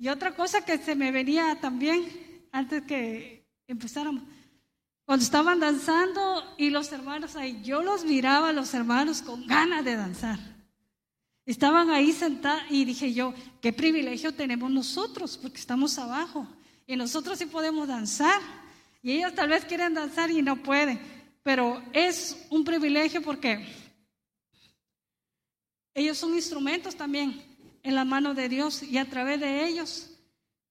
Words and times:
Y 0.00 0.08
otra 0.08 0.34
cosa 0.34 0.64
que 0.64 0.78
se 0.78 0.94
me 0.94 1.12
venía 1.12 1.60
también 1.60 2.08
antes 2.52 2.82
que 2.84 3.46
empezáramos, 3.68 4.22
cuando 5.04 5.22
estaban 5.22 5.60
danzando 5.60 6.54
y 6.56 6.70
los 6.70 6.90
hermanos 6.90 7.36
ahí, 7.36 7.60
yo 7.62 7.82
los 7.82 8.06
miraba 8.06 8.50
los 8.54 8.72
hermanos 8.72 9.20
con 9.20 9.46
ganas 9.46 9.84
de 9.84 9.96
danzar. 9.96 10.38
Estaban 11.44 11.90
ahí 11.90 12.12
sentados 12.12 12.62
y 12.70 12.86
dije 12.86 13.12
yo, 13.12 13.34
qué 13.60 13.74
privilegio 13.74 14.32
tenemos 14.32 14.70
nosotros, 14.70 15.36
porque 15.36 15.58
estamos 15.58 15.98
abajo. 15.98 16.46
Y 16.86 16.96
nosotros 16.96 17.38
sí 17.38 17.44
podemos 17.44 17.86
danzar. 17.86 18.40
Y 19.02 19.12
ellos 19.12 19.34
tal 19.34 19.50
vez 19.50 19.66
quieren 19.66 19.92
danzar 19.92 20.30
y 20.30 20.40
no 20.40 20.62
pueden. 20.62 20.98
Pero 21.42 21.82
es 21.92 22.46
un 22.48 22.64
privilegio 22.64 23.20
porque 23.20 23.66
ellos 25.92 26.16
son 26.16 26.32
instrumentos 26.34 26.96
también 26.96 27.49
en 27.82 27.94
la 27.94 28.04
mano 28.04 28.34
de 28.34 28.48
Dios 28.48 28.82
y 28.82 28.98
a 28.98 29.08
través 29.08 29.40
de 29.40 29.66
ellos 29.66 30.10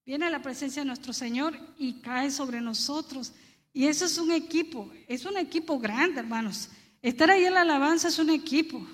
viene 0.05 0.29
la 0.29 0.41
presencia 0.41 0.81
de 0.81 0.87
nuestro 0.87 1.13
Señor 1.13 1.57
y 1.77 2.01
cae 2.01 2.31
sobre 2.31 2.61
nosotros. 2.61 3.33
Y 3.73 3.85
eso 3.85 4.05
es 4.05 4.17
un 4.17 4.31
equipo, 4.31 4.89
es 5.07 5.25
un 5.25 5.37
equipo 5.37 5.79
grande, 5.79 6.19
hermanos. 6.19 6.69
Estar 7.01 7.29
ahí 7.29 7.45
en 7.45 7.53
la 7.53 7.61
alabanza 7.61 8.07
es 8.07 8.19
un 8.19 8.29
equipo. 8.29 8.85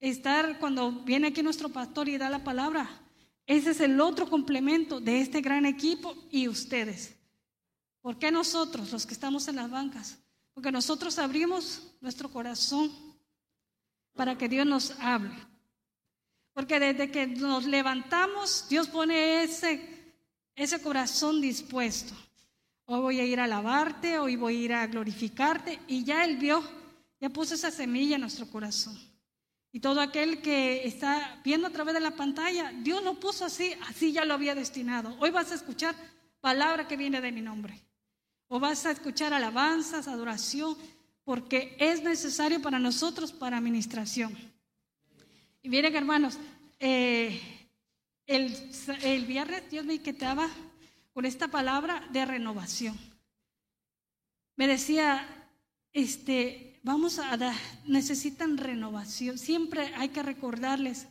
Estar 0.00 0.58
cuando 0.58 0.92
viene 0.92 1.28
aquí 1.28 1.42
nuestro 1.42 1.68
pastor 1.68 2.08
y 2.08 2.18
da 2.18 2.30
la 2.30 2.44
palabra, 2.44 2.88
ese 3.46 3.70
es 3.70 3.80
el 3.80 4.00
otro 4.00 4.28
complemento 4.28 5.00
de 5.00 5.20
este 5.20 5.40
gran 5.40 5.66
equipo 5.66 6.14
y 6.30 6.48
ustedes. 6.48 7.16
¿Por 8.00 8.18
qué 8.18 8.30
nosotros, 8.30 8.92
los 8.92 9.06
que 9.06 9.14
estamos 9.14 9.48
en 9.48 9.56
las 9.56 9.70
bancas? 9.70 10.18
Porque 10.54 10.70
nosotros 10.70 11.18
abrimos 11.18 11.82
nuestro 12.00 12.30
corazón 12.30 12.92
para 14.14 14.36
que 14.36 14.48
Dios 14.48 14.66
nos 14.66 14.92
hable. 15.00 15.34
Porque 16.58 16.80
desde 16.80 17.08
que 17.12 17.24
nos 17.24 17.66
levantamos, 17.66 18.66
Dios 18.68 18.88
pone 18.88 19.44
ese, 19.44 19.80
ese 20.56 20.82
corazón 20.82 21.40
dispuesto. 21.40 22.14
Hoy 22.86 23.00
voy 23.00 23.20
a 23.20 23.24
ir 23.24 23.38
a 23.38 23.44
alabarte, 23.44 24.18
hoy 24.18 24.34
voy 24.34 24.56
a 24.56 24.60
ir 24.64 24.72
a 24.72 24.86
glorificarte. 24.88 25.78
Y 25.86 26.02
ya 26.02 26.24
Él 26.24 26.36
vio, 26.36 26.60
ya 27.20 27.30
puso 27.30 27.54
esa 27.54 27.70
semilla 27.70 28.16
en 28.16 28.22
nuestro 28.22 28.50
corazón. 28.50 28.98
Y 29.70 29.78
todo 29.78 30.00
aquel 30.00 30.42
que 30.42 30.84
está 30.84 31.40
viendo 31.44 31.68
a 31.68 31.70
través 31.70 31.94
de 31.94 32.00
la 32.00 32.16
pantalla, 32.16 32.72
Dios 32.82 33.04
lo 33.04 33.20
puso 33.20 33.44
así, 33.44 33.72
así 33.88 34.10
ya 34.10 34.24
lo 34.24 34.34
había 34.34 34.56
destinado. 34.56 35.16
Hoy 35.20 35.30
vas 35.30 35.52
a 35.52 35.54
escuchar 35.54 35.94
palabra 36.40 36.88
que 36.88 36.96
viene 36.96 37.20
de 37.20 37.30
mi 37.30 37.40
nombre. 37.40 37.80
O 38.48 38.58
vas 38.58 38.84
a 38.84 38.90
escuchar 38.90 39.32
alabanzas, 39.32 40.08
adoración, 40.08 40.76
porque 41.22 41.76
es 41.78 42.02
necesario 42.02 42.60
para 42.60 42.80
nosotros 42.80 43.30
para 43.30 43.58
administración. 43.58 44.57
Miren, 45.68 45.94
hermanos, 45.96 46.38
eh, 46.80 47.38
el, 48.26 49.26
viernes 49.26 49.70
Dios 49.70 49.84
me 49.84 49.96
inquietaba 49.96 50.48
con 51.12 51.26
esta 51.26 51.48
palabra 51.48 52.08
de 52.10 52.24
renovación. 52.24 52.96
Me 54.56 54.66
decía, 54.66 55.28
este, 55.92 56.80
vamos 56.82 57.18
a 57.18 57.36
dar, 57.36 57.54
necesitan 57.84 58.56
renovación. 58.56 59.36
Siempre 59.36 59.92
hay 59.94 60.08
que 60.08 60.22
recordarles, 60.22 61.06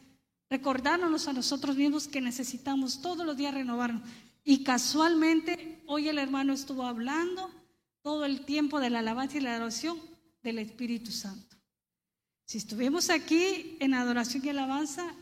recordándonos 0.49 1.27
a 1.27 1.33
nosotros 1.33 1.77
mismos 1.77 2.07
que 2.07 2.19
necesitamos 2.19 2.99
todos 2.99 3.27
los 3.27 3.37
días 3.37 3.53
renovarnos. 3.53 4.01
Y 4.43 4.63
casualmente 4.63 5.83
hoy 5.85 6.09
el 6.09 6.17
hermano 6.17 6.53
estuvo 6.53 6.87
hablando 6.87 7.51
todo 8.01 8.25
el 8.25 8.43
tiempo 8.43 8.79
de 8.79 8.89
la 8.89 8.99
alabanza 8.99 9.37
y 9.37 9.41
la 9.41 9.55
adoración 9.55 9.99
del 10.41 10.57
Espíritu 10.57 11.11
Santo. 11.11 11.56
Si 12.47 12.59
estuvimos 12.59 13.09
aquí 13.09 13.75
en 13.81 13.93
adoración 13.93 14.45
y 14.45 14.49
alabanza, 14.49 15.13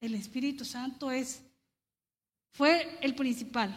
el 0.00 0.16
Espíritu 0.16 0.64
Santo 0.64 1.12
es, 1.12 1.40
fue 2.50 2.98
el 3.00 3.14
principal. 3.14 3.72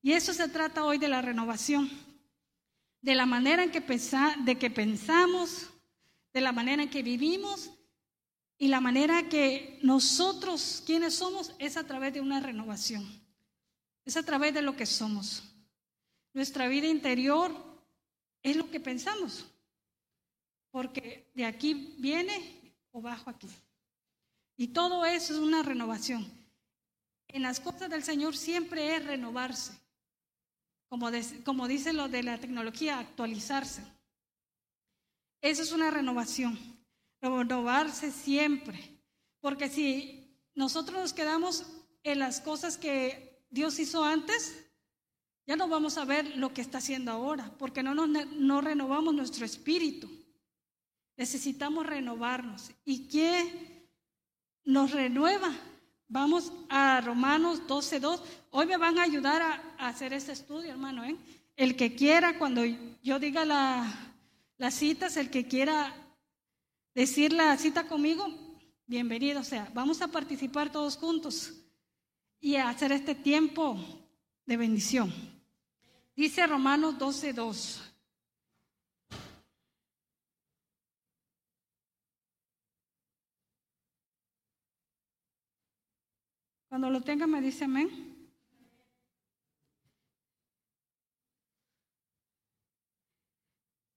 Y 0.00 0.12
eso 0.12 0.32
se 0.32 0.48
trata 0.48 0.86
hoy 0.86 0.96
de 0.96 1.08
la 1.08 1.20
renovación, 1.20 1.90
de 3.02 3.14
la 3.14 3.26
manera 3.26 3.62
en 3.62 3.70
que, 3.70 3.80
de 3.80 4.58
que 4.58 4.70
pensamos, 4.70 5.68
de 6.32 6.40
la 6.40 6.52
manera 6.52 6.84
en 6.84 6.88
que 6.88 7.02
vivimos 7.02 7.70
y 8.56 8.68
la 8.68 8.80
manera 8.80 9.28
que 9.28 9.78
nosotros, 9.82 10.82
quienes 10.86 11.16
somos, 11.16 11.52
es 11.58 11.76
a 11.76 11.84
través 11.84 12.14
de 12.14 12.22
una 12.22 12.40
renovación. 12.40 13.06
Es 14.06 14.16
a 14.16 14.22
través 14.22 14.54
de 14.54 14.62
lo 14.62 14.74
que 14.76 14.86
somos. 14.86 15.42
Nuestra 16.32 16.68
vida 16.68 16.86
interior 16.86 17.54
es 18.42 18.56
lo 18.56 18.70
que 18.70 18.80
pensamos. 18.80 19.44
Porque 20.74 21.30
de 21.36 21.44
aquí 21.44 21.94
viene 21.98 22.74
o 22.90 23.00
bajo 23.00 23.30
aquí. 23.30 23.46
Y 24.56 24.66
todo 24.66 25.04
eso 25.04 25.32
es 25.32 25.38
una 25.38 25.62
renovación. 25.62 26.26
En 27.28 27.42
las 27.42 27.60
cosas 27.60 27.88
del 27.88 28.02
Señor 28.02 28.36
siempre 28.36 28.96
es 28.96 29.06
renovarse. 29.06 29.72
Como, 30.88 31.10
como 31.44 31.68
dice 31.68 31.92
lo 31.92 32.08
de 32.08 32.24
la 32.24 32.40
tecnología, 32.40 32.98
actualizarse. 32.98 33.84
Eso 35.40 35.62
es 35.62 35.70
una 35.70 35.92
renovación. 35.92 36.58
Renovarse 37.20 38.10
siempre. 38.10 39.00
Porque 39.40 39.68
si 39.68 40.36
nosotros 40.56 41.00
nos 41.00 41.12
quedamos 41.12 41.66
en 42.02 42.18
las 42.18 42.40
cosas 42.40 42.76
que 42.76 43.46
Dios 43.48 43.78
hizo 43.78 44.02
antes, 44.02 44.66
ya 45.46 45.54
no 45.54 45.68
vamos 45.68 45.98
a 45.98 46.04
ver 46.04 46.36
lo 46.36 46.52
que 46.52 46.62
está 46.62 46.78
haciendo 46.78 47.12
ahora, 47.12 47.48
porque 47.60 47.84
no, 47.84 47.94
no 47.94 48.60
renovamos 48.60 49.14
nuestro 49.14 49.44
espíritu. 49.44 50.23
Necesitamos 51.16 51.86
renovarnos. 51.86 52.70
¿Y 52.84 53.08
qué 53.08 53.88
nos 54.64 54.90
renueva? 54.90 55.52
Vamos 56.08 56.52
a 56.68 57.00
Romanos 57.00 57.62
12.2. 57.66 58.20
Hoy 58.50 58.66
me 58.66 58.76
van 58.76 58.98
a 58.98 59.02
ayudar 59.02 59.42
a, 59.42 59.88
hacer 59.88 60.12
este 60.12 60.32
estudio, 60.32 60.70
hermano. 60.70 61.04
¿eh? 61.04 61.16
El 61.56 61.76
que 61.76 61.94
quiera, 61.94 62.38
cuando 62.38 62.62
yo 63.02 63.18
diga 63.18 63.44
la, 63.44 63.92
las 64.58 64.74
citas, 64.74 65.16
el 65.16 65.30
que 65.30 65.46
quiera 65.46 65.94
decir 66.94 67.32
la 67.32 67.56
cita 67.56 67.86
conmigo, 67.86 68.26
bienvenido. 68.86 69.40
O 69.40 69.44
sea, 69.44 69.70
vamos 69.74 70.02
a 70.02 70.08
participar 70.08 70.70
todos 70.70 70.96
juntos 70.96 71.52
y 72.40 72.56
hacer 72.56 72.92
este 72.92 73.14
tiempo 73.14 73.78
de 74.46 74.56
bendición. 74.56 75.12
Dice 76.16 76.46
Romanos 76.46 76.96
12:2. 76.98 77.93
Cuando 86.74 86.90
lo 86.90 87.02
tenga 87.02 87.28
me 87.28 87.40
dice 87.40 87.66
amén. 87.66 87.88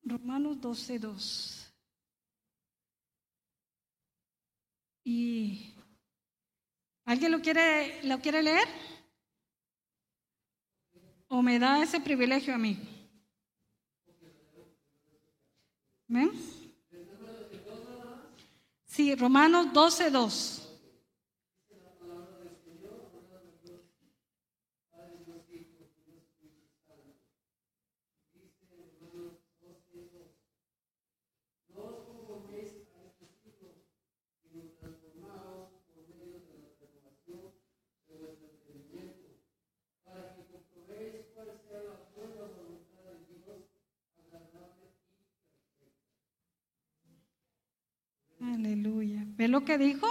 Romanos 0.03 0.61
12:2. 0.61 1.73
Y 5.03 5.73
¿Alguien 7.05 7.31
lo 7.31 7.41
quiere, 7.41 8.03
lo 8.03 8.19
quiere 8.19 8.43
leer? 8.43 8.67
¿O 11.29 11.41
me 11.41 11.57
da 11.57 11.81
ese 11.81 11.99
privilegio 11.99 12.53
a 12.53 12.59
mí? 12.59 12.77
¿Ven? 16.07 16.29
Sí, 18.85 19.15
Romanos 19.15 19.73
12, 19.73 20.11
2. 20.11 20.66
Aleluya. 48.57 49.23
¿Ve 49.23 49.47
lo 49.47 49.63
que 49.63 49.77
dijo? 49.77 50.07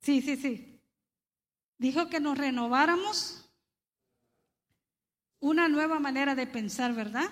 Sí, 0.00 0.20
sí, 0.20 0.36
sí. 0.36 0.78
Dijo 1.78 2.10
que 2.10 2.20
nos 2.20 2.36
renováramos 2.36 3.50
una 5.40 5.66
nueva 5.68 5.98
manera 5.98 6.34
de 6.34 6.46
pensar, 6.46 6.92
¿verdad? 6.92 7.30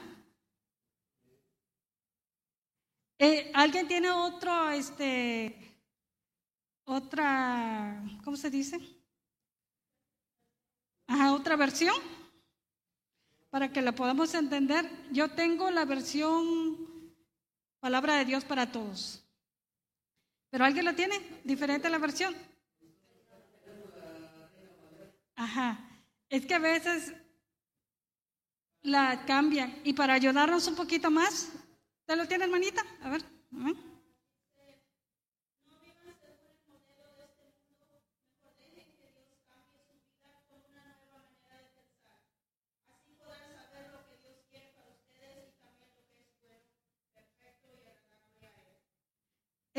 Eh, 3.18 3.52
¿Alguien 3.52 3.86
tiene 3.86 4.10
otro, 4.10 4.70
este, 4.70 5.54
otra, 6.84 8.02
¿cómo 8.24 8.38
se 8.38 8.48
dice? 8.48 8.78
Ajá, 11.06 11.34
otra 11.34 11.56
versión 11.56 11.96
para 13.50 13.70
que 13.70 13.82
la 13.82 13.92
podamos 13.92 14.32
entender. 14.32 14.90
Yo 15.12 15.28
tengo 15.32 15.70
la 15.70 15.84
versión 15.84 16.89
Palabra 17.80 18.16
de 18.16 18.26
Dios 18.26 18.44
para 18.44 18.70
todos. 18.70 19.24
¿Pero 20.50 20.64
alguien 20.64 20.84
lo 20.84 20.94
tiene? 20.94 21.18
¿Diferente 21.44 21.88
la 21.88 21.98
versión? 21.98 22.34
Ajá. 25.34 25.78
Es 26.28 26.44
que 26.44 26.54
a 26.54 26.58
veces 26.58 27.14
la 28.82 29.24
cambian. 29.24 29.80
Y 29.84 29.94
para 29.94 30.14
ayudarnos 30.14 30.66
un 30.66 30.76
poquito 30.76 31.10
más, 31.10 31.50
¿te 32.04 32.16
lo 32.16 32.28
tiene, 32.28 32.44
hermanita? 32.44 32.84
A 33.02 33.10
ver. 33.10 33.24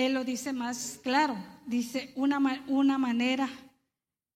Él 0.06 0.14
lo 0.14 0.24
dice 0.24 0.54
más 0.54 1.00
claro, 1.04 1.36
dice 1.66 2.14
una, 2.16 2.64
una 2.68 2.98
manera, 2.98 3.50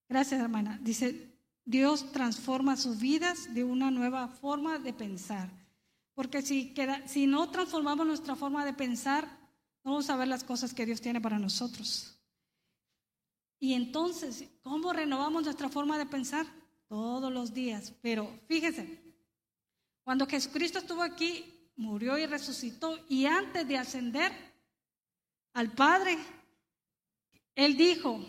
gracias 0.07 0.41
hermana, 0.41 0.79
dice, 0.81 1.35
Dios 1.65 2.11
transforma 2.11 2.77
sus 2.77 2.99
vidas 2.99 3.53
de 3.53 3.63
una 3.63 3.89
nueva 3.91 4.27
forma 4.27 4.77
de 4.79 4.93
pensar. 4.93 5.49
Porque 6.13 6.41
si, 6.41 6.73
queda, 6.73 7.05
si 7.07 7.27
no 7.27 7.49
transformamos 7.49 8.05
nuestra 8.05 8.35
forma 8.35 8.63
de 8.63 8.73
pensar, 8.73 9.25
no 9.83 9.91
vamos 9.91 10.09
a 10.09 10.15
ver 10.15 10.27
las 10.27 10.43
cosas 10.43 10.73
que 10.73 10.85
Dios 10.85 11.01
tiene 11.01 11.19
para 11.19 11.39
nosotros. 11.39 12.17
Y 13.59 13.73
entonces, 13.73 14.45
¿cómo 14.63 14.93
renovamos 14.93 15.43
nuestra 15.43 15.69
forma 15.69 15.97
de 15.97 16.05
pensar? 16.05 16.45
Todos 16.87 17.31
los 17.33 17.53
días. 17.53 17.93
Pero 18.01 18.29
fíjese, 18.47 19.01
cuando 20.03 20.27
Jesucristo 20.27 20.79
estuvo 20.79 21.01
aquí, 21.01 21.71
murió 21.75 22.17
y 22.17 22.25
resucitó, 22.25 22.97
y 23.09 23.25
antes 23.25 23.67
de 23.67 23.77
ascender, 23.77 24.31
al 25.55 25.71
Padre, 25.71 26.17
Él 27.55 27.75
dijo 27.77 28.19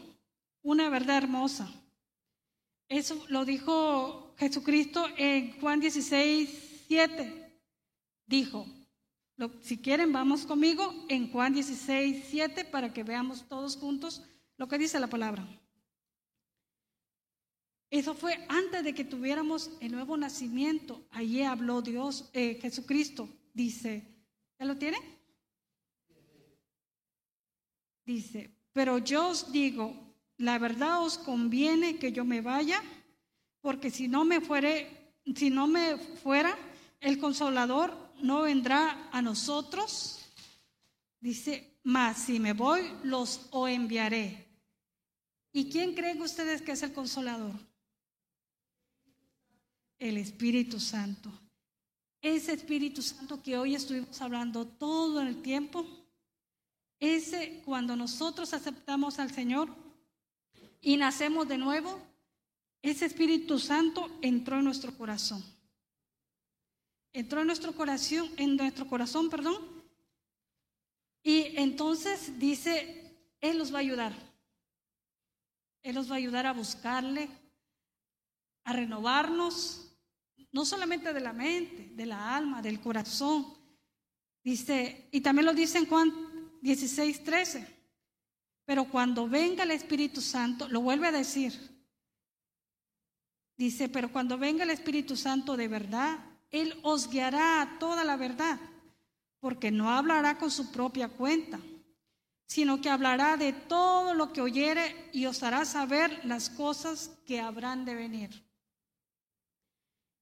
una 0.63 0.89
verdad 0.89 1.19
hermosa. 1.19 1.69
Eso 2.89 3.23
lo 3.29 3.45
dijo 3.45 4.33
Jesucristo 4.39 5.05
en 5.17 5.61
Juan 5.61 5.81
16, 5.81 6.85
7. 6.87 7.61
Dijo, 8.27 8.67
si 9.61 9.77
quieren, 9.79 10.13
vamos 10.13 10.47
conmigo 10.47 10.95
en 11.09 11.31
Juan 11.33 11.53
16, 11.53 12.27
7 12.31 12.65
para 12.65 12.93
que 12.93 13.03
veamos 13.03 13.47
todos 13.49 13.77
juntos 13.77 14.23
lo 14.57 14.69
que 14.69 14.79
dice 14.79 15.01
la 15.01 15.09
palabra. 15.09 15.47
Eso 17.91 18.15
fue 18.15 18.47
antes 18.49 18.85
de 18.85 18.95
que 18.95 19.05
tuviéramos 19.05 19.73
el 19.81 19.93
nuevo 19.93 20.17
nacimiento. 20.17 21.05
Allí 21.11 21.43
habló 21.43 21.83
Dios, 21.83 22.31
eh, 22.33 22.59
Jesucristo. 22.63 23.29
Dice, 23.53 24.05
¿ya 24.61 24.67
lo 24.67 24.77
tiene? 24.77 25.16
Dice, 28.07 28.55
pero 28.73 28.99
yo 28.99 29.31
os 29.31 29.51
digo, 29.51 29.93
la 30.39 30.59
verdad 30.61 31.03
os 31.03 31.19
conviene 31.19 31.99
que 31.99 32.13
yo 32.13 32.25
me 32.25 32.41
vaya, 32.41 32.81
porque 33.61 33.91
si 33.91 34.07
no 34.07 34.25
me 34.25 34.41
fuere, 34.41 35.13
si 35.35 35.51
no 35.51 35.67
me 35.67 35.99
fuera, 35.99 36.57
el 37.01 37.19
consolador 37.19 37.93
no 38.23 38.43
vendrá 38.43 39.11
a 39.11 39.21
nosotros. 39.21 40.21
Dice, 41.21 41.79
mas 41.83 42.19
si 42.19 42.39
me 42.39 42.53
voy, 42.53 42.83
los 43.03 43.49
o 43.51 43.67
enviaré. 43.67 44.47
¿Y 45.53 45.69
quién 45.69 45.95
creen 45.95 46.23
ustedes 46.23 46.63
que 46.63 46.73
es 46.73 46.83
el 46.85 46.93
consolador? 46.93 47.55
El 49.99 50.17
Espíritu 50.17 50.79
Santo. 50.79 51.33
Ese 52.23 52.53
Espíritu 52.53 53.03
Santo 53.03 53.43
que 53.43 53.59
hoy 53.59 53.75
estuvimos 53.75 54.21
hablando 54.21 54.65
todo 54.65 55.21
el 55.21 55.43
tiempo 55.43 56.06
ese, 56.99 57.63
cuando 57.65 57.95
nosotros 57.97 58.55
aceptamos 58.55 59.19
al 59.19 59.33
Señor 59.33 59.69
y 60.81 60.97
nacemos 60.97 61.47
de 61.47 61.59
nuevo, 61.59 62.01
ese 62.83 63.07
Espíritu 63.07 63.59
Santo 63.59 64.19
entró 64.23 64.59
en 64.59 64.65
nuestro 64.65 64.97
corazón. 64.97 65.45
Entró 67.13 67.41
en 67.41 67.47
nuestro 67.47 67.75
corazón, 67.75 68.31
en 68.37 68.57
nuestro 68.57 68.87
corazón, 68.87 69.29
perdón. 69.29 69.57
Y 71.23 71.57
entonces 71.57 72.39
dice, 72.39 73.35
Él 73.41 73.59
los 73.59 73.73
va 73.73 73.79
a 73.79 73.81
ayudar. 73.81 74.15
Él 75.83 75.95
los 75.95 76.11
va 76.11 76.15
a 76.15 76.19
ayudar 76.19 76.47
a 76.47 76.53
buscarle, 76.53 77.29
a 78.65 78.73
renovarnos, 78.73 79.93
no 80.53 80.65
solamente 80.65 81.13
de 81.13 81.21
la 81.21 81.33
mente, 81.33 81.91
de 81.95 82.07
la 82.07 82.37
alma, 82.37 82.63
del 82.63 82.81
corazón. 82.81 83.47
Dice, 84.43 85.09
y 85.11 85.21
también 85.21 85.47
lo 85.47 85.55
dice 85.55 85.79
en 85.79 85.87
Juan 85.87 86.26
16, 86.67 87.23
13. 87.23 87.65
Pero 88.65 88.87
cuando 88.87 89.29
venga 89.29 89.63
el 89.63 89.71
Espíritu 89.71 90.21
Santo, 90.21 90.69
lo 90.69 90.81
vuelve 90.81 91.07
a 91.07 91.13
decir. 91.13 91.53
Dice, 93.57 93.89
pero 93.89 94.11
cuando 94.11 94.37
venga 94.37 94.65
el 94.65 94.71
Espíritu 94.71 95.17
Santo 95.17 95.57
de 95.57 95.69
verdad, 95.69 96.19
Él 96.51 96.77
os 96.83 97.09
guiará 97.09 97.63
a 97.63 97.79
toda 97.79 98.03
la 98.03 98.17
verdad, 98.17 98.59
porque 99.39 99.71
no 99.71 99.91
hablará 99.91 100.39
con 100.39 100.51
su 100.51 100.73
propia 100.73 101.09
cuenta, 101.09 101.61
sino 102.49 102.81
que 102.81 102.91
hablará 102.91 103.37
de 103.37 103.53
todo 103.53 104.13
lo 104.13 104.33
que 104.33 104.41
oyere 104.41 105.09
y 105.13 105.27
os 105.27 105.45
hará 105.45 105.65
saber 105.65 106.25
las 106.25 106.51
cosas 106.51 107.13
que 107.27 107.41
habrán 107.41 107.85
de 107.85 107.95
venir. 107.95 108.45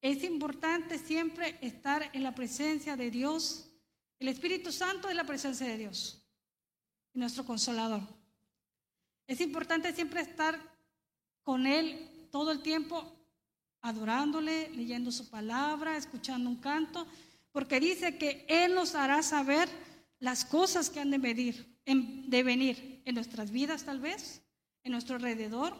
Es 0.02 0.23
importante 0.23 0.99
siempre 0.99 1.58
estar 1.62 2.11
en 2.12 2.23
la 2.23 2.35
presencia 2.35 2.96
de 2.96 3.11
Dios. 3.11 3.70
El 4.19 4.29
Espíritu 4.29 4.70
Santo 4.70 5.08
es 5.08 5.17
la 5.17 5.25
presencia 5.25 5.67
de 5.67 5.79
Dios 5.79 6.20
nuestro 7.15 7.45
consolador. 7.45 8.03
Es 9.27 9.41
importante 9.41 9.95
siempre 9.95 10.21
estar 10.21 10.59
con 11.43 11.67
Él 11.67 12.29
todo 12.31 12.51
el 12.51 12.61
tiempo, 12.61 13.11
adorándole, 13.81 14.71
leyendo 14.71 15.13
su 15.13 15.31
palabra, 15.31 15.97
escuchando 15.97 16.51
un 16.51 16.57
canto, 16.57 17.07
porque 17.53 17.81
dice 17.81 18.19
que 18.19 18.45
Él 18.49 18.75
nos 18.75 18.95
hará 18.95 19.23
saber 19.23 19.69
las 20.19 20.45
cosas 20.45 20.91
que 20.91 21.01
han 21.01 21.11
de 21.11 21.19
venir, 21.19 21.79
de 21.87 22.43
venir 22.43 23.03
en 23.05 23.15
nuestras 23.15 23.51
vidas 23.51 23.85
tal 23.85 24.01
vez, 24.01 24.43
en 24.83 24.93
nuestro 24.93 25.17
alrededor, 25.17 25.77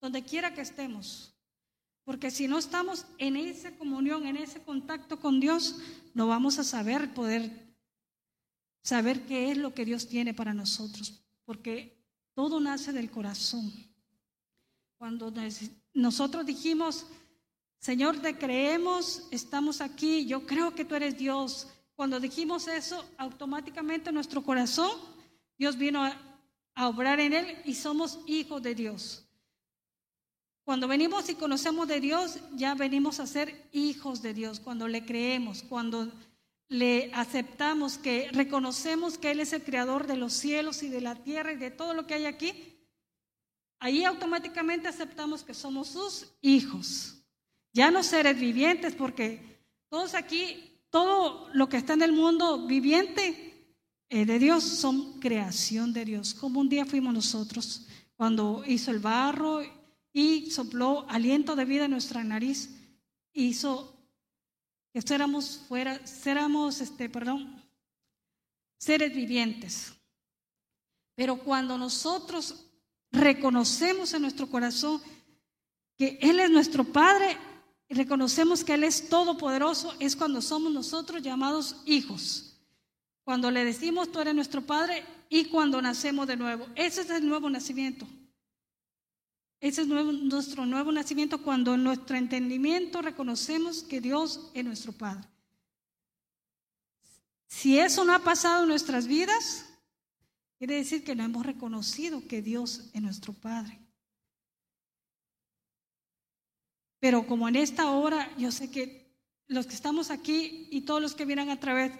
donde 0.00 0.22
quiera 0.22 0.54
que 0.54 0.60
estemos. 0.60 1.34
Porque 2.04 2.30
si 2.30 2.48
no 2.48 2.58
estamos 2.58 3.06
en 3.18 3.36
esa 3.36 3.70
comunión, 3.76 4.26
en 4.26 4.36
ese 4.36 4.62
contacto 4.62 5.18
con 5.18 5.40
Dios, 5.40 5.80
no 6.12 6.26
vamos 6.26 6.58
a 6.58 6.64
saber 6.64 7.14
poder 7.14 7.63
saber 8.84 9.24
qué 9.24 9.50
es 9.50 9.56
lo 9.56 9.74
que 9.74 9.86
Dios 9.86 10.06
tiene 10.06 10.34
para 10.34 10.52
nosotros, 10.54 11.24
porque 11.44 11.98
todo 12.34 12.60
nace 12.60 12.92
del 12.92 13.10
corazón. 13.10 13.72
Cuando 14.98 15.32
nosotros 15.94 16.44
dijimos, 16.44 17.06
Señor, 17.78 18.20
te 18.20 18.36
creemos, 18.36 19.26
estamos 19.30 19.80
aquí, 19.80 20.26
yo 20.26 20.46
creo 20.46 20.74
que 20.74 20.84
tú 20.84 20.94
eres 20.94 21.16
Dios. 21.16 21.66
Cuando 21.96 22.20
dijimos 22.20 22.68
eso, 22.68 23.04
automáticamente 23.16 24.12
nuestro 24.12 24.42
corazón, 24.42 24.90
Dios 25.58 25.78
vino 25.78 26.04
a, 26.04 26.16
a 26.74 26.88
obrar 26.88 27.20
en 27.20 27.32
él 27.32 27.56
y 27.64 27.74
somos 27.74 28.20
hijos 28.26 28.62
de 28.62 28.74
Dios. 28.74 29.26
Cuando 30.62 30.88
venimos 30.88 31.28
y 31.28 31.34
conocemos 31.34 31.88
de 31.88 32.00
Dios, 32.00 32.38
ya 32.52 32.74
venimos 32.74 33.18
a 33.20 33.26
ser 33.26 33.68
hijos 33.72 34.20
de 34.20 34.34
Dios, 34.34 34.60
cuando 34.60 34.88
le 34.88 35.04
creemos, 35.04 35.62
cuando 35.62 36.10
le 36.74 37.12
aceptamos, 37.14 37.98
que 37.98 38.28
reconocemos 38.32 39.16
que 39.16 39.30
Él 39.30 39.38
es 39.38 39.52
el 39.52 39.62
creador 39.62 40.08
de 40.08 40.16
los 40.16 40.32
cielos 40.32 40.82
y 40.82 40.88
de 40.88 41.00
la 41.00 41.14
tierra 41.14 41.52
y 41.52 41.56
de 41.56 41.70
todo 41.70 41.94
lo 41.94 42.04
que 42.04 42.14
hay 42.14 42.26
aquí, 42.26 42.52
ahí 43.78 44.02
automáticamente 44.02 44.88
aceptamos 44.88 45.44
que 45.44 45.54
somos 45.54 45.88
sus 45.88 46.26
hijos, 46.42 47.24
ya 47.72 47.92
no 47.92 48.02
seres 48.02 48.40
vivientes, 48.40 48.96
porque 48.96 49.62
todos 49.88 50.14
aquí, 50.14 50.80
todo 50.90 51.48
lo 51.52 51.68
que 51.68 51.76
está 51.76 51.92
en 51.92 52.02
el 52.02 52.12
mundo 52.12 52.66
viviente 52.66 53.76
de 54.10 54.38
Dios 54.40 54.64
son 54.64 55.20
creación 55.20 55.92
de 55.92 56.04
Dios, 56.04 56.34
como 56.34 56.58
un 56.58 56.68
día 56.68 56.84
fuimos 56.84 57.14
nosotros 57.14 57.86
cuando 58.16 58.64
hizo 58.66 58.90
el 58.90 58.98
barro 58.98 59.60
y 60.12 60.50
sopló 60.50 61.08
aliento 61.08 61.54
de 61.54 61.64
vida 61.66 61.84
en 61.84 61.92
nuestra 61.92 62.24
nariz, 62.24 62.70
hizo 63.32 63.93
éramos 64.94 65.60
fuera, 65.68 66.00
éramos, 66.24 66.80
este, 66.80 67.08
perdón, 67.08 67.60
seres 68.78 69.14
vivientes. 69.14 69.92
Pero 71.16 71.36
cuando 71.36 71.76
nosotros 71.76 72.66
reconocemos 73.10 74.14
en 74.14 74.22
nuestro 74.22 74.48
corazón 74.48 75.00
que 75.96 76.18
Él 76.20 76.40
es 76.40 76.50
nuestro 76.50 76.84
Padre 76.84 77.36
y 77.88 77.94
reconocemos 77.94 78.64
que 78.64 78.74
Él 78.74 78.84
es 78.84 79.08
todopoderoso, 79.08 79.94
es 79.98 80.16
cuando 80.16 80.40
somos 80.40 80.72
nosotros 80.72 81.22
llamados 81.22 81.76
hijos. 81.86 82.56
Cuando 83.24 83.50
le 83.50 83.64
decimos, 83.64 84.12
tú 84.12 84.20
eres 84.20 84.34
nuestro 84.34 84.62
Padre 84.62 85.04
y 85.28 85.46
cuando 85.46 85.80
nacemos 85.80 86.26
de 86.26 86.36
nuevo. 86.36 86.66
Ese 86.74 87.02
es 87.02 87.10
el 87.10 87.26
nuevo 87.26 87.48
nacimiento. 87.48 88.06
Ese 89.64 89.80
es 89.80 89.88
nuestro 89.88 90.66
nuevo 90.66 90.92
nacimiento 90.92 91.42
cuando 91.42 91.72
en 91.72 91.84
nuestro 91.84 92.18
entendimiento 92.18 93.00
reconocemos 93.00 93.82
que 93.82 93.98
Dios 93.98 94.50
es 94.52 94.62
nuestro 94.62 94.92
Padre. 94.92 95.26
Si 97.46 97.78
eso 97.78 98.04
no 98.04 98.12
ha 98.14 98.18
pasado 98.18 98.64
en 98.64 98.68
nuestras 98.68 99.06
vidas, 99.06 99.64
quiere 100.58 100.74
decir 100.74 101.02
que 101.02 101.14
no 101.14 101.24
hemos 101.24 101.46
reconocido 101.46 102.28
que 102.28 102.42
Dios 102.42 102.90
es 102.92 103.00
nuestro 103.00 103.32
Padre. 103.32 103.80
Pero 107.00 107.26
como 107.26 107.48
en 107.48 107.56
esta 107.56 107.88
hora, 107.88 108.36
yo 108.36 108.52
sé 108.52 108.70
que 108.70 109.16
los 109.46 109.66
que 109.66 109.76
estamos 109.76 110.10
aquí 110.10 110.68
y 110.72 110.82
todos 110.82 111.00
los 111.00 111.14
que 111.14 111.24
vienen 111.24 111.48
a 111.48 111.58
través 111.58 111.90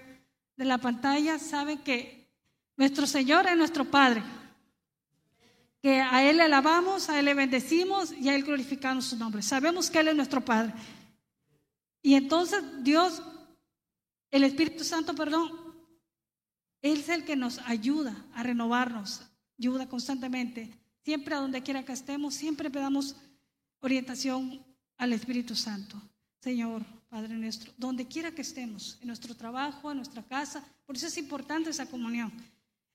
de 0.56 0.64
la 0.66 0.76
pantalla 0.76 1.38
saben 1.38 1.78
que 1.78 2.30
nuestro 2.76 3.06
Señor 3.06 3.46
es 3.46 3.56
nuestro 3.56 3.86
Padre. 3.86 4.22
Que 5.84 6.00
a 6.00 6.26
Él 6.26 6.38
le 6.38 6.44
alabamos, 6.44 7.10
a 7.10 7.18
Él 7.18 7.26
le 7.26 7.34
bendecimos 7.34 8.10
y 8.12 8.30
a 8.30 8.34
Él 8.34 8.42
glorificamos 8.42 9.04
su 9.04 9.18
nombre. 9.18 9.42
Sabemos 9.42 9.90
que 9.90 9.98
Él 9.98 10.08
es 10.08 10.16
nuestro 10.16 10.42
Padre. 10.42 10.72
Y 12.00 12.14
entonces 12.14 12.62
Dios, 12.82 13.22
el 14.30 14.44
Espíritu 14.44 14.82
Santo, 14.82 15.14
perdón, 15.14 15.50
Él 16.80 17.00
es 17.00 17.10
el 17.10 17.26
que 17.26 17.36
nos 17.36 17.58
ayuda 17.66 18.16
a 18.32 18.42
renovarnos, 18.42 19.24
ayuda 19.58 19.86
constantemente. 19.86 20.72
Siempre 21.04 21.34
a 21.34 21.40
donde 21.40 21.62
quiera 21.62 21.84
que 21.84 21.92
estemos, 21.92 22.34
siempre 22.34 22.70
pedamos 22.70 23.16
orientación 23.80 24.64
al 24.96 25.12
Espíritu 25.12 25.54
Santo. 25.54 26.00
Señor, 26.40 26.82
Padre 27.10 27.34
nuestro, 27.34 27.74
donde 27.76 28.08
quiera 28.08 28.34
que 28.34 28.40
estemos, 28.40 28.96
en 29.02 29.08
nuestro 29.08 29.34
trabajo, 29.34 29.90
en 29.90 29.98
nuestra 29.98 30.22
casa, 30.22 30.64
por 30.86 30.96
eso 30.96 31.08
es 31.08 31.18
importante 31.18 31.68
esa 31.68 31.84
comunión. 31.84 32.32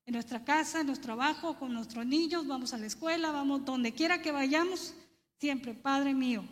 En 0.09 0.13
nuestra 0.13 0.43
casa, 0.43 0.79
en 0.79 0.87
nuestro 0.87 1.09
trabajo, 1.09 1.55
con 1.59 1.71
nuestros 1.71 2.03
niños, 2.03 2.47
vamos 2.47 2.73
a 2.73 2.79
la 2.79 2.87
escuela, 2.87 3.31
vamos 3.31 3.63
donde 3.63 3.93
quiera 3.93 4.23
que 4.23 4.31
vayamos, 4.31 4.95
siempre, 5.39 5.75
Padre 5.75 6.15
mío, 6.15 6.43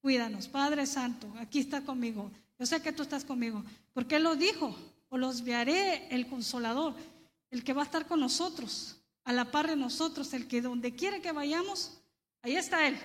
cuídanos, 0.00 0.46
Padre 0.46 0.86
Santo, 0.86 1.26
aquí 1.40 1.58
está 1.58 1.80
conmigo. 1.80 2.30
Yo 2.56 2.66
sé 2.66 2.80
que 2.80 2.92
tú 2.92 3.02
estás 3.02 3.24
conmigo, 3.24 3.64
porque 3.92 4.14
Él 4.14 4.22
lo 4.22 4.36
dijo, 4.36 4.76
o 5.08 5.18
los 5.18 5.40
enviaré 5.40 6.06
el 6.14 6.28
consolador, 6.28 6.94
el 7.50 7.64
que 7.64 7.72
va 7.72 7.82
a 7.82 7.84
estar 7.86 8.06
con 8.06 8.20
nosotros, 8.20 9.02
a 9.24 9.32
la 9.32 9.50
par 9.50 9.66
de 9.66 9.74
nosotros, 9.74 10.32
el 10.32 10.46
que 10.46 10.62
donde 10.62 10.94
quiera 10.94 11.18
que 11.18 11.32
vayamos, 11.32 12.00
ahí 12.42 12.54
está 12.54 12.86
Él. 12.86 12.96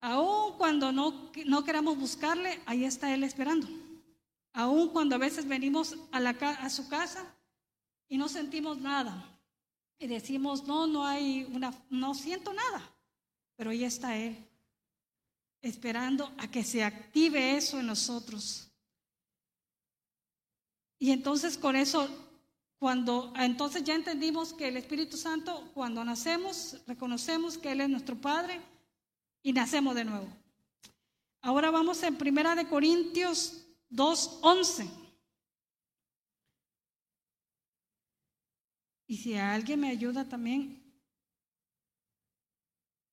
Aún 0.00 0.58
cuando 0.58 0.90
no, 0.90 1.30
no 1.46 1.62
queramos 1.62 1.96
buscarle, 1.96 2.60
ahí 2.66 2.84
está 2.84 3.14
Él 3.14 3.22
esperando. 3.22 3.68
Aún 4.52 4.88
cuando 4.88 5.14
a 5.14 5.18
veces 5.18 5.46
venimos 5.46 5.96
a, 6.10 6.18
la, 6.18 6.30
a 6.30 6.70
su 6.70 6.88
casa 6.88 7.24
y 8.08 8.18
no 8.18 8.28
sentimos 8.28 8.78
nada. 8.78 9.30
Y 9.98 10.06
decimos, 10.06 10.64
no, 10.64 10.86
no 10.86 11.06
hay 11.06 11.44
una, 11.44 11.72
no 11.90 12.14
siento 12.14 12.52
nada. 12.52 12.90
Pero 13.56 13.70
ahí 13.70 13.84
está 13.84 14.16
Él, 14.16 14.36
esperando 15.62 16.32
a 16.38 16.50
que 16.50 16.64
se 16.64 16.82
active 16.82 17.56
eso 17.56 17.78
en 17.78 17.86
nosotros. 17.86 18.68
Y 20.98 21.10
entonces 21.10 21.56
con 21.56 21.76
eso, 21.76 22.08
cuando 22.78 23.32
entonces 23.36 23.84
ya 23.84 23.94
entendimos 23.94 24.52
que 24.52 24.68
el 24.68 24.76
Espíritu 24.76 25.16
Santo, 25.16 25.70
cuando 25.74 26.04
nacemos, 26.04 26.78
reconocemos 26.86 27.58
que 27.58 27.72
Él 27.72 27.80
es 27.80 27.88
nuestro 27.88 28.16
Padre 28.16 28.60
y 29.42 29.52
nacemos 29.52 29.94
de 29.94 30.04
nuevo. 30.04 30.28
Ahora 31.40 31.70
vamos 31.70 32.02
en 32.02 32.16
Primera 32.16 32.54
de 32.54 32.66
Corintios 32.66 33.66
2:11. 33.90 35.03
Y 39.06 39.16
si 39.18 39.34
alguien 39.36 39.80
me 39.80 39.90
ayuda 39.90 40.28
también 40.28 40.82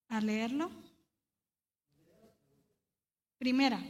a 0.08 0.20
leerlo. 0.20 0.70
Primera. 3.38 3.82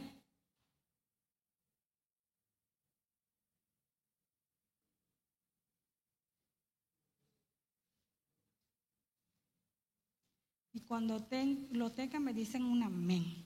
cuando 10.87 11.25
lo 11.71 11.91
tengan 11.91 12.23
me 12.23 12.33
dicen 12.33 12.63
un 12.63 12.83
amén. 12.83 13.42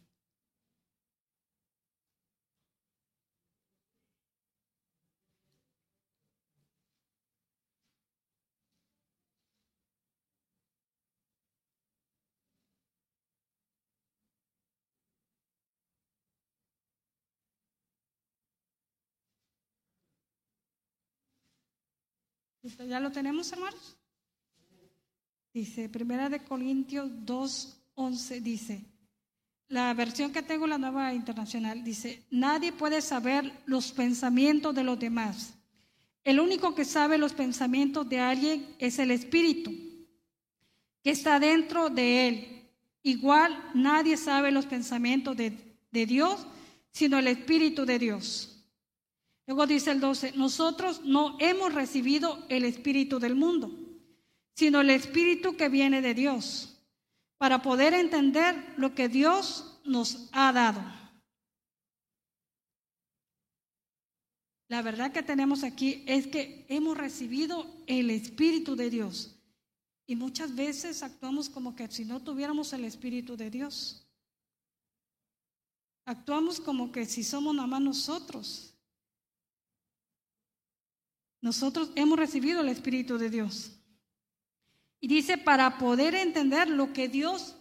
¿Ya 22.88 23.00
lo 23.00 23.12
tenemos, 23.12 23.52
hermanos? 23.52 23.98
Dice, 25.54 25.90
Primera 25.90 26.30
de 26.30 26.44
Corintios 26.44 27.10
2, 27.26 27.78
11, 27.96 28.42
dice, 28.42 28.86
la 29.70 29.94
versión 29.94 30.32
que 30.32 30.42
tengo, 30.42 30.68
la 30.68 30.78
nueva 30.78 31.14
internacional, 31.14 31.84
dice, 31.84 32.24
nadie 32.30 32.72
puede 32.72 33.02
saber 33.02 33.52
los 33.66 33.92
pensamientos 33.92 34.76
de 34.76 34.84
los 34.84 35.00
demás. 35.00 35.54
El 36.24 36.40
único 36.40 36.76
que 36.76 36.86
sabe 36.86 37.18
los 37.18 37.34
pensamientos 37.34 38.08
de 38.08 38.20
alguien 38.20 38.76
es 38.80 39.00
el 39.00 39.12
Espíritu, 39.12 39.72
que 41.04 41.12
está 41.12 41.40
dentro 41.40 41.90
de 41.90 42.28
él. 42.28 42.72
Igual 43.04 43.72
nadie 43.74 44.18
sabe 44.18 44.52
los 44.52 44.66
pensamientos 44.66 45.36
de, 45.38 45.58
de 45.92 46.06
Dios, 46.06 46.46
sino 46.92 47.18
el 47.18 47.28
Espíritu 47.28 47.86
de 47.86 48.00
Dios. 48.00 48.57
Luego 49.48 49.66
dice 49.66 49.92
el 49.92 50.00
12, 50.00 50.34
nosotros 50.36 51.02
no 51.04 51.38
hemos 51.40 51.74
recibido 51.74 52.46
el 52.50 52.66
Espíritu 52.66 53.20
del 53.20 53.36
mundo 53.36 53.72
sino 54.58 54.82
el 54.82 54.90
Espíritu 54.90 55.56
que 55.56 55.70
viene 55.70 56.02
de 56.02 56.16
Dios, 56.16 56.84
para 57.38 57.62
poder 57.62 57.94
entender 57.94 58.74
lo 58.76 58.96
que 58.96 59.08
Dios 59.08 59.80
nos 59.86 60.30
ha 60.32 60.52
dado. 60.52 60.82
La 64.68 64.82
verdad 64.82 65.12
que 65.12 65.22
tenemos 65.22 65.64
aquí 65.64 66.04
es 66.08 66.26
que 66.26 66.66
hemos 66.70 66.98
recibido 66.98 67.68
el 67.86 68.10
Espíritu 68.10 68.76
de 68.76 68.90
Dios. 68.90 69.36
Y 70.08 70.16
muchas 70.16 70.56
veces 70.56 71.04
actuamos 71.04 71.50
como 71.50 71.76
que 71.76 71.88
si 71.90 72.04
no 72.04 72.24
tuviéramos 72.24 72.74
el 72.74 72.84
Espíritu 72.84 73.38
de 73.38 73.52
Dios. 73.52 74.08
Actuamos 76.06 76.60
como 76.60 76.92
que 76.92 77.06
si 77.06 77.24
somos 77.24 77.54
nada 77.54 77.68
más 77.68 77.82
nosotros. 77.82 78.67
Nosotros 81.42 81.92
hemos 81.96 82.18
recibido 82.18 82.62
el 82.62 82.70
Espíritu 82.70 83.18
de 83.18 83.30
Dios. 83.30 83.72
Y 85.00 85.08
dice, 85.08 85.38
para 85.38 85.78
poder 85.78 86.16
entender 86.16 86.70
lo 86.70 86.94
que 86.94 87.08
Dios 87.08 87.56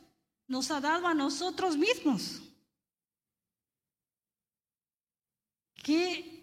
nos 0.49 0.71
ha 0.71 0.81
dado 0.81 1.07
a 1.07 1.15
nosotros 1.15 1.77
mismos. 1.77 2.43
Qué 5.83 6.37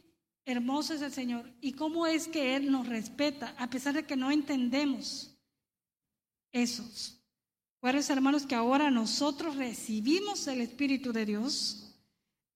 hermoso 0.45 0.93
es 0.93 1.01
el 1.01 1.11
Señor 1.11 1.51
y 1.61 1.73
cómo 1.73 2.05
es 2.05 2.27
que 2.27 2.55
Él 2.55 2.71
nos 2.71 2.87
respeta 2.87 3.55
a 3.57 3.69
pesar 3.69 3.93
de 3.93 4.05
que 4.05 4.15
no 4.15 4.31
entendemos 4.31 5.35
esos. 6.51 7.19
Pues 7.79 8.09
hermanos 8.09 8.45
que 8.45 8.55
ahora 8.55 8.89
nosotros 8.89 9.57
recibimos 9.57 10.47
el 10.47 10.61
Espíritu 10.61 11.11
de 11.11 11.25
Dios 11.25 11.99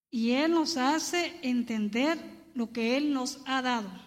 y 0.10 0.32
Él 0.32 0.52
nos 0.52 0.78
hace 0.78 1.38
entender 1.42 2.18
lo 2.54 2.72
que 2.72 2.96
Él 2.96 3.14
nos 3.14 3.40
ha 3.46 3.62
dado. 3.62 4.07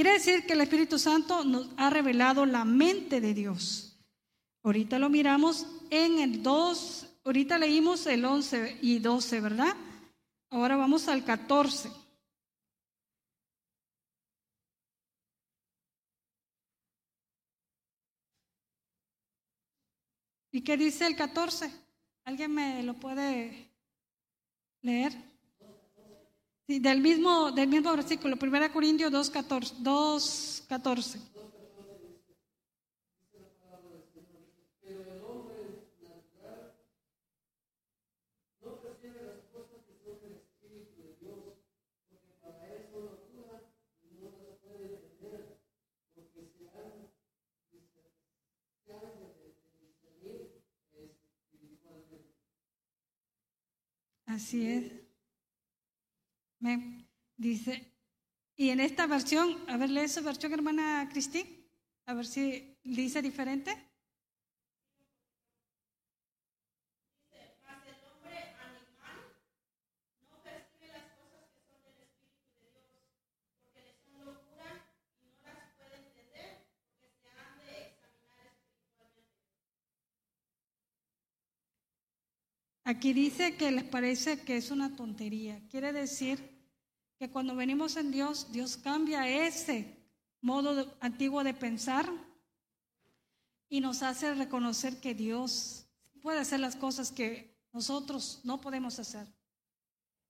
Quiere 0.00 0.14
decir 0.14 0.46
que 0.46 0.54
el 0.54 0.62
Espíritu 0.62 0.98
Santo 0.98 1.44
nos 1.44 1.68
ha 1.76 1.90
revelado 1.90 2.46
la 2.46 2.64
mente 2.64 3.20
de 3.20 3.34
Dios. 3.34 4.00
Ahorita 4.62 4.98
lo 4.98 5.10
miramos 5.10 5.66
en 5.90 6.20
el 6.20 6.42
2, 6.42 7.20
ahorita 7.22 7.58
leímos 7.58 8.06
el 8.06 8.24
11 8.24 8.78
y 8.80 8.98
12, 8.98 9.40
¿verdad? 9.42 9.76
Ahora 10.48 10.76
vamos 10.76 11.06
al 11.06 11.22
14. 11.22 11.90
¿Y 20.50 20.62
qué 20.62 20.78
dice 20.78 21.06
el 21.06 21.14
14? 21.14 21.70
¿Alguien 22.24 22.54
me 22.54 22.82
lo 22.84 22.94
puede 22.94 23.70
leer? 24.80 25.29
Del, 26.78 27.00
mismo, 27.00 27.50
del 27.50 27.68
mismo 27.68 27.90
versículo, 27.90 28.36
1 28.40 28.72
Corintios 28.72 29.10
2.14. 29.12 29.74
2, 29.78 30.64
14. 30.68 31.20
Así 54.26 54.66
es. 54.66 54.99
Dice, 57.36 57.94
y 58.54 58.68
en 58.68 58.80
esta 58.80 59.06
versión, 59.06 59.56
a 59.68 59.76
ver, 59.78 59.90
lee 59.90 60.00
esa 60.00 60.20
versión, 60.20 60.52
hermana 60.52 61.08
Cristín, 61.10 61.66
a 62.06 62.14
ver 62.14 62.26
si 62.26 62.76
dice 62.84 63.22
diferente. 63.22 63.89
Aquí 82.90 83.12
dice 83.12 83.54
que 83.54 83.70
les 83.70 83.84
parece 83.84 84.40
que 84.40 84.56
es 84.56 84.72
una 84.72 84.96
tontería. 84.96 85.62
Quiere 85.70 85.92
decir 85.92 86.40
que 87.20 87.30
cuando 87.30 87.54
venimos 87.54 87.96
en 87.96 88.10
Dios, 88.10 88.50
Dios 88.50 88.76
cambia 88.76 89.28
ese 89.28 89.96
modo 90.40 90.92
antiguo 90.98 91.44
de 91.44 91.54
pensar 91.54 92.10
y 93.68 93.78
nos 93.78 94.02
hace 94.02 94.34
reconocer 94.34 94.98
que 94.98 95.14
Dios 95.14 95.86
puede 96.20 96.40
hacer 96.40 96.58
las 96.58 96.74
cosas 96.74 97.12
que 97.12 97.56
nosotros 97.72 98.40
no 98.42 98.60
podemos 98.60 98.98
hacer. 98.98 99.24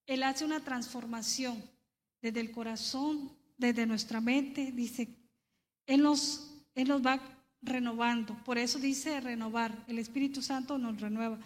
Él 0.05 0.23
hace 0.23 0.45
una 0.45 0.61
transformación 0.61 1.65
desde 2.21 2.41
el 2.41 2.53
corazón, 2.53 3.35
desde 3.57 3.87
nuestra 3.87 4.21
mente, 4.21 4.71
dice, 4.71 5.09
Él 5.87 6.03
nos, 6.03 6.63
Él 6.75 6.89
nos 6.89 7.01
va 7.01 7.23
renovando. 7.63 8.37
Por 8.45 8.59
eso 8.59 8.79
dice 8.79 9.19
renovar. 9.19 9.83
El 9.89 9.99
Espíritu 9.99 10.43
Santo 10.43 10.77
nos 10.77 11.01
renueva 11.01 11.39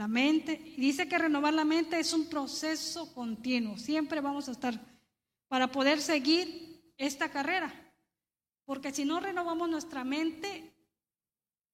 la 0.00 0.08
mente. 0.08 0.74
Dice 0.78 1.06
que 1.06 1.18
renovar 1.18 1.52
la 1.52 1.66
mente 1.66 2.00
es 2.00 2.14
un 2.14 2.26
proceso 2.26 3.12
continuo. 3.12 3.76
Siempre 3.76 4.22
vamos 4.22 4.48
a 4.48 4.52
estar 4.52 4.80
para 5.46 5.70
poder 5.70 6.00
seguir 6.00 6.90
esta 6.96 7.30
carrera. 7.30 7.70
Porque 8.64 8.94
si 8.94 9.04
no 9.04 9.20
renovamos 9.20 9.68
nuestra 9.68 10.02
mente 10.02 10.72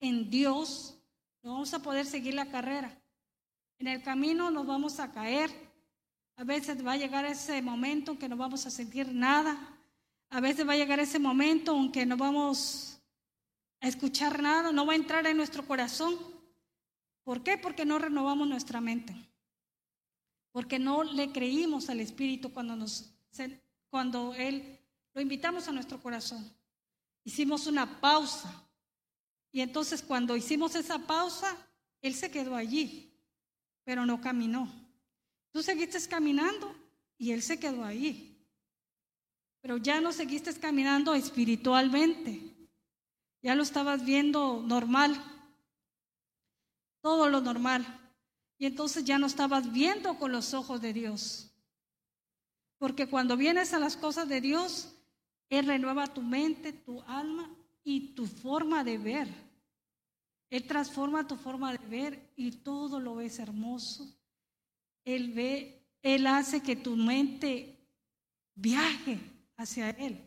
en 0.00 0.28
Dios, 0.28 0.98
no 1.44 1.52
vamos 1.52 1.72
a 1.72 1.78
poder 1.78 2.04
seguir 2.04 2.34
la 2.34 2.50
carrera. 2.50 3.00
En 3.78 3.86
el 3.86 4.02
camino 4.02 4.50
nos 4.50 4.66
vamos 4.66 4.98
a 4.98 5.12
caer, 5.12 5.48
a 6.34 6.42
veces 6.42 6.84
va 6.84 6.94
a 6.94 6.96
llegar 6.96 7.24
ese 7.26 7.62
momento 7.62 8.10
en 8.10 8.18
que 8.18 8.28
no 8.28 8.36
vamos 8.36 8.66
a 8.66 8.72
sentir 8.72 9.06
nada. 9.06 9.56
A 10.30 10.40
veces 10.40 10.68
va 10.68 10.72
a 10.72 10.76
llegar 10.76 10.98
ese 10.98 11.20
momento 11.20 11.76
en 11.94 12.08
no 12.08 12.16
vamos 12.16 13.00
a 13.80 13.86
escuchar 13.86 14.42
nada, 14.42 14.72
no 14.72 14.84
va 14.84 14.94
a 14.94 14.96
entrar 14.96 15.24
en 15.28 15.36
nuestro 15.36 15.64
corazón. 15.64 16.35
¿Por 17.26 17.42
qué? 17.42 17.58
Porque 17.58 17.84
no 17.84 17.98
renovamos 17.98 18.46
nuestra 18.46 18.80
mente. 18.80 19.12
Porque 20.52 20.78
no 20.78 21.02
le 21.02 21.32
creímos 21.32 21.90
al 21.90 21.98
Espíritu 21.98 22.52
cuando, 22.52 22.76
nos, 22.76 23.12
cuando 23.90 24.32
Él 24.34 24.78
lo 25.12 25.20
invitamos 25.20 25.66
a 25.66 25.72
nuestro 25.72 26.00
corazón. 26.00 26.48
Hicimos 27.24 27.66
una 27.66 28.00
pausa. 28.00 28.64
Y 29.50 29.60
entonces 29.60 30.02
cuando 30.02 30.36
hicimos 30.36 30.76
esa 30.76 31.00
pausa, 31.00 31.56
Él 32.00 32.14
se 32.14 32.30
quedó 32.30 32.54
allí, 32.54 33.12
pero 33.82 34.06
no 34.06 34.20
caminó. 34.20 34.72
Tú 35.50 35.64
seguiste 35.64 35.98
caminando 36.08 36.72
y 37.18 37.32
él 37.32 37.42
se 37.42 37.58
quedó 37.58 37.82
ahí. 37.82 38.38
Pero 39.60 39.78
ya 39.78 40.00
no 40.00 40.12
seguiste 40.12 40.54
caminando 40.60 41.12
espiritualmente. 41.12 42.40
Ya 43.42 43.56
lo 43.56 43.64
estabas 43.64 44.04
viendo 44.04 44.62
normal. 44.64 45.20
Todo 47.06 47.28
lo 47.28 47.40
normal. 47.40 47.86
Y 48.58 48.66
entonces 48.66 49.04
ya 49.04 49.16
no 49.16 49.28
estabas 49.28 49.72
viendo 49.72 50.18
con 50.18 50.32
los 50.32 50.54
ojos 50.54 50.80
de 50.80 50.92
Dios. 50.92 51.52
Porque 52.78 53.06
cuando 53.06 53.36
vienes 53.36 53.72
a 53.72 53.78
las 53.78 53.96
cosas 53.96 54.28
de 54.28 54.40
Dios, 54.40 54.92
Él 55.48 55.66
renueva 55.66 56.08
tu 56.08 56.20
mente, 56.20 56.72
tu 56.72 57.00
alma 57.02 57.48
y 57.84 58.16
tu 58.16 58.26
forma 58.26 58.82
de 58.82 58.98
ver. 58.98 59.28
Él 60.50 60.66
transforma 60.66 61.28
tu 61.28 61.36
forma 61.36 61.70
de 61.70 61.86
ver 61.86 62.32
y 62.34 62.50
todo 62.50 62.98
lo 62.98 63.14
ves 63.14 63.38
hermoso, 63.38 64.12
él 65.04 65.32
ve, 65.32 65.86
Él 66.02 66.26
hace 66.26 66.60
que 66.60 66.74
tu 66.74 66.96
mente 66.96 67.88
viaje 68.56 69.20
hacia 69.56 69.90
Él, 69.90 70.20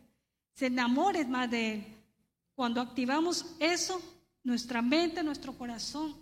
se 0.54 0.68
enamores 0.68 1.28
más 1.28 1.50
de 1.50 1.74
Él. 1.74 1.84
Cuando 2.54 2.80
activamos 2.80 3.54
eso, 3.58 4.00
nuestra 4.42 4.80
mente, 4.80 5.22
nuestro 5.22 5.52
corazón 5.52 6.19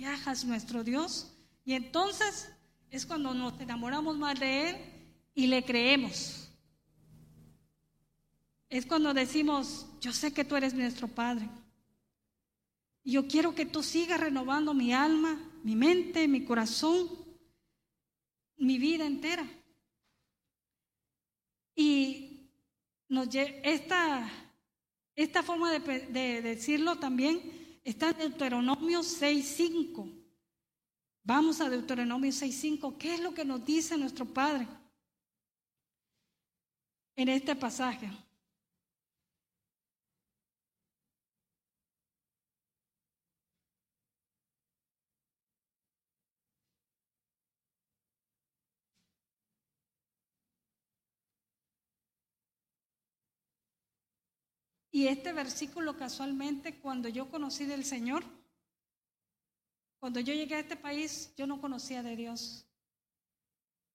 viaja 0.00 0.30
hacia 0.30 0.48
nuestro 0.48 0.82
Dios 0.82 1.30
y 1.62 1.74
entonces 1.74 2.50
es 2.90 3.04
cuando 3.04 3.34
nos 3.34 3.60
enamoramos 3.60 4.16
más 4.16 4.40
de 4.40 4.70
Él 4.70 4.76
y 5.34 5.46
le 5.46 5.62
creemos. 5.62 6.50
Es 8.70 8.86
cuando 8.86 9.12
decimos, 9.12 9.86
yo 10.00 10.14
sé 10.14 10.32
que 10.32 10.42
tú 10.42 10.56
eres 10.56 10.72
nuestro 10.72 11.06
Padre. 11.06 11.50
Y 13.04 13.12
yo 13.12 13.28
quiero 13.28 13.54
que 13.54 13.66
tú 13.66 13.82
sigas 13.82 14.18
renovando 14.18 14.72
mi 14.72 14.94
alma, 14.94 15.38
mi 15.62 15.76
mente, 15.76 16.26
mi 16.28 16.46
corazón 16.46 17.10
mi 18.56 18.78
vida 18.78 19.04
entera. 19.04 19.46
Y 21.74 22.50
nos, 23.06 23.28
esta, 23.34 24.30
esta 25.14 25.42
forma 25.42 25.70
de, 25.72 26.06
de 26.06 26.40
decirlo 26.40 26.98
también 26.98 27.59
está 27.84 28.10
en 28.10 28.18
Deuteronomio 28.18 29.00
6.5. 29.00 30.20
Vamos 31.22 31.60
a 31.60 31.68
Deuteronomio 31.68 32.30
6.5. 32.30 32.96
¿Qué 32.98 33.14
es 33.14 33.20
lo 33.20 33.34
que 33.34 33.44
nos 33.44 33.64
dice 33.64 33.96
nuestro 33.96 34.24
Padre 34.26 34.66
en 37.16 37.28
este 37.28 37.54
pasaje? 37.54 38.10
Y 55.00 55.08
este 55.08 55.32
versículo 55.32 55.96
casualmente, 55.96 56.78
cuando 56.78 57.08
yo 57.08 57.30
conocí 57.30 57.64
del 57.64 57.86
Señor, 57.86 58.22
cuando 59.98 60.20
yo 60.20 60.34
llegué 60.34 60.56
a 60.56 60.60
este 60.60 60.76
país, 60.76 61.32
yo 61.38 61.46
no 61.46 61.58
conocía 61.58 62.02
de 62.02 62.16
Dios. 62.16 62.66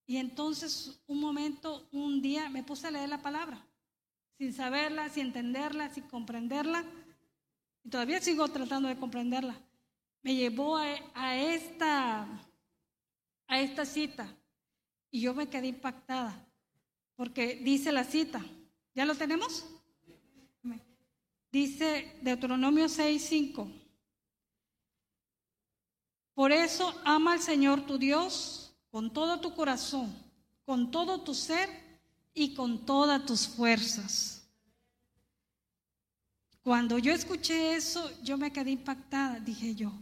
Y 0.08 0.18
entonces 0.18 1.00
un 1.06 1.22
momento, 1.22 1.88
un 1.92 2.24
día, 2.24 2.50
me 2.50 2.64
puse 2.64 2.88
a 2.88 2.92
leer 2.92 3.08
la 3.08 3.22
palabra, 3.22 3.64
sin 4.40 4.52
saberla, 4.52 5.08
sin 5.10 5.28
entenderla, 5.28 5.94
sin 5.94 6.06
comprenderla. 6.06 6.84
Y 7.84 7.90
todavía 7.92 8.20
sigo 8.20 8.48
tratando 8.48 8.90
de 8.90 8.98
comprenderla. 8.98 9.62
Me 10.24 10.34
llevó 10.34 10.78
a, 10.78 11.38
esta, 11.38 12.24
a 13.46 13.62
esta 13.62 13.86
cita. 13.86 14.36
Y 15.12 15.22
yo 15.22 15.36
me 15.36 15.50
quedé 15.50 15.68
impactada, 15.68 16.50
porque 17.16 17.58
dice 17.58 17.92
la 17.92 18.06
cita. 18.06 18.44
¿Ya 18.96 19.06
lo 19.06 19.14
tenemos? 19.14 19.75
Dice 21.56 22.20
Deuteronomio 22.22 22.90
6:5. 22.90 23.72
Por 26.34 26.52
eso 26.52 26.94
ama 27.06 27.32
al 27.32 27.40
Señor 27.40 27.86
tu 27.86 27.98
Dios 27.98 28.74
con 28.92 29.14
todo 29.14 29.40
tu 29.40 29.56
corazón, 29.56 30.14
con 30.66 30.92
todo 30.92 31.22
tu 31.22 31.34
ser 31.34 31.70
y 32.34 32.54
con 32.56 32.86
todas 32.86 33.26
tus 33.26 33.48
fuerzas. 33.48 34.46
Cuando 36.62 36.98
yo 36.98 37.14
escuché 37.14 37.76
eso, 37.76 38.12
yo 38.22 38.38
me 38.38 38.52
quedé 38.52 38.72
impactada. 38.72 39.40
Dije 39.40 39.76
yo, 39.76 39.94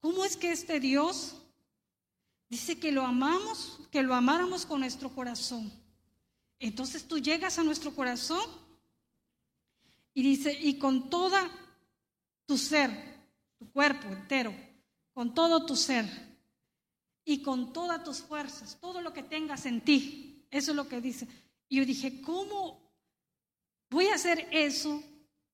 ¿cómo 0.00 0.24
es 0.24 0.38
que 0.38 0.52
este 0.52 0.80
Dios 0.80 1.34
dice 2.48 2.80
que 2.80 2.92
lo 2.92 3.04
amamos, 3.04 3.78
que 3.90 4.02
lo 4.02 4.14
amáramos 4.14 4.64
con 4.64 4.80
nuestro 4.80 5.10
corazón? 5.10 5.70
Entonces 6.58 7.06
tú 7.06 7.18
llegas 7.18 7.58
a 7.58 7.62
nuestro 7.62 7.94
corazón 7.94 8.67
y 10.18 10.22
dice, 10.22 10.52
y 10.52 10.78
con 10.80 11.08
toda 11.08 11.48
tu 12.44 12.58
ser, 12.58 12.90
tu 13.56 13.70
cuerpo 13.70 14.08
entero, 14.08 14.52
con 15.12 15.32
todo 15.32 15.64
tu 15.64 15.76
ser 15.76 16.06
y 17.24 17.40
con 17.40 17.72
todas 17.72 18.02
tus 18.02 18.22
fuerzas, 18.22 18.78
todo 18.80 19.00
lo 19.00 19.12
que 19.12 19.22
tengas 19.22 19.64
en 19.64 19.80
ti. 19.80 20.44
Eso 20.50 20.72
es 20.72 20.76
lo 20.76 20.88
que 20.88 21.00
dice. 21.00 21.28
Y 21.68 21.76
yo 21.76 21.86
dije, 21.86 22.20
¿cómo 22.20 22.92
voy 23.90 24.06
a 24.06 24.16
hacer 24.16 24.48
eso? 24.50 25.00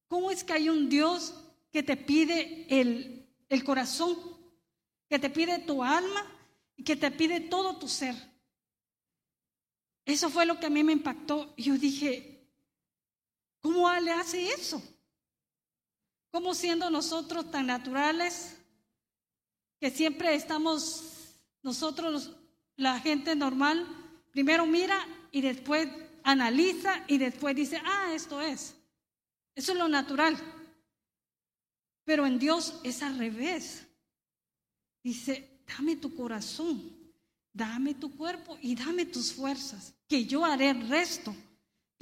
¿Cómo 0.09 0.31
es 0.31 0.43
que 0.43 0.55
hay 0.55 0.71
un 0.71 0.89
Dios 0.89 1.35
que 1.71 1.83
te 1.83 1.99
pide 1.99 2.65
el, 2.71 3.29
el 3.51 3.65
corazón, 3.65 4.17
que 5.11 5.19
te 5.19 5.29
pide 5.29 5.59
tu 5.59 5.85
alma 5.85 6.27
y 6.75 6.85
que 6.85 6.97
te 6.97 7.11
pide 7.11 7.41
todo 7.41 7.77
tu 7.77 7.87
ser? 7.87 8.15
Eso 10.07 10.31
fue 10.31 10.47
lo 10.47 10.59
que 10.59 10.65
a 10.65 10.71
mí 10.71 10.83
me 10.83 10.95
impactó. 10.95 11.55
Yo 11.59 11.77
dije, 11.77 12.34
¿Cómo 13.65 13.91
le 13.95 14.13
hace 14.13 14.47
eso? 14.53 14.83
¿Cómo 16.31 16.55
siendo 16.55 16.91
nosotros 16.91 17.51
tan 17.51 17.69
naturales 17.69 18.59
que 19.81 19.91
siempre 19.91 20.35
estamos 20.35 21.39
nosotros, 21.63 22.37
la 22.77 23.01
gente 23.01 23.35
normal, 23.35 23.87
primero 24.31 24.67
mira 24.67 25.09
y 25.31 25.41
después 25.41 25.89
analiza 26.25 27.05
y 27.07 27.17
después 27.17 27.57
dice, 27.57 27.81
ah, 27.83 28.13
esto 28.13 28.43
es. 28.43 28.75
Eso 29.55 29.73
es 29.73 29.79
lo 29.79 29.89
natural. 29.89 30.37
Pero 32.05 32.27
en 32.27 32.39
Dios 32.39 32.79
es 32.85 33.03
al 33.03 33.17
revés. 33.17 33.87
Dice, 35.03 35.63
dame 35.67 35.97
tu 35.97 36.15
corazón, 36.15 36.95
dame 37.51 37.95
tu 37.95 38.15
cuerpo 38.15 38.59
y 38.61 38.75
dame 38.75 39.07
tus 39.07 39.33
fuerzas, 39.33 39.95
que 40.07 40.27
yo 40.27 40.45
haré 40.45 40.69
el 40.69 40.87
resto 40.87 41.35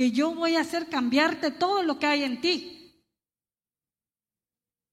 que 0.02 0.10
yo 0.10 0.34
voy 0.34 0.56
a 0.56 0.62
hacer 0.62 0.88
cambiarte 0.88 1.52
todo 1.52 1.84
lo 1.84 1.96
que 1.96 2.06
hay 2.06 2.24
en 2.24 2.40
ti. 2.40 2.92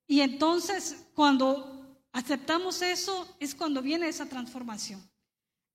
Y 0.05 0.21
entonces, 0.21 1.07
cuando 1.15 1.97
aceptamos 2.11 2.83
eso, 2.83 3.35
es 3.39 3.55
cuando 3.55 3.81
viene 3.81 4.07
esa 4.07 4.27
transformación. 4.27 5.01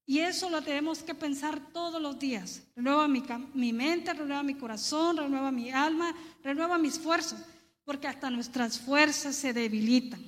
Y 0.05 0.19
eso 0.19 0.49
lo 0.49 0.61
tenemos 0.61 1.03
que 1.03 1.13
pensar 1.13 1.59
todos 1.73 2.01
los 2.01 2.17
días. 2.17 2.61
Renueva 2.77 3.09
mi, 3.09 3.21
mi, 3.53 3.73
mente, 3.73 4.13
renueva 4.13 4.41
mi 4.41 4.55
corazón, 4.55 5.17
renueva 5.17 5.51
mi 5.51 5.69
alma, 5.69 6.15
renueva 6.41 6.77
mis 6.77 6.97
fuerzas, 6.97 7.43
porque 7.83 8.07
hasta 8.07 8.29
nuestras 8.29 8.79
fuerzas 8.79 9.35
se 9.35 9.51
debilitan. 9.51 10.23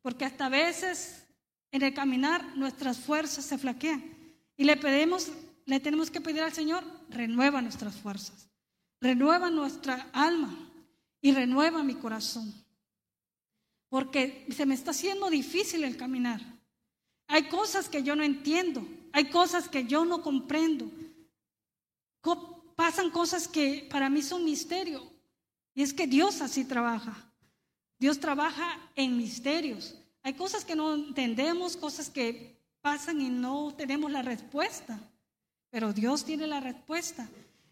Porque 0.00 0.24
hasta 0.24 0.48
veces 0.48 1.26
en 1.72 1.82
el 1.82 1.92
caminar 1.92 2.56
nuestras 2.56 2.98
fuerzas 2.98 3.44
se 3.44 3.58
flaquean. 3.58 4.02
Y 4.56 4.64
le 4.64 4.78
pedimos, 4.78 5.30
le 5.66 5.80
tenemos 5.80 6.10
que 6.10 6.20
pedir 6.20 6.42
al 6.42 6.52
Señor, 6.52 6.84
renueva 7.08 7.62
nuestras 7.62 7.94
fuerzas, 7.96 8.48
renueva 9.00 9.50
nuestra 9.50 10.10
alma 10.12 10.56
y 11.20 11.32
renueva 11.32 11.82
mi 11.82 11.94
corazón. 11.94 12.52
Porque 13.88 14.46
se 14.54 14.66
me 14.66 14.74
está 14.74 14.92
haciendo 14.92 15.30
difícil 15.30 15.84
el 15.84 15.96
caminar. 15.96 16.40
Hay 17.26 17.48
cosas 17.48 17.88
que 17.88 18.02
yo 18.02 18.14
no 18.16 18.22
entiendo, 18.22 18.86
hay 19.12 19.30
cosas 19.30 19.68
que 19.68 19.84
yo 19.86 20.04
no 20.04 20.22
comprendo. 20.22 20.90
Pasan 22.76 23.10
cosas 23.10 23.46
que 23.46 23.86
para 23.90 24.08
mí 24.08 24.22
son 24.22 24.44
misterio. 24.44 25.02
Y 25.74 25.82
es 25.82 25.92
que 25.92 26.06
Dios 26.06 26.40
así 26.40 26.64
trabaja. 26.64 27.30
Dios 27.98 28.18
trabaja 28.18 28.78
en 28.96 29.18
misterios. 29.18 29.94
Hay 30.22 30.32
cosas 30.32 30.64
que 30.64 30.74
no 30.74 30.94
entendemos, 30.94 31.76
cosas 31.76 32.08
que 32.08 32.58
pasan 32.80 33.20
y 33.20 33.28
no 33.28 33.74
tenemos 33.76 34.10
la 34.10 34.22
respuesta. 34.22 34.98
Pero 35.70 35.92
Dios 35.92 36.24
tiene 36.24 36.46
la 36.46 36.60
respuesta. 36.60 37.28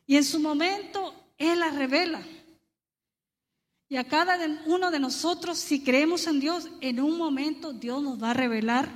Y 0.07 0.17
en 0.17 0.25
su 0.25 0.41
momento 0.41 1.15
Él 1.37 1.61
la 1.61 1.71
revela. 1.71 2.23
Y 3.89 3.97
a 3.97 4.05
cada 4.05 4.39
uno 4.67 4.91
de 4.91 5.01
nosotros, 5.01 5.59
si 5.59 5.83
creemos 5.83 6.27
en 6.27 6.41
Dios, 6.41 6.69
en 6.81 7.01
un 7.01 7.17
momento 7.17 7.73
Dios 7.73 8.03
nos 8.03 8.23
va 8.23 8.31
a 8.31 8.35
revelar 8.35 8.89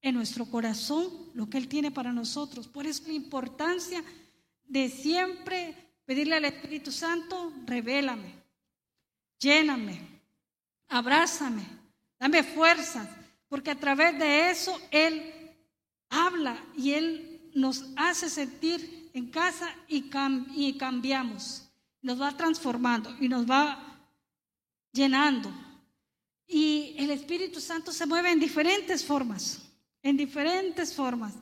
en 0.00 0.14
nuestro 0.14 0.46
corazón 0.46 1.08
lo 1.34 1.48
que 1.48 1.58
Él 1.58 1.68
tiene 1.68 1.90
para 1.90 2.12
nosotros. 2.12 2.66
Por 2.68 2.86
eso 2.86 3.04
la 3.06 3.12
importancia 3.12 4.02
de 4.64 4.88
siempre 4.88 5.76
pedirle 6.04 6.36
al 6.36 6.44
Espíritu 6.46 6.90
Santo, 6.90 7.52
revélame, 7.66 8.34
lléname, 9.38 10.00
abrázame, 10.88 11.62
dame 12.18 12.42
fuerzas, 12.42 13.08
porque 13.48 13.70
a 13.70 13.78
través 13.78 14.18
de 14.18 14.50
eso 14.50 14.78
Él 14.90 15.32
habla 16.08 16.56
y 16.76 16.92
Él 16.92 17.31
nos 17.54 17.84
hace 17.96 18.28
sentir 18.30 19.10
en 19.14 19.30
casa 19.30 19.74
y, 19.88 20.10
cambiamos, 20.78 21.68
nos 22.00 22.20
va 22.20 22.36
transformando 22.36 23.14
y 23.20 23.28
nos 23.28 23.48
va 23.48 24.00
llenando. 24.92 25.52
Y 26.46 26.94
el 26.98 27.10
Espíritu 27.10 27.60
Santo 27.60 27.92
se 27.92 28.06
mueve 28.06 28.30
en 28.30 28.40
diferentes 28.40 29.04
formas 29.04 29.62
en 30.02 30.16
diferentes 30.16 30.94
formas. 30.94 31.34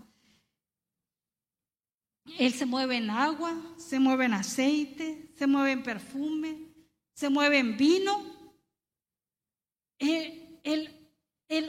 Él 2.38 2.52
se 2.52 2.66
mueve 2.66 2.96
en 2.96 3.10
agua, 3.10 3.56
se 3.76 3.98
mueve 3.98 4.26
en 4.26 4.34
aceite, 4.34 5.32
se 5.36 5.46
mueve 5.46 5.72
en 5.72 5.82
perfume, 5.82 6.58
se 7.14 7.28
mueve 7.28 7.58
en 7.58 7.76
vino. 7.76 8.22
Él, 9.98 10.96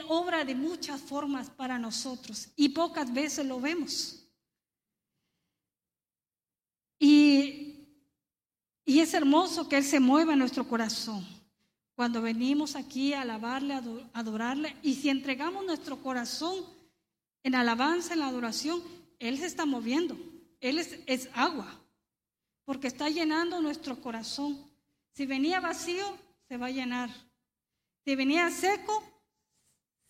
obra 0.06 0.44
de 0.44 0.54
muchas 0.54 1.00
formas 1.00 1.50
para 1.50 1.78
nosotros 1.78 2.48
y 2.54 2.68
pocas 2.68 3.12
veces 3.12 3.46
lo 3.46 3.60
vemos. 3.60 4.21
Y, 7.04 7.88
y 8.84 9.00
es 9.00 9.12
hermoso 9.12 9.68
que 9.68 9.76
Él 9.76 9.82
se 9.82 9.98
mueva 9.98 10.34
en 10.34 10.38
nuestro 10.38 10.68
corazón. 10.68 11.26
Cuando 11.96 12.22
venimos 12.22 12.76
aquí 12.76 13.12
a 13.12 13.22
alabarle, 13.22 13.74
a 13.74 13.82
adorarle, 14.12 14.76
y 14.84 14.94
si 14.94 15.08
entregamos 15.08 15.66
nuestro 15.66 16.00
corazón 16.00 16.64
en 17.42 17.56
alabanza, 17.56 18.12
en 18.12 18.20
la 18.20 18.28
adoración, 18.28 18.80
Él 19.18 19.36
se 19.36 19.46
está 19.46 19.66
moviendo. 19.66 20.16
Él 20.60 20.78
es, 20.78 21.28
agua, 21.34 21.76
porque 22.64 22.86
está 22.86 23.08
llenando 23.08 23.60
nuestro 23.60 24.00
corazón. 24.00 24.64
Si 25.12 25.26
venía 25.26 25.58
vacío, 25.58 26.06
se 26.46 26.56
va 26.56 26.66
a 26.66 26.70
llenar. 26.70 27.10
Si 28.04 28.14
venía 28.14 28.48
seco, 28.48 29.02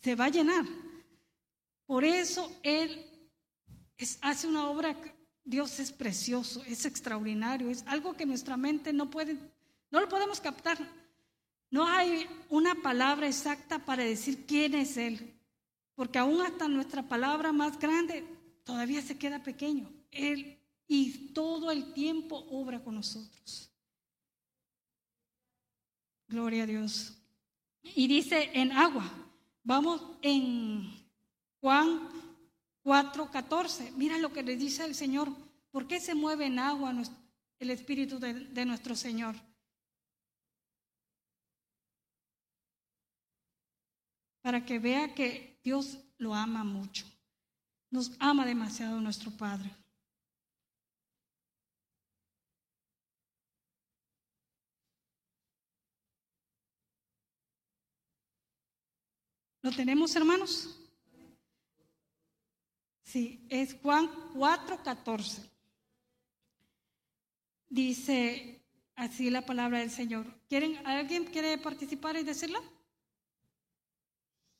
se 0.03 0.15
va 0.15 0.27
a 0.27 0.29
llenar. 0.29 0.67
Por 1.87 2.05
eso 2.05 2.55
Él 2.63 3.03
hace 4.21 4.47
una 4.47 4.69
obra, 4.69 4.95
Dios 5.45 5.81
es 5.81 5.93
precioso, 5.93 6.63
es 6.67 6.85
extraordinario, 6.85 7.69
es 7.69 7.85
algo 7.87 8.15
que 8.15 8.27
nuestra 8.27 8.57
mente 8.57 8.93
no 8.93 9.11
puede, 9.11 9.37
no 9.91 10.01
lo 10.01 10.09
podemos 10.09 10.41
captar. 10.41 10.79
No 11.71 11.87
hay 11.87 12.27
una 12.51 12.75
palabra 12.75 13.27
exacta 13.27 13.79
para 13.79 14.05
decir 14.05 14.45
quién 14.47 14.75
es 14.75 14.97
Él. 14.97 15.35
Porque 15.95 16.19
aún 16.19 16.41
hasta 16.43 16.69
nuestra 16.69 17.03
palabra 17.03 17.53
más 17.53 17.79
grande 17.79 18.25
todavía 18.65 19.01
se 19.03 19.19
queda 19.19 19.43
pequeño. 19.43 19.91
Él 20.11 20.59
y 20.87 21.29
todo 21.29 21.71
el 21.71 21.93
tiempo 21.95 22.45
obra 22.51 22.83
con 22.83 22.95
nosotros. 22.95 23.71
Gloria 26.29 26.65
a 26.65 26.67
Dios. 26.67 27.19
Y 27.83 28.07
dice 28.07 28.51
en 28.53 28.73
agua. 28.73 29.11
Vamos 29.65 30.03
en 30.23 30.93
Juan 31.61 32.09
4:14. 32.85 33.93
Mira 33.93 34.19
lo 34.19 34.33
que 34.33 34.43
le 34.43 34.57
dice 34.57 34.85
el 34.85 34.95
Señor. 34.95 35.29
¿Por 35.71 35.87
qué 35.87 36.01
se 36.01 36.15
mueve 36.15 36.47
en 36.47 36.59
agua 36.59 36.93
el 37.59 37.71
Espíritu 37.71 38.19
de 38.19 38.65
nuestro 38.65 38.95
Señor? 38.95 39.35
Para 44.43 44.65
que 44.65 44.79
vea 44.79 45.15
que 45.15 45.61
Dios 45.63 45.99
lo 46.19 46.35
ama 46.35 46.65
mucho. 46.65 47.07
Nos 47.91 48.13
ama 48.19 48.45
demasiado 48.45 49.01
nuestro 49.01 49.31
Padre. 49.31 49.71
¿Lo 59.63 59.71
tenemos, 59.71 60.17
hermanos? 60.17 60.82
Sí, 63.13 63.45
es 63.51 63.77
Juan 63.83 64.09
4:14. 64.33 65.47
Dice 67.69 68.63
así 68.95 69.29
la 69.29 69.45
palabra 69.45 69.81
del 69.81 69.91
Señor. 69.91 70.25
¿Quieren, 70.49 70.79
¿Alguien 70.87 71.27
quiere 71.27 71.59
participar 71.59 72.17
y 72.17 72.23
decirlo? 72.23 72.59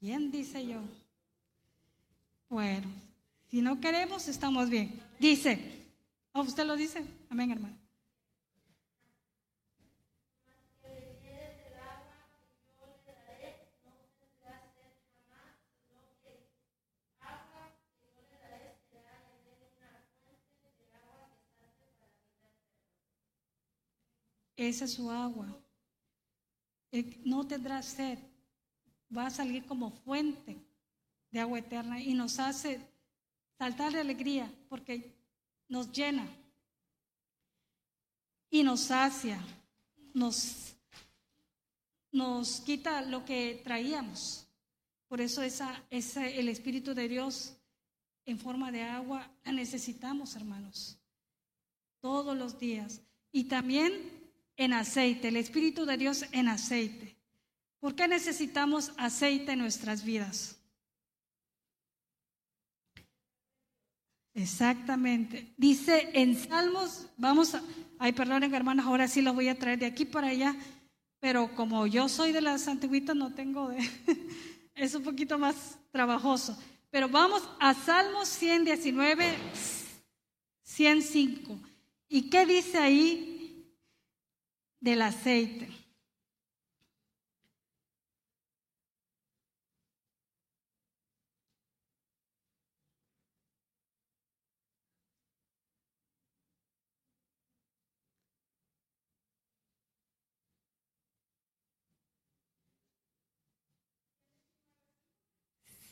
¿Quién 0.01 0.31
dice 0.31 0.67
yo? 0.67 0.81
Bueno, 2.51 2.89
si 3.51 3.63
no 3.63 3.81
queremos, 3.81 4.29
estamos 4.29 4.69
bien. 4.69 5.01
Dice, 5.19 5.87
¿o 6.33 6.43
usted 6.43 6.67
lo 6.67 6.77
dice? 6.77 7.03
Amén, 7.31 7.53
hermano. 7.53 7.82
Esa 24.69 24.85
es 24.85 24.93
su 24.93 25.11
agua. 25.11 25.49
No 27.25 27.45
tendrá 27.47 27.83
sed 27.83 28.19
va 29.15 29.27
a 29.27 29.31
salir 29.31 29.67
como 29.67 29.91
fuente 29.91 30.57
de 31.33 31.41
agua 31.41 31.59
eterna 31.59 32.01
y 32.01 32.15
nos 32.15 32.39
hace 32.39 32.81
saltar 33.59 33.93
de 33.93 34.01
alegría 34.01 34.49
porque 34.69 35.13
nos 35.69 35.91
llena 35.91 36.27
y 38.51 38.63
nos 38.63 38.81
sacia, 38.81 39.41
nos, 40.15 40.77
nos 42.13 42.61
quita 42.61 43.03
lo 43.03 43.25
que 43.25 43.61
traíamos. 43.65 44.47
Por 45.09 45.21
eso 45.21 45.43
esa, 45.43 45.83
esa, 45.91 46.27
el 46.29 46.49
Espíritu 46.49 46.95
de 46.95 47.09
Dios 47.09 47.57
en 48.27 48.39
forma 48.39 48.71
de 48.71 48.83
agua 48.83 49.29
la 49.45 49.51
necesitamos, 49.51 50.37
hermanos, 50.37 50.99
todos 52.01 52.37
los 52.37 52.61
días. 52.61 53.01
Y 53.33 53.45
también 53.45 54.12
en 54.57 54.73
aceite, 54.73 55.29
el 55.29 55.37
Espíritu 55.37 55.85
de 55.85 55.97
Dios 55.97 56.25
en 56.33 56.49
aceite. 56.49 57.17
¿Por 57.81 57.95
qué 57.95 58.07
necesitamos 58.07 58.93
aceite 58.97 59.53
en 59.53 59.59
nuestras 59.59 60.05
vidas? 60.05 60.59
Exactamente. 64.35 65.53
Dice 65.57 66.11
en 66.15 66.37
Salmos, 66.39 67.07
vamos 67.17 67.55
a, 67.55 67.63
ay, 67.99 68.13
perdonen 68.13 68.55
hermanos, 68.55 68.87
ahora 68.87 69.09
sí 69.09 69.21
lo 69.21 69.35
voy 69.35 69.49
a 69.49 69.59
traer 69.59 69.79
de 69.79 69.87
aquí 69.87 70.05
para 70.05 70.29
allá, 70.29 70.57
pero 71.21 71.55
como 71.55 71.87
yo 71.87 72.09
soy 72.09 72.33
de 72.33 72.41
las 72.41 72.67
antiguitas, 72.67 73.15
no 73.15 73.35
tengo 73.35 73.69
de, 73.69 73.79
es 74.75 74.95
un 74.95 75.03
poquito 75.03 75.39
más 75.39 75.79
trabajoso. 75.91 76.57
Pero 76.91 77.09
vamos 77.09 77.43
a 77.59 77.75
Salmos 77.75 78.29
119, 78.29 79.35
105. 80.63 81.59
¿Y 82.09 82.29
qué 82.29 82.45
dice 82.45 82.79
ahí 82.79 83.32
del 84.83 85.01
aceite. 85.01 85.69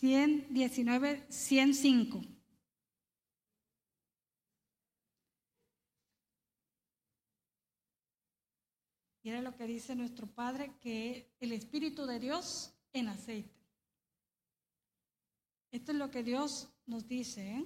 Cien 0.00 0.46
diecinueve, 0.50 1.26
cien 1.28 1.74
cinco. 1.74 2.22
Era 9.30 9.42
lo 9.42 9.56
que 9.56 9.66
dice 9.66 9.94
nuestro 9.94 10.26
Padre, 10.26 10.72
que 10.80 11.32
el 11.40 11.52
Espíritu 11.52 12.06
de 12.06 12.18
Dios 12.18 12.72
en 12.92 13.08
aceite. 13.08 13.60
Esto 15.70 15.92
es 15.92 15.98
lo 15.98 16.10
que 16.10 16.22
Dios 16.22 16.68
nos 16.86 17.06
dice. 17.06 17.48
¿eh? 17.48 17.64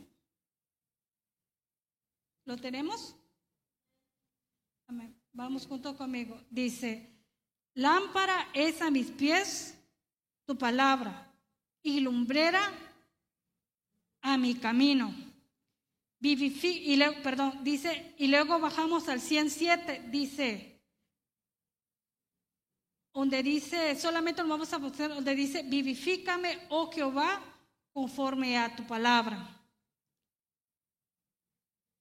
¿Lo 2.44 2.56
tenemos? 2.56 3.16
Vamos 5.32 5.66
junto 5.66 5.96
conmigo. 5.96 6.40
Dice, 6.50 7.10
lámpara 7.74 8.50
es 8.52 8.80
a 8.82 8.90
mis 8.90 9.10
pies 9.10 9.74
tu 10.44 10.56
palabra 10.56 11.32
y 11.82 12.00
lumbrera 12.00 12.60
a 14.20 14.36
mi 14.36 14.54
camino. 14.54 15.14
y 16.20 16.96
luego, 16.96 17.22
perdón, 17.22 17.64
dice, 17.64 18.14
y 18.18 18.28
luego 18.28 18.60
bajamos 18.60 19.08
al 19.08 19.20
107, 19.20 20.08
dice, 20.10 20.73
donde 23.14 23.44
dice, 23.44 23.94
solamente 23.94 24.42
lo 24.42 24.48
vamos 24.48 24.72
a 24.72 24.78
buscar, 24.78 25.08
donde 25.08 25.36
dice, 25.36 25.62
vivifícame, 25.62 26.66
oh 26.70 26.90
Jehová, 26.90 27.40
conforme 27.92 28.58
a 28.58 28.74
tu 28.74 28.84
palabra. 28.84 29.48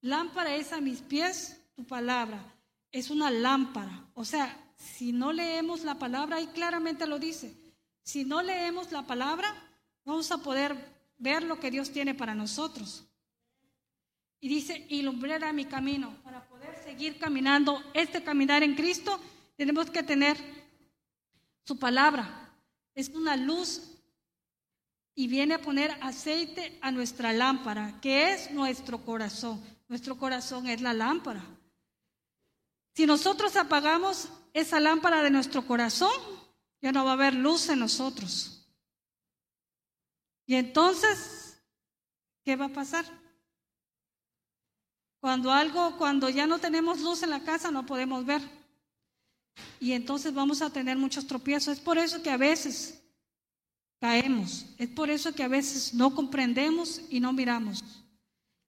Lámpara 0.01 0.55
es 0.55 0.73
a 0.73 0.81
mis 0.81 1.01
pies 1.01 1.61
tu 1.75 1.85
palabra. 1.85 2.43
Es 2.91 3.11
una 3.11 3.29
lámpara. 3.29 4.07
O 4.15 4.25
sea, 4.25 4.57
si 4.75 5.13
no 5.13 5.31
leemos 5.31 5.83
la 5.83 5.95
palabra, 5.95 6.37
ahí 6.37 6.47
claramente 6.47 7.05
lo 7.05 7.19
dice. 7.19 7.55
Si 8.03 8.25
no 8.25 8.41
leemos 8.41 8.91
la 8.91 9.03
palabra, 9.03 9.53
vamos 10.03 10.31
a 10.31 10.39
poder 10.39 10.75
ver 11.19 11.43
lo 11.43 11.59
que 11.59 11.71
Dios 11.71 11.91
tiene 11.91 12.15
para 12.15 12.33
nosotros. 12.33 13.05
Y 14.39 14.49
dice, 14.49 14.85
ilumbrará 14.89 15.53
mi 15.53 15.65
camino. 15.65 16.17
Para 16.23 16.43
poder 16.49 16.75
seguir 16.83 17.19
caminando 17.19 17.81
este 17.93 18.23
caminar 18.23 18.63
en 18.63 18.75
Cristo, 18.75 19.19
tenemos 19.55 19.89
que 19.89 20.03
tener 20.03 20.62
su 21.65 21.77
palabra. 21.77 22.55
Es 22.95 23.09
una 23.09 23.35
luz 23.35 23.93
y 25.15 25.27
viene 25.27 25.55
a 25.55 25.61
poner 25.61 25.91
aceite 26.01 26.77
a 26.81 26.91
nuestra 26.91 27.33
lámpara, 27.33 27.99
que 28.01 28.33
es 28.33 28.51
nuestro 28.51 29.03
corazón. 29.03 29.63
Nuestro 29.87 30.17
corazón 30.17 30.67
es 30.67 30.81
la 30.81 30.93
lámpara. 30.93 31.43
Si 32.95 33.05
nosotros 33.05 33.55
apagamos 33.55 34.29
esa 34.53 34.79
lámpara 34.79 35.23
de 35.23 35.31
nuestro 35.31 35.65
corazón, 35.65 36.13
ya 36.81 36.91
no 36.91 37.05
va 37.05 37.11
a 37.11 37.13
haber 37.13 37.33
luz 37.33 37.69
en 37.69 37.79
nosotros. 37.79 38.67
Y 40.45 40.55
entonces, 40.55 41.61
¿qué 42.43 42.55
va 42.55 42.65
a 42.65 42.73
pasar? 42.73 43.05
Cuando 45.19 45.51
algo, 45.51 45.97
cuando 45.97 46.29
ya 46.29 46.45
no 46.45 46.59
tenemos 46.59 46.99
luz 46.99 47.23
en 47.23 47.29
la 47.29 47.43
casa, 47.43 47.71
no 47.71 47.85
podemos 47.85 48.25
ver. 48.25 48.41
Y 49.79 49.91
entonces 49.91 50.33
vamos 50.33 50.61
a 50.61 50.69
tener 50.69 50.97
muchos 50.97 51.27
tropiezos. 51.27 51.77
Es 51.77 51.83
por 51.83 51.97
eso 51.97 52.21
que 52.21 52.29
a 52.29 52.37
veces 52.37 53.01
caemos. 53.99 54.65
Es 54.77 54.89
por 54.89 55.09
eso 55.09 55.33
que 55.33 55.43
a 55.43 55.47
veces 55.47 55.93
no 55.93 56.13
comprendemos 56.15 57.01
y 57.09 57.19
no 57.19 57.33
miramos. 57.33 57.83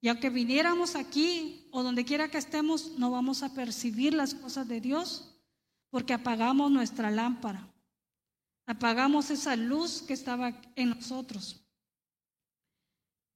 Y 0.01 0.07
aunque 0.07 0.29
viniéramos 0.29 0.95
aquí 0.95 1.67
o 1.71 1.83
donde 1.83 2.05
quiera 2.05 2.29
que 2.29 2.37
estemos, 2.37 2.91
no 2.97 3.11
vamos 3.11 3.43
a 3.43 3.53
percibir 3.53 4.13
las 4.13 4.35
cosas 4.35 4.67
de 4.67 4.79
Dios 4.79 5.35
porque 5.89 6.13
apagamos 6.13 6.71
nuestra 6.71 7.09
lámpara. 7.09 7.67
Apagamos 8.65 9.29
esa 9.31 9.55
luz 9.55 10.01
que 10.01 10.13
estaba 10.13 10.61
en 10.75 10.89
nosotros. 10.89 11.65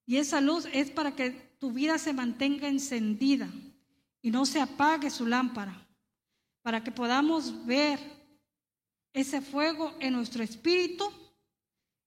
Y 0.05 0.17
esa 0.17 0.41
luz 0.41 0.67
es 0.73 0.91
para 0.91 1.15
que 1.15 1.31
tu 1.59 1.71
vida 1.71 1.97
se 1.97 2.13
mantenga 2.13 2.67
encendida 2.67 3.49
y 4.21 4.31
no 4.31 4.45
se 4.45 4.61
apague 4.61 5.09
su 5.09 5.25
lámpara, 5.25 5.87
para 6.61 6.83
que 6.83 6.91
podamos 6.91 7.65
ver 7.65 7.99
ese 9.13 9.41
fuego 9.41 9.93
en 9.99 10.13
nuestro 10.13 10.43
espíritu. 10.43 11.11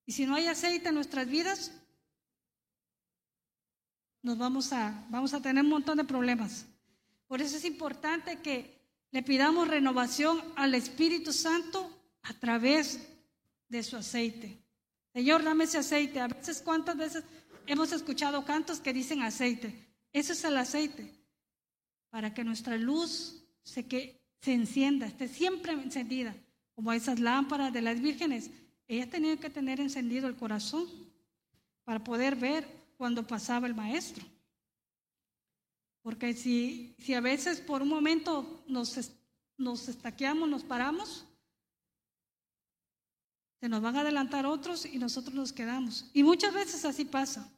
Y 0.06 0.12
si 0.12 0.26
no 0.26 0.34
hay 0.34 0.46
aceite 0.46 0.88
en 0.88 0.94
nuestras 0.94 1.26
vidas, 1.28 1.72
nos 4.22 4.38
vamos 4.38 4.72
a, 4.72 5.06
vamos 5.10 5.34
a 5.34 5.42
tener 5.42 5.64
un 5.64 5.70
montón 5.70 5.98
de 5.98 6.04
problemas. 6.04 6.66
Por 7.26 7.40
eso 7.40 7.56
es 7.56 7.64
importante 7.64 8.40
que 8.40 8.80
le 9.10 9.22
pidamos 9.22 9.68
renovación 9.68 10.42
al 10.56 10.74
Espíritu 10.74 11.32
Santo 11.32 11.90
a 12.22 12.34
través 12.34 13.00
de 13.68 13.82
su 13.82 13.96
aceite. 13.96 14.58
Señor, 15.12 15.42
dame 15.42 15.64
ese 15.64 15.78
aceite. 15.78 16.20
A 16.20 16.28
veces, 16.28 16.62
¿cuántas 16.62 16.96
veces 16.96 17.24
hemos 17.66 17.92
escuchado 17.92 18.44
cantos 18.44 18.80
que 18.80 18.92
dicen 18.92 19.22
aceite? 19.22 19.94
Ese 20.12 20.32
es 20.32 20.44
el 20.44 20.56
aceite. 20.56 21.12
Para 22.10 22.32
que 22.32 22.44
nuestra 22.44 22.76
luz 22.76 23.44
se, 23.62 23.86
que, 23.86 24.21
se 24.42 24.52
encienda, 24.52 25.06
esté 25.06 25.28
siempre 25.28 25.72
encendida. 25.72 26.34
Como 26.74 26.92
esas 26.92 27.20
lámparas 27.20 27.72
de 27.72 27.80
las 27.80 28.00
vírgenes. 28.00 28.50
Ella 28.88 29.08
tenía 29.08 29.36
que 29.36 29.48
tener 29.48 29.80
encendido 29.80 30.26
el 30.26 30.36
corazón 30.36 30.86
para 31.84 32.02
poder 32.02 32.34
ver 32.34 32.66
cuando 32.98 33.26
pasaba 33.26 33.66
el 33.66 33.74
maestro. 33.74 34.24
Porque 36.02 36.34
si, 36.34 36.94
si 36.98 37.14
a 37.14 37.20
veces 37.20 37.60
por 37.60 37.82
un 37.82 37.88
momento 37.88 38.64
nos, 38.66 39.12
nos 39.56 39.88
estaqueamos, 39.88 40.48
nos 40.48 40.64
paramos, 40.64 41.24
se 43.60 43.68
nos 43.68 43.80
van 43.80 43.96
a 43.96 44.00
adelantar 44.00 44.44
otros 44.44 44.84
y 44.84 44.98
nosotros 44.98 45.34
nos 45.34 45.52
quedamos. 45.52 46.10
Y 46.12 46.24
muchas 46.24 46.52
veces 46.52 46.84
así 46.84 47.04
pasa. 47.04 47.48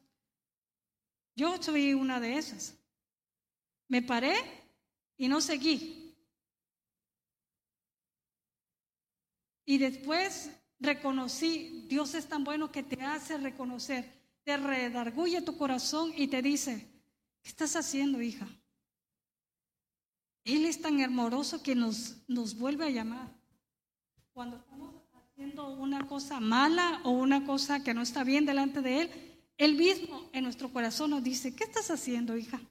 Yo 1.35 1.61
soy 1.61 1.95
una 1.95 2.19
de 2.19 2.37
esas. 2.37 2.75
Me 3.87 4.03
paré 4.03 4.35
y 5.17 5.27
no 5.27 5.41
seguí. 5.41 6.04
Y 9.65 9.77
después 9.77 10.51
reconocí, 10.79 11.85
Dios 11.87 12.13
es 12.13 12.27
tan 12.27 12.43
bueno 12.43 12.71
que 12.71 12.83
te 12.83 13.01
hace 13.01 13.37
reconocer 13.37 14.15
te 14.45 14.57
redarguye 14.57 15.41
tu 15.41 15.57
corazón 15.57 16.13
y 16.15 16.27
te 16.27 16.41
dice, 16.41 16.87
¿qué 17.41 17.49
estás 17.49 17.75
haciendo, 17.75 18.21
hija? 18.21 18.47
Él 20.45 20.65
es 20.65 20.79
tan 20.79 20.99
hermoso 20.99 21.63
que 21.63 21.73
nos, 21.73 22.17
nos 22.27 22.55
vuelve 22.55 22.85
a 22.85 22.91
llamar. 22.91 23.27
Cuando 24.33 24.57
estamos 24.57 24.93
haciendo 25.15 25.69
una 25.69 26.07
cosa 26.07 26.39
mala 26.39 27.01
o 27.03 27.09
una 27.09 27.43
cosa 27.43 27.83
que 27.83 27.95
no 27.95 28.03
está 28.03 28.23
bien 28.23 28.45
delante 28.45 28.81
de 28.81 29.01
Él, 29.01 29.11
Él 29.57 29.75
mismo 29.75 30.29
en 30.31 30.43
nuestro 30.43 30.71
corazón 30.71 31.09
nos 31.09 31.23
dice, 31.23 31.55
¿qué 31.55 31.63
estás 31.63 31.89
haciendo, 31.89 32.37
hija? 32.37 32.61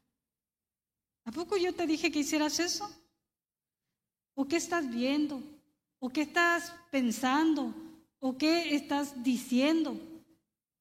¿A 1.25 1.33
poco 1.33 1.57
yo 1.57 1.75
te 1.75 1.89
dije 1.89 2.13
que 2.13 2.21
hicieras 2.21 2.61
eso? 2.61 2.89
¿O 4.35 4.47
qué 4.47 4.57
estás 4.57 4.89
viendo? 4.89 5.43
¿O 6.05 6.11
qué 6.11 6.21
estás 6.21 6.71
pensando? 6.91 7.75
¿O 8.21 8.37
qué 8.37 8.75
estás 8.75 9.25
diciendo? 9.25 9.99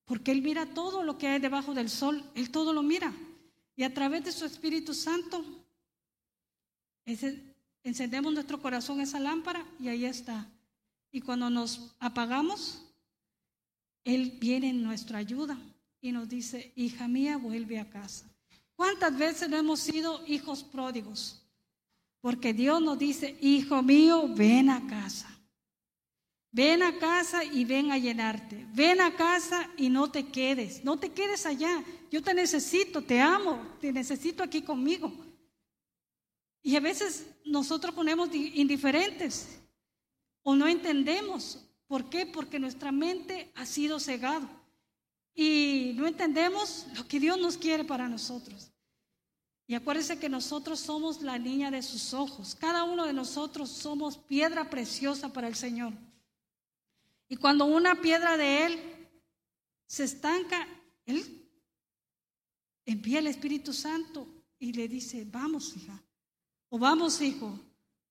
Porque 0.03 0.31
Él 0.31 0.41
mira 0.41 0.65
todo 0.65 1.01
lo 1.01 1.17
que 1.17 1.29
hay 1.29 1.39
debajo 1.39 1.73
del 1.73 1.89
sol, 1.89 2.29
Él 2.35 2.51
todo 2.51 2.73
lo 2.73 2.83
mira. 2.83 3.13
Y 3.77 3.83
a 3.83 3.93
través 3.93 4.25
de 4.25 4.33
su 4.33 4.43
Espíritu 4.43 4.93
Santo, 4.93 5.41
encendemos 7.85 8.33
nuestro 8.33 8.61
corazón 8.61 8.99
esa 8.99 9.17
lámpara 9.17 9.65
y 9.79 9.87
ahí 9.87 10.03
está. 10.03 10.45
Y 11.09 11.21
cuando 11.21 11.49
nos 11.49 11.95
apagamos, 12.01 12.83
Él 14.03 14.37
viene 14.41 14.71
en 14.71 14.83
nuestra 14.83 15.19
ayuda 15.19 15.57
y 16.01 16.11
nos 16.11 16.27
dice, 16.27 16.73
hija 16.75 17.07
mía, 17.07 17.37
vuelve 17.37 17.79
a 17.79 17.89
casa. 17.89 18.29
¿Cuántas 18.75 19.17
veces 19.17 19.49
hemos 19.53 19.79
sido 19.79 20.21
hijos 20.27 20.65
pródigos? 20.65 21.42
Porque 22.23 22.53
Dios 22.53 22.81
nos 22.81 22.97
dice, 22.97 23.37
hijo 23.41 23.83
mío, 23.83 24.29
ven 24.29 24.69
a 24.69 24.87
casa. 24.87 25.27
Ven 26.53 26.81
a 26.81 26.97
casa 26.97 27.43
y 27.43 27.65
ven 27.65 27.91
a 27.91 27.97
llenarte. 27.97 28.65
Ven 28.71 29.01
a 29.01 29.13
casa 29.13 29.69
y 29.75 29.89
no 29.89 30.09
te 30.09 30.27
quedes. 30.27 30.85
No 30.85 30.97
te 30.97 31.11
quedes 31.11 31.45
allá. 31.45 31.83
Yo 32.09 32.23
te 32.23 32.33
necesito, 32.33 33.03
te 33.03 33.19
amo, 33.19 33.61
te 33.81 33.91
necesito 33.91 34.41
aquí 34.41 34.61
conmigo. 34.61 35.11
Y 36.61 36.77
a 36.77 36.79
veces 36.79 37.27
nosotros 37.43 37.93
ponemos 37.93 38.33
indiferentes 38.33 39.59
o 40.43 40.55
no 40.55 40.65
entendemos. 40.65 41.59
¿Por 41.87 42.09
qué? 42.09 42.25
Porque 42.25 42.57
nuestra 42.57 42.93
mente 42.93 43.51
ha 43.53 43.65
sido 43.65 43.99
cegada 43.99 44.49
y 45.35 45.91
no 45.97 46.07
entendemos 46.07 46.87
lo 46.95 47.05
que 47.05 47.19
Dios 47.19 47.37
nos 47.37 47.57
quiere 47.57 47.83
para 47.83 48.07
nosotros. 48.07 48.72
Y 49.65 49.75
acuérdense 49.75 50.19
que 50.19 50.29
nosotros 50.29 50.79
somos 50.79 51.21
la 51.21 51.37
niña 51.37 51.71
de 51.71 51.81
sus 51.81 52.13
ojos. 52.13 52.55
Cada 52.55 52.83
uno 52.83 53.05
de 53.05 53.13
nosotros 53.13 53.69
somos 53.69 54.17
piedra 54.17 54.69
preciosa 54.69 55.31
para 55.31 55.47
el 55.47 55.55
Señor. 55.55 55.93
Y 57.29 57.37
cuando 57.37 57.65
una 57.65 58.01
piedra 58.01 58.37
de 58.37 58.65
Él 58.65 58.79
se 59.87 60.03
estanca, 60.03 60.67
Él 61.05 61.49
envía 62.85 63.19
el 63.19 63.27
Espíritu 63.27 63.73
Santo 63.73 64.27
y 64.59 64.73
le 64.73 64.87
dice, 64.87 65.25
vamos 65.25 65.75
hija, 65.75 66.01
o 66.69 66.77
vamos 66.77 67.21
hijo, 67.21 67.57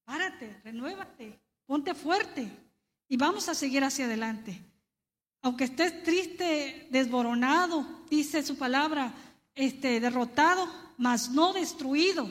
párate, 0.05 0.61
renuévate, 0.65 1.39
ponte 1.67 1.95
fuerte 1.95 2.51
y 3.09 3.17
vamos 3.17 3.49
a 3.49 3.55
seguir 3.55 3.85
hacia 3.85 4.07
adelante. 4.07 4.61
Aunque 5.43 5.65
estés 5.65 6.03
triste, 6.03 6.89
desboronado, 6.91 8.05
dice 8.09 8.43
su 8.43 8.57
palabra, 8.57 9.13
este, 9.55 10.01
derrotado, 10.01 10.69
mas 11.03 11.33
no 11.33 11.53
destruido. 11.53 12.31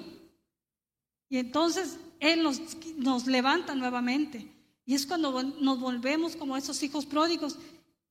Y 1.27 1.39
entonces 1.39 1.99
Él 2.21 2.41
nos, 2.41 2.61
nos 2.95 3.27
levanta 3.27 3.75
nuevamente. 3.75 4.49
Y 4.85 4.95
es 4.95 5.05
cuando 5.05 5.43
nos 5.43 5.77
volvemos 5.77 6.37
como 6.37 6.55
esos 6.55 6.81
hijos 6.81 7.05
pródigos 7.05 7.59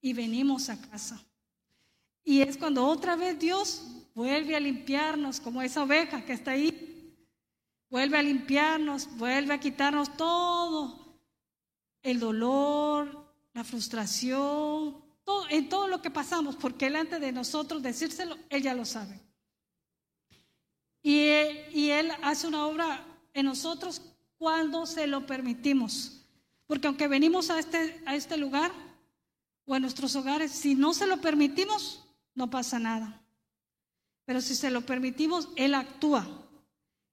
y 0.03 0.13
venimos 0.13 0.69
a 0.69 0.79
casa. 0.79 1.19
Y 2.23 2.43
es 2.43 2.59
cuando 2.59 2.87
otra 2.87 3.17
vez 3.17 3.39
Dios 3.39 3.85
vuelve 4.15 4.55
a 4.55 4.61
limpiarnos 4.61 5.41
como 5.41 5.63
esa 5.63 5.83
oveja 5.83 6.27
que 6.27 6.35
está 6.35 6.51
ahí. 6.51 7.17
Vuelve 7.89 8.19
a 8.19 8.23
limpiarnos, 8.23 9.09
vuelve 9.17 9.55
a 9.55 9.61
quitarnos 9.61 10.15
todo 10.15 11.17
el 12.03 12.21
dolor, 12.21 13.35
la 13.55 13.65
frustración, 13.65 15.03
todo, 15.25 15.49
en 15.49 15.71
todo 15.71 15.89
lo 15.89 16.03
que 16.03 16.11
pasamos, 16.11 16.55
porque 16.55 16.89
Él 16.89 16.97
antes 16.97 17.19
de 17.19 17.33
nosotros 17.33 17.83
decírselo, 17.83 18.37
Él 18.51 18.63
ya 18.63 18.75
lo 18.75 18.85
sabe. 18.85 19.30
Y, 21.03 21.91
Él 21.91 22.11
hace 22.23 22.47
una 22.47 22.67
obra 22.67 23.05
en 23.33 23.47
nosotros 23.47 24.03
cuando 24.39 24.87
se 24.87 25.07
lo 25.07 25.27
permitimos. 25.27 26.23
Porque 26.67 26.87
aunque 26.87 27.09
venimos 27.09 27.51
a 27.51 27.59
este, 27.59 28.03
a 28.07 28.15
este 28.15 28.37
lugar 28.37 28.71
o 29.65 29.75
a 29.75 29.81
nuestros 29.81 30.15
hogares, 30.17 30.53
si 30.53 30.75
no 30.75 30.95
se 30.95 31.07
lo 31.07 31.21
permitimos, 31.21 32.05
no 32.35 32.51
pasa 32.51 32.79
nada. 32.79 33.23
Pero 34.25 34.41
si 34.41 34.55
se 34.55 34.71
lo 34.71 34.83
permitimos, 34.83 35.49
Él 35.57 35.75
actúa. 35.75 36.27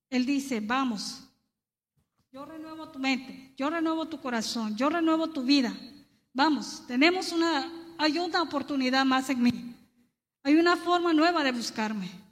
Él 0.09 0.25
dice, 0.25 0.59
vamos, 0.59 1.23
yo 2.31 2.45
renuevo 2.45 2.89
tu 2.89 2.99
mente, 2.99 3.53
yo 3.57 3.69
renuevo 3.69 4.05
tu 4.05 4.21
corazón, 4.21 4.75
yo 4.77 4.89
renuevo 4.89 5.27
tu 5.27 5.43
vida. 5.43 5.75
Vamos, 6.33 6.83
tenemos 6.87 7.31
una, 7.31 7.95
hay 7.97 8.19
una 8.19 8.43
oportunidad 8.43 9.03
más 9.05 9.29
en 9.29 9.41
mí. 9.41 9.75
Hay 10.43 10.55
una 10.55 10.77
forma 10.77 11.13
nueva 11.13 11.43
de 11.43 11.51
buscarme. 11.51 12.26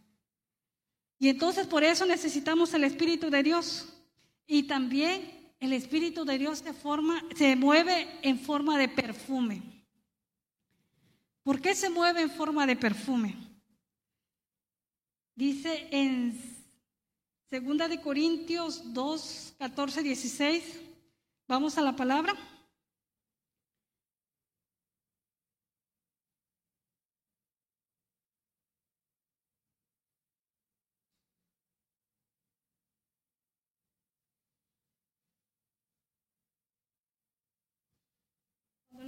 Y 1.26 1.30
entonces 1.30 1.66
por 1.66 1.84
eso 1.84 2.06
necesitamos 2.06 2.72
el 2.76 2.84
Espíritu 2.84 3.32
de 3.32 3.42
Dios. 3.42 3.92
Y 4.46 4.68
también 4.68 5.56
el 5.60 5.74
Espíritu 5.74 6.24
de 6.24 6.38
Dios 6.38 6.60
se, 6.60 6.72
forma, 6.72 7.20
se 7.36 7.56
mueve 7.56 8.08
en 8.22 8.38
forma 8.38 8.78
de 8.78 8.90
perfume. 8.90 9.64
¿Por 11.42 11.60
qué 11.60 11.74
se 11.74 11.90
mueve 11.90 12.22
en 12.22 12.30
forma 12.30 12.68
de 12.68 12.76
perfume? 12.76 13.36
Dice 15.34 15.88
en 15.90 16.40
2 17.50 17.90
de 17.90 18.02
Corintios 18.02 18.94
2, 18.94 19.56
14, 19.58 20.04
16. 20.04 20.80
Vamos 21.48 21.76
a 21.80 21.82
la 21.82 21.96
palabra. 21.96 22.38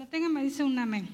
Tengan 0.09 0.33
me 0.33 0.43
dice 0.43 0.63
un 0.63 0.79
amén. 0.79 1.07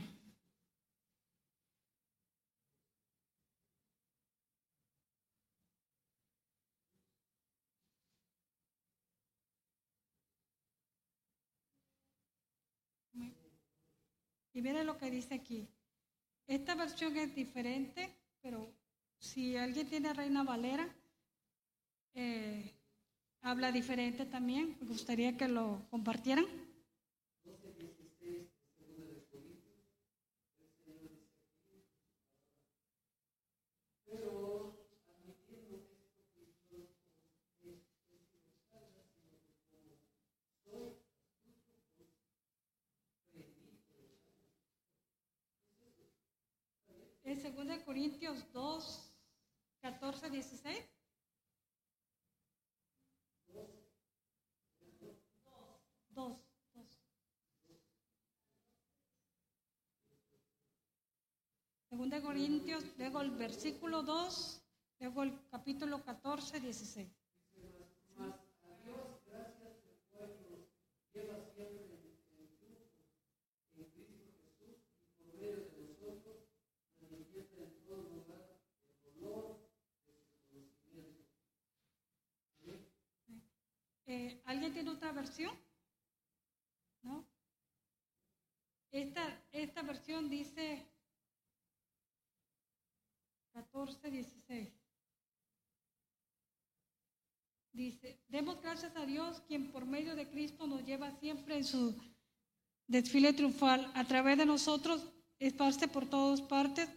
Y 14.53 14.62
miren 14.62 14.86
lo 14.86 14.97
que 14.99 15.10
dice 15.10 15.34
aquí. 15.34 15.67
Esta 16.45 16.75
versión 16.75 17.17
es 17.17 17.34
diferente, 17.34 18.15
pero 18.41 18.71
si 19.17 19.58
alguien 19.58 19.88
tiene 19.88 20.13
Reina 20.13 20.43
Valera, 20.43 20.88
eh, 22.13 22.71
habla 23.41 23.71
diferente 23.71 24.25
también. 24.25 24.77
Me 24.79 24.88
gustaría 24.88 25.36
que 25.36 25.47
lo 25.47 25.82
compartieran. 25.89 26.45
En 47.25 47.67
2 47.67 47.72
Corintios 47.85 48.51
2, 48.53 49.11
14, 49.81 50.29
16. 50.29 50.89
Dos. 56.09 56.37
Segunda 61.89 62.21
Corintios, 62.21 62.83
luego 62.97 63.21
el 63.21 63.31
versículo 63.31 64.01
2, 64.01 64.61
luego 64.99 65.23
el 65.23 65.39
capítulo 65.51 66.03
14, 66.03 66.59
16. 66.59 67.07
Eh, 84.05 84.41
¿Alguien 84.45 84.73
tiene 84.73 84.91
otra 84.91 85.11
versión? 85.11 85.57
¿No? 87.01 87.25
Esta, 88.91 89.41
esta 89.51 89.81
dice 90.21 90.86
14, 93.54 94.12
16. 94.12 94.69
Dice, 97.71 98.19
demos 98.28 98.62
gracias 98.62 98.95
a 98.95 99.06
Dios, 99.06 99.41
quien 99.47 99.71
por 99.71 99.86
medio 99.86 100.15
de 100.15 100.30
Cristo 100.30 100.67
nos 100.67 100.86
lleva 100.86 101.12
siempre 101.19 101.58
en 101.58 101.65
su 101.65 101.95
desfile 102.88 103.34
triunfal. 103.34 103.91
A 103.95 104.06
través 104.06 104.38
de 104.38 104.45
nosotros 104.45 105.12
esparce 105.39 105.88
por 105.88 106.08
todas 106.08 106.41
partes 106.41 106.88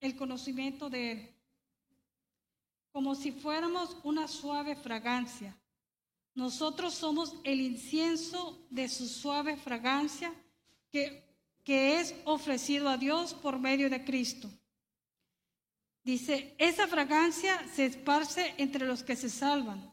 el 0.00 0.16
conocimiento 0.16 0.88
de 0.88 1.12
Él, 1.12 1.34
como 2.92 3.14
si 3.14 3.32
fuéramos 3.32 3.96
una 4.04 4.28
suave 4.28 4.76
fragancia 4.76 5.56
nosotros 6.34 6.94
somos 6.94 7.36
el 7.44 7.60
incienso 7.60 8.66
de 8.68 8.88
su 8.88 9.06
suave 9.08 9.56
fragancia 9.56 10.34
que, 10.90 11.22
que 11.64 12.00
es 12.00 12.14
ofrecido 12.24 12.88
a 12.88 12.98
Dios 12.98 13.34
por 13.34 13.58
medio 13.58 13.88
de 13.90 14.04
Cristo. 14.04 14.50
Dice, 16.04 16.54
esa 16.58 16.86
fragancia 16.86 17.66
se 17.74 17.86
esparce 17.86 18.54
entre 18.58 18.86
los 18.86 19.02
que 19.02 19.16
se 19.16 19.30
salvan 19.30 19.92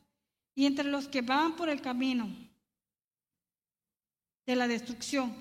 y 0.53 0.65
entre 0.65 0.85
los 0.85 1.07
que 1.07 1.21
van 1.21 1.55
por 1.55 1.69
el 1.69 1.81
camino 1.81 2.29
de 4.45 4.55
la 4.57 4.67
destrucción. 4.67 5.33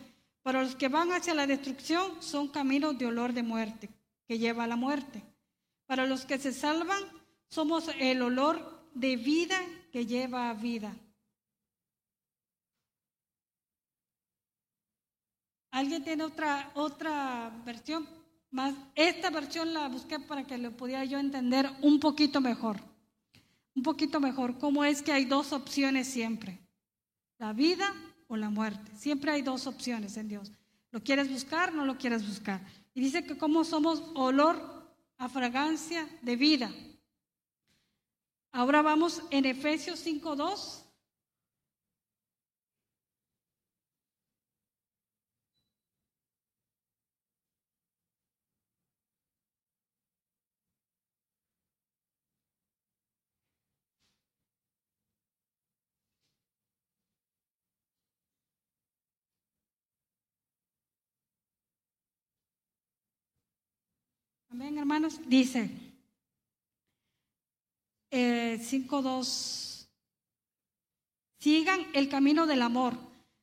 Para 0.43 0.63
los 0.63 0.77
que 0.77 0.89
van 0.89 1.11
hacia 1.11 1.35
la 1.35 1.49
destrucción 1.49 2.23
son 2.23 2.49
caminos 2.49 2.97
de 2.97 3.07
olor 3.07 3.33
de 3.33 3.43
muerte, 3.43 3.91
que 4.29 4.39
lleva 4.39 4.65
a 4.65 4.69
la 4.69 4.77
muerte. 4.77 5.23
Para 5.87 6.07
los 6.07 6.25
que 6.25 6.39
se 6.39 6.53
salvan 6.53 7.03
somos 7.49 7.91
el 7.99 8.23
olor 8.23 8.89
de 8.95 9.17
vida 9.17 9.61
que 9.93 10.07
lleva 10.07 10.51
a 10.51 10.55
vida. 10.55 10.95
¿Alguien 15.71 16.03
tiene 16.03 16.25
otra, 16.25 16.71
otra 16.75 17.51
versión? 17.65 18.07
Más, 18.51 18.75
esta 18.95 19.31
versión 19.31 19.73
la 19.73 19.89
busqué 19.89 20.19
para 20.19 20.45
que 20.45 20.59
lo 20.59 20.77
pudiera 20.77 21.05
yo 21.05 21.19
entender 21.19 21.71
un 21.83 22.01
poquito 22.01 22.41
mejor. 22.41 22.81
Un 23.75 23.83
poquito 23.83 24.21
mejor. 24.21 24.59
¿Cómo 24.59 24.85
es 24.85 25.03
que 25.03 25.13
hay 25.13 25.25
dos 25.25 25.53
opciones 25.53 26.09
siempre? 26.09 26.59
La 27.39 27.53
vida 27.53 27.95
o 28.27 28.37
la 28.37 28.51
muerte. 28.51 28.91
Siempre 28.97 29.31
hay 29.31 29.43
dos 29.43 29.67
opciones 29.67 30.17
en 30.17 30.29
Dios. 30.29 30.51
¿Lo 30.91 31.01
quieres 31.01 31.31
buscar? 31.31 31.73
No 31.73 31.87
lo 31.87 31.97
quieres 31.97 32.27
buscar. 32.27 32.61
Y 32.93 33.01
dice 33.01 33.25
que 33.25 33.39
como 33.39 33.65
somos 33.65 34.03
olor 34.15 34.81
a 35.19 35.29
fragancia 35.29 36.09
de 36.23 36.35
vida. 36.35 36.71
Ahora 38.51 38.83
vamos 38.83 39.23
en 39.31 39.45
Efesios 39.45 40.05
5.2. 40.05 40.90
Amén, 64.53 64.79
hermanos. 64.79 65.21
Dice 65.29 65.71
eh, 68.11 68.59
5.2. 68.61 69.87
Sigan 71.39 71.87
el 71.95 72.09
camino 72.09 72.47
del 72.47 72.63
amor, 72.63 72.95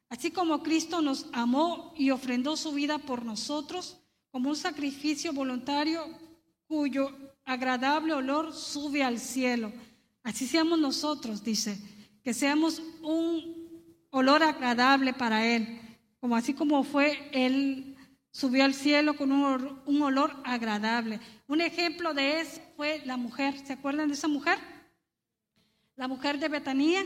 así 0.10 0.32
como 0.32 0.62
Cristo 0.62 1.02
nos 1.02 1.28
amó 1.32 1.94
y 1.98 2.12
ofrendó 2.12 2.58
su 2.58 2.74
vida 2.74 3.00
por 3.00 3.24
nosotros 3.24 3.98
como 4.32 4.50
un 4.50 4.58
sacrificio 4.58 5.32
voluntario 5.32 6.06
cuyo 6.68 7.10
agradable 7.46 8.14
olor 8.14 8.54
sube 8.54 9.02
al 9.02 9.18
cielo. 9.18 9.72
Así 10.24 10.46
seamos 10.46 10.78
nosotros, 10.78 11.42
dice, 11.42 11.80
que 12.22 12.34
seamos 12.34 12.82
un 13.02 13.96
olor 14.10 14.44
agradable 14.44 15.14
para 15.14 15.48
Él, 15.48 15.80
como 16.20 16.36
así 16.36 16.54
como 16.54 16.84
fue 16.84 17.30
Él 17.32 17.97
subió 18.38 18.66
al 18.66 18.76
cielo 18.76 19.18
con 19.18 19.32
un, 19.32 20.02
olor 20.04 20.40
agradable. 20.46 21.20
Un 21.48 21.60
ejemplo 21.60 22.14
de 22.14 22.42
eso 22.42 22.62
fue 22.76 23.02
la 23.04 23.18
mujer, 23.18 23.58
¿se 23.66 23.74
acuerdan 23.74 24.10
de 24.10 24.14
esa 24.14 24.28
mujer? 24.28 24.60
La 25.96 26.08
mujer 26.08 26.38
de 26.38 26.48
Betanía, 26.48 27.04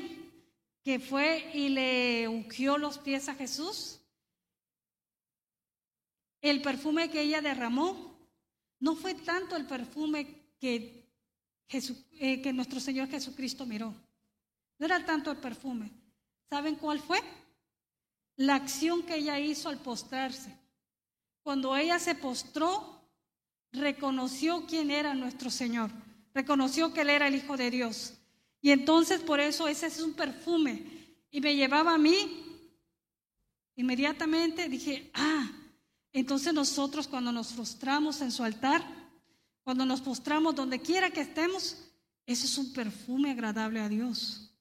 que 0.84 1.00
fue 1.00 1.50
y 1.54 1.70
le 1.70 2.28
ungió 2.28 2.78
los 2.78 2.98
pies 2.98 3.30
a 3.30 3.36
Jesús. 3.36 4.02
El 6.42 6.62
perfume 6.62 7.10
que 7.10 7.22
ella 7.22 7.40
derramó 7.40 8.14
no 8.82 8.98
fue 8.98 9.14
tanto 9.14 9.56
el 9.56 9.66
perfume 9.66 10.36
que, 10.60 11.08
eh, 11.70 12.42
que 12.42 12.52
nuestro 12.52 12.82
Señor 12.82 13.08
Jesucristo 13.08 13.66
miró. 13.66 13.96
No 14.80 14.86
era 14.86 15.06
tanto 15.06 15.32
el 15.32 15.38
perfume. 15.38 15.92
¿Saben 16.50 16.76
cuál 16.76 17.00
fue? 17.00 17.22
La 18.36 18.56
acción 18.56 19.04
que 19.04 19.16
ella 19.16 19.40
hizo 19.40 19.70
al 19.70 19.78
postrarse. 19.78 20.60
Cuando 21.44 21.76
ella 21.76 22.00
se 22.00 22.16
postró, 22.16 23.02
reconoció 23.72 24.66
quién 24.68 24.92
era 24.92 25.14
nuestro 25.14 25.50
Señor. 25.50 25.90
Reconoció 26.34 26.94
que 26.94 27.02
Él 27.02 27.10
era 27.10 27.28
el 27.28 27.36
Hijo 27.36 27.58
de 27.58 27.72
Dios. 27.72 28.14
Y 28.62 28.72
entonces 28.72 29.22
por 29.22 29.40
eso 29.40 29.68
ese 29.68 29.88
es 29.88 30.00
un 30.00 30.14
perfume. 30.14 30.86
Y 31.32 31.42
me 31.42 31.56
llevaba 31.56 31.96
a 31.96 31.98
mí. 31.98 32.46
Inmediatamente 33.76 34.70
dije, 34.70 35.10
ah, 35.14 35.50
entonces 36.14 36.54
nosotros 36.54 37.08
cuando 37.08 37.32
nos 37.32 37.54
postramos 37.54 38.22
en 38.22 38.32
su 38.32 38.44
altar, 38.44 38.86
cuando 39.64 39.86
nos 39.86 40.02
postramos 40.02 40.56
donde 40.56 40.80
quiera 40.80 41.10
que 41.10 41.22
estemos, 41.22 41.78
eso 42.26 42.46
es 42.46 42.58
un 42.58 42.74
perfume 42.74 43.32
agradable 43.32 43.80
a 43.80 43.90
Dios. 43.90 44.52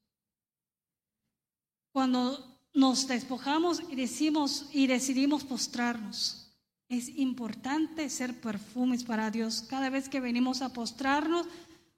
Cuando 1.92 2.58
nos 2.72 3.06
despojamos 3.08 3.82
y 3.88 3.96
decimos 3.96 4.66
y 4.72 4.86
decidimos 4.86 5.44
postrarnos, 5.44 6.49
es 6.90 7.08
importante 7.08 8.10
ser 8.10 8.38
perfumes 8.40 9.04
para 9.04 9.30
Dios. 9.30 9.62
Cada 9.62 9.88
vez 9.88 10.08
que 10.08 10.20
venimos 10.20 10.60
a 10.60 10.72
postrarnos, 10.72 11.46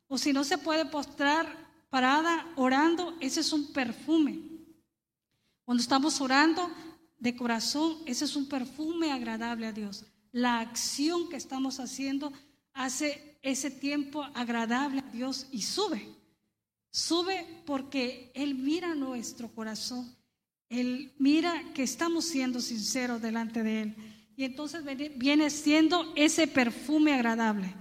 o 0.06 0.18
si 0.18 0.32
no 0.32 0.44
se 0.44 0.58
puede 0.58 0.84
postrar 0.84 1.46
parada 1.88 2.46
orando, 2.56 3.16
ese 3.18 3.40
es 3.40 3.52
un 3.52 3.72
perfume. 3.72 4.38
Cuando 5.64 5.82
estamos 5.82 6.20
orando, 6.20 6.70
de 7.18 7.36
corazón, 7.36 7.98
ese 8.04 8.24
es 8.24 8.34
un 8.34 8.48
perfume 8.48 9.12
agradable 9.12 9.66
a 9.68 9.72
Dios. 9.72 10.04
La 10.32 10.58
acción 10.58 11.28
que 11.28 11.36
estamos 11.36 11.78
haciendo 11.78 12.32
hace 12.74 13.38
ese 13.42 13.70
tiempo 13.70 14.24
agradable 14.34 15.00
a 15.00 15.10
Dios 15.12 15.46
y 15.52 15.62
sube. 15.62 16.16
Sube 16.90 17.62
porque 17.64 18.32
Él 18.34 18.56
mira 18.56 18.96
nuestro 18.96 19.48
corazón. 19.54 20.14
Él 20.68 21.14
mira 21.18 21.72
que 21.74 21.84
estamos 21.84 22.24
siendo 22.24 22.60
sinceros 22.60 23.22
delante 23.22 23.62
de 23.62 23.82
Él. 23.82 23.96
Y 24.36 24.44
entonces 24.44 24.82
viene 25.16 25.50
siendo 25.50 26.12
ese 26.16 26.46
perfume 26.46 27.12
agradable. 27.12 27.74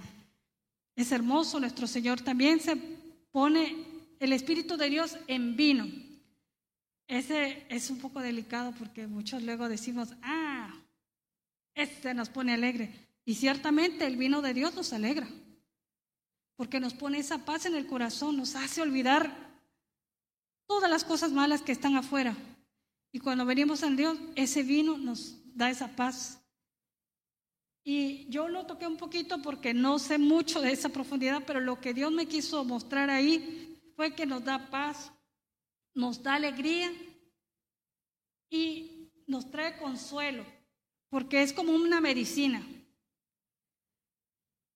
Es 0.94 1.12
hermoso, 1.12 1.58
nuestro 1.58 1.86
Señor 1.86 2.20
también 2.20 2.60
se 2.60 2.76
pone 3.30 3.84
el 4.20 4.32
Espíritu 4.32 4.76
de 4.76 4.90
Dios 4.90 5.16
en 5.26 5.56
vino. 5.56 5.86
Ese 7.08 7.66
es 7.68 7.90
un 7.90 7.98
poco 7.98 8.20
delicado 8.20 8.72
porque 8.78 9.06
muchos 9.06 9.42
luego 9.42 9.68
decimos, 9.68 10.10
ah, 10.22 10.74
este 11.74 12.14
nos 12.14 12.28
pone 12.28 12.52
alegre. 12.52 12.92
Y 13.24 13.34
ciertamente 13.34 14.06
el 14.06 14.16
vino 14.16 14.42
de 14.42 14.54
Dios 14.54 14.74
nos 14.74 14.92
alegra, 14.92 15.28
porque 16.56 16.80
nos 16.80 16.94
pone 16.94 17.18
esa 17.18 17.44
paz 17.44 17.66
en 17.66 17.74
el 17.74 17.86
corazón, 17.86 18.36
nos 18.36 18.54
hace 18.56 18.82
olvidar 18.82 19.34
todas 20.66 20.90
las 20.90 21.04
cosas 21.04 21.32
malas 21.32 21.62
que 21.62 21.72
están 21.72 21.96
afuera. 21.96 22.36
Y 23.12 23.18
cuando 23.18 23.44
venimos 23.46 23.82
a 23.82 23.90
Dios, 23.90 24.18
ese 24.34 24.62
vino 24.62 24.96
nos 24.98 25.36
da 25.54 25.70
esa 25.70 25.88
paz. 25.88 26.41
Y 27.84 28.28
yo 28.28 28.48
lo 28.48 28.64
toqué 28.64 28.86
un 28.86 28.96
poquito 28.96 29.42
porque 29.42 29.74
no 29.74 29.98
sé 29.98 30.16
mucho 30.16 30.60
de 30.60 30.72
esa 30.72 30.88
profundidad, 30.88 31.42
pero 31.44 31.60
lo 31.60 31.80
que 31.80 31.92
Dios 31.92 32.12
me 32.12 32.26
quiso 32.26 32.64
mostrar 32.64 33.10
ahí 33.10 33.82
fue 33.96 34.14
que 34.14 34.24
nos 34.24 34.44
da 34.44 34.70
paz, 34.70 35.12
nos 35.94 36.22
da 36.22 36.34
alegría 36.34 36.92
y 38.48 39.10
nos 39.26 39.50
trae 39.50 39.76
consuelo, 39.78 40.44
porque 41.08 41.42
es 41.42 41.52
como 41.52 41.72
una 41.72 42.00
medicina. 42.00 42.64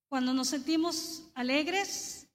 Cuando 0.09 0.33
nos 0.35 0.49
sentimos 0.49 1.31
alegres, 1.35 2.29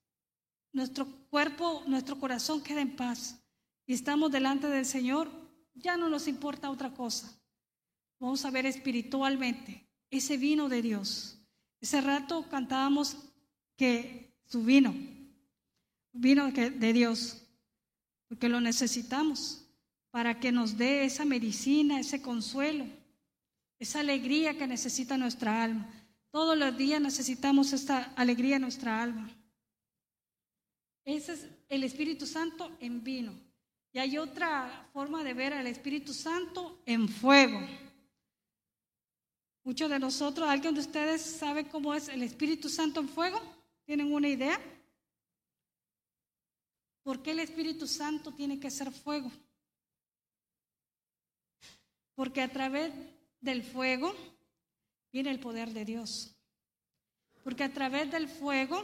nuestro 0.72 1.06
cuerpo, 1.30 1.84
nuestro 1.86 2.18
corazón 2.18 2.64
queda 2.64 2.82
en 2.82 2.96
paz 2.96 3.44
y 3.86 3.94
estamos 3.94 4.32
delante 4.32 4.68
del 4.68 4.86
Señor, 4.86 5.30
ya 5.74 5.98
no 5.98 6.08
nos 6.10 6.28
importa 6.28 6.70
otra 6.70 6.94
cosa. 6.94 7.38
Vamos 8.20 8.46
a 8.46 8.52
ver 8.52 8.66
espiritualmente 8.66 9.91
ese 10.12 10.38
vino 10.38 10.70
de 10.70 10.84
Dios. 10.84 11.40
Ese 11.80 12.00
rato 12.02 12.48
cantábamos 12.50 13.18
que 13.76 14.36
su 14.46 14.64
vino, 14.64 14.94
vino 16.12 16.52
de 16.52 16.94
Dios 16.94 17.42
porque 18.32 18.48
lo 18.48 18.62
necesitamos 18.62 19.66
para 20.10 20.40
que 20.40 20.54
nos 20.54 20.78
dé 20.78 21.04
esa 21.04 21.26
medicina, 21.26 22.00
ese 22.00 22.22
consuelo, 22.22 22.86
esa 23.78 24.00
alegría 24.00 24.58
que 24.58 24.68
necesita 24.68 25.18
nuestra 25.18 25.62
alma. 25.62 25.90
Todos 26.32 26.58
los 26.58 26.78
días 26.78 27.02
necesitamos 27.02 27.74
esta 27.74 28.14
alegría 28.16 28.56
en 28.56 28.62
nuestra 28.62 29.04
alma. 29.04 29.30
Ese 31.04 31.34
es 31.34 31.48
el 31.68 31.84
Espíritu 31.84 32.26
Santo 32.26 32.72
en 32.80 33.04
vino. 33.04 33.34
Y 33.92 34.00
hay 34.00 34.18
otra 34.18 34.88
forma 34.94 35.26
de 35.26 35.34
ver 35.34 35.54
al 35.54 35.68
Espíritu 35.68 36.14
Santo 36.14 36.82
en 36.86 37.10
fuego. 37.10 37.60
Muchos 39.64 39.90
de 39.92 40.00
nosotros, 40.00 40.50
¿alguien 40.50 40.74
de 40.74 40.82
ustedes 40.82 41.22
sabe 41.22 41.68
cómo 41.68 41.94
es 41.94 42.08
el 42.08 42.24
Espíritu 42.24 42.68
Santo 42.68 43.00
en 43.00 43.08
fuego? 43.08 43.40
¿Tienen 43.86 44.12
una 44.12 44.28
idea? 44.28 44.60
¿Por 47.04 47.22
qué 47.22 47.32
el 47.32 47.40
Espíritu 47.40 47.86
Santo 47.86 48.32
tiene 48.32 48.60
que 48.60 48.72
ser 48.72 48.92
fuego? 48.92 49.32
Porque 52.16 52.42
a 52.42 52.52
través 52.52 52.92
del 53.40 53.64
fuego 53.64 54.16
viene 55.12 55.30
el 55.30 55.40
poder 55.40 55.74
de 55.74 55.86
Dios. 55.86 56.36
Porque 57.44 57.64
a 57.64 57.74
través 57.74 58.12
del 58.12 58.28
fuego 58.28 58.84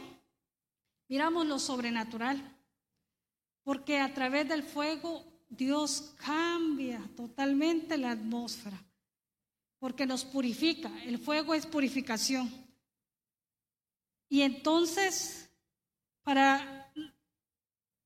miramos 1.08 1.46
lo 1.46 1.58
sobrenatural. 1.58 2.56
Porque 3.64 3.98
a 3.98 4.14
través 4.14 4.48
del 4.48 4.62
fuego 4.62 5.24
Dios 5.48 6.14
cambia 6.18 7.00
totalmente 7.16 7.98
la 7.98 8.12
atmósfera. 8.12 8.87
Porque 9.78 10.06
nos 10.06 10.24
purifica. 10.24 10.90
El 11.04 11.18
fuego 11.18 11.54
es 11.54 11.66
purificación. 11.66 12.50
Y 14.28 14.42
entonces, 14.42 15.50
para 16.22 16.78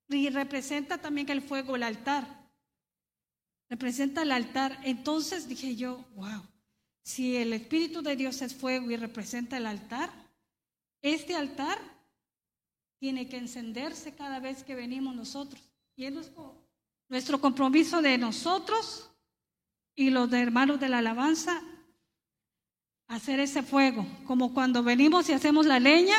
y 0.09 0.29
representa 0.29 0.99
también 0.99 1.29
el 1.31 1.43
fuego, 1.43 1.77
el 1.77 1.83
altar. 1.83 2.27
Representa 3.68 4.23
el 4.23 4.33
altar. 4.33 4.79
Entonces 4.85 5.49
dije 5.49 5.75
yo, 5.75 6.05
wow, 6.14 6.43
si 7.03 7.37
el 7.37 7.53
Espíritu 7.53 8.03
de 8.03 8.16
Dios 8.16 8.43
es 8.43 8.55
fuego 8.55 8.91
y 8.91 8.97
representa 8.97 9.57
el 9.57 9.66
altar, 9.66 10.11
este 11.01 11.35
altar 11.35 11.79
tiene 12.99 13.29
que 13.29 13.39
encenderse 13.39 14.14
cada 14.14 14.39
vez 14.39 14.62
que 14.62 14.75
venimos 14.75 15.14
nosotros. 15.14 15.61
Y 15.97 16.05
es 16.05 16.12
nuestro 17.09 17.41
compromiso 17.41 18.01
de 18.01 18.18
nosotros 18.18 19.11
y 19.95 20.11
los 20.11 20.30
de 20.30 20.40
hermanos 20.40 20.80
de 20.80 20.88
la 20.88 20.99
alabanza, 20.99 21.62
hacer 23.09 23.40
ese 23.40 23.62
fuego, 23.62 24.07
como 24.26 24.55
cuando 24.55 24.82
venimos 24.82 25.28
y 25.28 25.32
hacemos 25.32 25.66
la 25.66 25.78
leña 25.78 26.16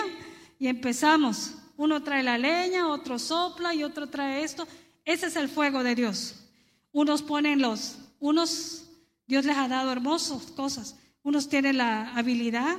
y 0.59 0.67
empezamos 0.67 1.57
uno 1.75 2.03
trae 2.03 2.23
la 2.23 2.37
leña, 2.37 2.87
otro 2.87 3.17
sopla 3.17 3.73
y 3.73 3.83
otro 3.83 4.07
trae 4.07 4.43
esto. 4.43 4.67
Ese 5.05 5.27
es 5.27 5.35
el 5.35 5.49
fuego 5.49 5.83
de 5.83 5.95
Dios. 5.95 6.35
Unos 6.91 7.21
ponen 7.21 7.61
los, 7.61 7.97
unos, 8.19 8.89
Dios 9.25 9.45
les 9.45 9.57
ha 9.57 9.67
dado 9.67 9.91
hermosas 9.91 10.51
cosas. 10.51 10.95
Unos 11.23 11.49
tienen 11.49 11.77
la 11.77 12.13
habilidad 12.15 12.77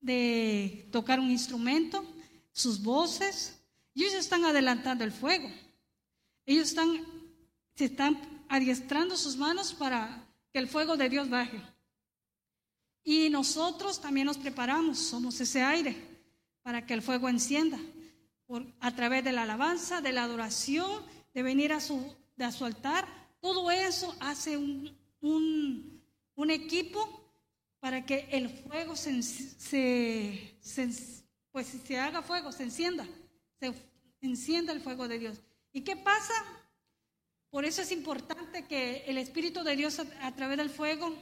de 0.00 0.88
tocar 0.92 1.18
un 1.18 1.30
instrumento, 1.30 2.04
sus 2.52 2.82
voces, 2.82 3.60
y 3.92 4.04
ellos 4.04 4.14
están 4.14 4.44
adelantando 4.44 5.04
el 5.04 5.12
fuego. 5.12 5.50
Ellos 6.46 6.68
están, 6.68 7.04
se 7.74 7.86
están 7.86 8.18
adiestrando 8.50 9.16
sus 9.16 9.36
manos 9.36 9.72
para 9.72 10.26
que 10.52 10.58
el 10.58 10.68
fuego 10.68 10.96
de 10.96 11.08
Dios 11.08 11.30
baje. 11.30 11.62
Y 13.04 13.30
nosotros 13.30 14.00
también 14.00 14.26
nos 14.26 14.38
preparamos, 14.38 14.98
somos 14.98 15.40
ese 15.40 15.62
aire 15.62 15.96
para 16.62 16.84
que 16.84 16.92
el 16.92 17.00
fuego 17.00 17.28
encienda. 17.28 17.78
Por, 18.46 18.66
a 18.80 18.94
través 18.96 19.22
de 19.22 19.30
la 19.30 19.42
alabanza, 19.44 20.00
de 20.00 20.12
la 20.12 20.24
adoración, 20.24 21.04
de 21.32 21.44
venir 21.44 21.72
a 21.72 21.80
su, 21.80 22.04
de 22.36 22.50
su 22.50 22.64
altar, 22.64 23.06
todo 23.40 23.70
eso 23.70 24.14
hace 24.18 24.56
un, 24.56 24.98
un, 25.20 26.02
un 26.34 26.50
equipo 26.50 27.32
para 27.78 28.04
que 28.04 28.28
el 28.32 28.50
fuego 28.50 28.96
se, 28.96 29.22
se, 29.22 30.56
se, 30.60 30.90
pues 31.52 31.68
se 31.86 31.98
haga 32.00 32.20
fuego, 32.20 32.50
se 32.50 32.64
encienda, 32.64 33.06
se 33.60 33.72
encienda 34.20 34.72
el 34.72 34.80
fuego 34.80 35.06
de 35.06 35.20
Dios. 35.20 35.40
¿Y 35.72 35.82
qué 35.82 35.94
pasa? 35.94 36.34
Por 37.50 37.64
eso 37.64 37.82
es 37.82 37.90
importante 37.90 38.64
que 38.66 39.04
el 39.06 39.18
Espíritu 39.18 39.64
de 39.64 39.74
Dios 39.74 39.98
a, 39.98 40.34
través 40.34 40.56
del 40.56 40.70
fuego 40.70 41.12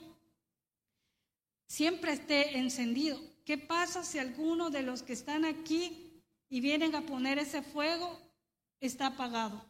siempre 1.67 2.13
esté 2.13 2.59
encendido. 2.59 3.19
¿Qué 3.47 3.57
pasa 3.57 4.05
si 4.05 4.19
alguno 4.19 4.69
de 4.69 4.83
los 4.83 5.03
que 5.03 5.15
están 5.15 5.47
aquí 5.47 6.23
y 6.51 6.61
vienen 6.61 6.95
a 6.95 7.01
poner 7.01 7.39
ese 7.39 7.63
fuego 7.63 8.21
está 8.79 9.07
apagado? 9.07 9.65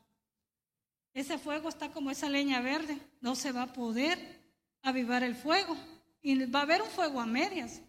Ese 1.14 1.38
fuego 1.38 1.68
está 1.68 1.92
como 1.92 2.10
esa 2.10 2.28
leña 2.28 2.60
verde, 2.60 2.98
no 3.20 3.36
se 3.36 3.52
va 3.52 3.62
a 3.62 3.72
poder 3.72 4.18
avivar 4.82 5.22
el 5.22 5.36
fuego. 5.36 5.76
Y 6.20 6.44
va 6.46 6.60
a 6.60 6.62
haber 6.62 6.82
un 6.82 6.88
fuego 6.88 7.20
a 7.20 7.26
medias, 7.26 7.80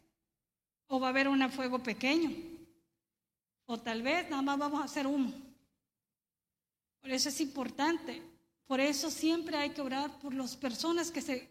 o 0.88 1.00
va 1.00 1.08
a 1.08 1.10
haber 1.10 1.28
un 1.28 1.50
fuego 1.50 1.80
pequeño, 1.80 2.32
o 3.66 3.80
tal 3.80 4.04
vez 4.04 4.30
nada 4.30 4.44
más 4.44 4.60
vamos 4.60 4.82
a 4.82 4.86
hacer 4.86 5.08
humo. 5.08 5.34
Por 7.02 7.10
eso 7.12 7.30
es 7.30 7.42
importante 7.42 8.22
por 8.70 8.80
eso 8.80 9.10
siempre 9.10 9.58
hay 9.58 9.72
que 9.72 9.82
orar 9.82 10.20
por 10.20 10.32
las 10.32 10.56
personas 10.56 11.10
que 11.10 11.24
se 11.24 11.50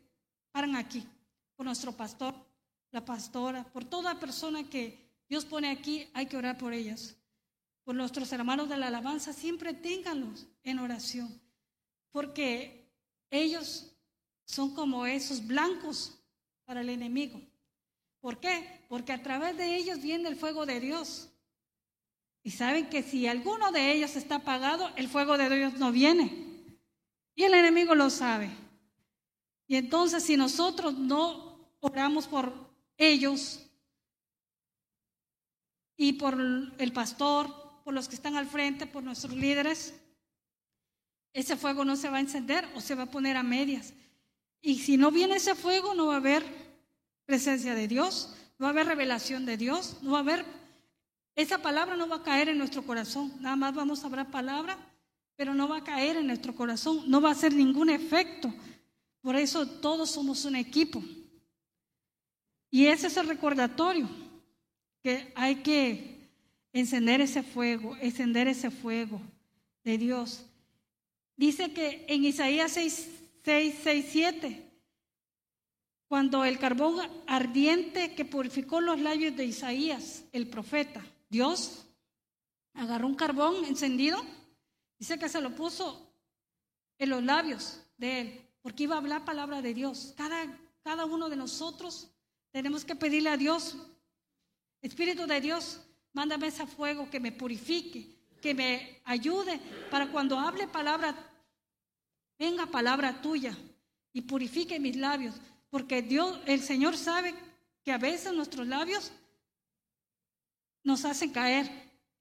paran 0.53 0.77
aquí, 0.77 1.05
por 1.57 1.67
nuestro 1.67 1.91
pastor, 1.91 2.33
la 2.93 3.05
pastora, 3.05 3.65
por 3.65 3.85
toda 3.85 4.21
persona 4.21 4.63
que 4.71 4.97
Dios 5.29 5.45
pone 5.45 5.69
aquí, 5.69 6.09
hay 6.15 6.27
que 6.27 6.37
orar 6.37 6.57
por 6.57 6.73
ellas. 6.73 7.17
Por 7.83 7.97
nuestros 7.97 8.31
hermanos 8.31 8.69
de 8.69 8.77
la 8.77 8.87
alabanza, 8.87 9.33
siempre 9.33 9.75
ténganlos 9.75 10.47
en 10.63 10.79
oración, 10.79 11.29
porque 12.13 12.89
ellos 13.33 13.91
son 14.45 14.73
como 14.73 15.05
esos 15.05 15.45
blancos 15.45 16.17
para 16.67 16.83
el 16.83 16.89
enemigo. 16.89 17.41
¿Por 18.21 18.39
qué? 18.39 18.85
Porque 18.89 19.13
a 19.13 19.25
través 19.25 19.57
de 19.57 19.75
ellos 19.75 20.01
viene 20.01 20.29
el 20.29 20.37
fuego 20.37 20.67
de 20.67 20.79
Dios. 20.79 21.31
Y 22.45 22.53
saben 22.53 22.89
que 22.89 23.03
si 23.03 23.27
alguno 23.27 23.73
de 23.73 23.91
ellos 23.91 24.15
está 24.15 24.37
apagado, 24.37 24.93
el 24.95 25.09
fuego 25.09 25.37
de 25.37 25.51
Dios 25.51 25.75
no 25.81 25.91
viene. 25.91 26.47
Y 27.39 27.45
el 27.45 27.55
enemigo 27.55 27.95
lo 27.95 28.11
sabe. 28.11 28.51
Y 29.69 29.77
entonces 29.77 30.25
si 30.25 30.37
nosotros 30.37 30.95
no 30.95 31.73
oramos 31.79 32.27
por 32.27 32.53
ellos 32.97 33.65
y 35.97 36.15
por 36.15 36.35
el 36.35 36.93
pastor, 36.93 37.55
por 37.85 37.95
los 37.95 38.09
que 38.09 38.17
están 38.17 38.35
al 38.35 38.49
frente, 38.49 38.89
por 38.89 39.05
nuestros 39.05 39.35
líderes, 39.35 39.95
ese 41.33 41.57
fuego 41.57 41.85
no 41.85 41.95
se 41.95 42.11
va 42.11 42.17
a 42.17 42.23
encender 42.23 42.69
o 42.75 42.81
se 42.81 42.97
va 42.97 43.05
a 43.05 43.11
poner 43.13 43.37
a 43.37 43.45
medias. 43.45 43.93
Y 44.61 44.81
si 44.81 44.97
no 44.97 45.13
viene 45.13 45.37
ese 45.37 45.55
fuego, 45.55 45.95
no 45.95 46.07
va 46.07 46.15
a 46.15 46.17
haber 46.17 46.45
presencia 47.25 47.77
de 47.77 47.87
Dios, 47.87 48.35
no 48.59 48.65
va 48.65 48.71
a 48.71 48.73
haber 48.73 48.89
revelación 48.89 49.47
de 49.47 49.57
Dios, 49.57 49.99
no 50.03 50.11
va 50.11 50.19
a 50.19 50.23
haber, 50.23 50.45
esa 51.37 51.59
palabra 51.59 51.95
no 51.95 52.09
va 52.09 52.17
a 52.17 52.23
caer 52.25 52.49
en 52.49 52.59
nuestro 52.59 52.83
corazón, 52.83 53.33
nada 53.39 53.55
más 53.55 53.77
vamos 53.77 54.03
a 54.03 54.09
hablar 54.09 54.29
palabra 54.29 54.77
pero 55.39 55.55
no 55.55 55.69
va 55.69 55.77
a 55.77 55.85
caer 55.85 56.17
en 56.17 56.27
nuestro 56.27 56.53
corazón, 56.53 57.05
no 57.07 57.21
va 57.21 57.29
a 57.29 57.33
hacer 57.33 57.55
ningún 57.55 57.91
efecto. 57.91 58.53
Por 59.21 59.37
eso 59.37 59.69
todos 59.69 60.11
somos 60.11 60.45
un 60.45 60.57
equipo. 60.57 61.01
Y 62.73 62.87
ese 62.87 63.07
es 63.07 63.17
el 63.17 63.29
recordatorio, 63.29 64.09
que 65.01 65.33
hay 65.37 65.63
que 65.63 66.29
encender 66.73 67.21
ese 67.21 67.45
fuego, 67.45 67.97
encender 68.01 68.49
ese 68.49 68.73
fuego 68.73 69.21
de 69.85 69.97
Dios. 69.97 70.45
Dice 71.37 71.73
que 71.73 72.05
en 72.09 72.25
Isaías 72.25 72.73
6, 72.73 73.09
6, 73.45 73.75
6 73.81 74.07
7, 74.11 74.71
cuando 76.09 76.45
el 76.45 76.59
carbón 76.59 76.99
ardiente 77.29 78.17
que 78.17 78.25
purificó 78.25 78.81
los 78.81 78.99
labios 78.99 79.37
de 79.37 79.45
Isaías, 79.45 80.25
el 80.33 80.49
profeta, 80.49 81.07
Dios 81.31 81.87
agarró 82.75 83.07
un 83.07 83.15
carbón 83.15 83.65
encendido 83.67 84.21
Dice 84.99 85.19
que 85.19 85.29
se 85.29 85.41
lo 85.41 85.55
puso 85.55 86.13
en 86.99 87.11
los 87.11 87.23
labios 87.23 87.81
de 87.97 88.21
él, 88.21 88.49
porque 88.61 88.85
iba 88.85 88.97
a 88.97 88.99
hablar 88.99 89.25
palabra 89.25 89.63
de 89.63 89.73
Dios. 89.73 90.15
Cada, 90.17 90.59
cada 90.83 91.05
uno 91.05 91.29
de 91.29 91.37
nosotros 91.37 92.11
tenemos 92.51 92.85
que 92.85 92.97
pedirle 92.97 93.31
a 93.31 93.37
Dios, 93.37 93.77
Espíritu 94.81 95.27
de 95.27 95.41
Dios, 95.41 95.81
mándame 96.13 96.49
ese 96.49 96.67
fuego 96.67 97.11
que 97.11 97.21
me 97.21 97.33
purifique, 97.33 98.17
que 98.41 98.55
me 98.55 99.01
ayude 99.05 99.61
para 99.91 100.11
cuando 100.11 100.39
hable 100.39 100.69
palabra, 100.69 101.15
venga 102.39 102.67
palabra 102.67 103.21
tuya 103.21 103.57
y 104.13 104.23
purifique 104.23 104.79
mis 104.79 104.97
labios, 104.97 105.35
porque 105.71 106.03
Dios, 106.03 106.41
el 106.47 106.63
Señor 106.63 106.97
sabe 106.97 107.35
que 107.83 107.93
a 107.93 107.99
veces 107.99 108.33
nuestros 108.33 108.67
labios 108.67 109.13
nos 110.83 111.05
hacen 111.05 111.31
caer 111.31 111.71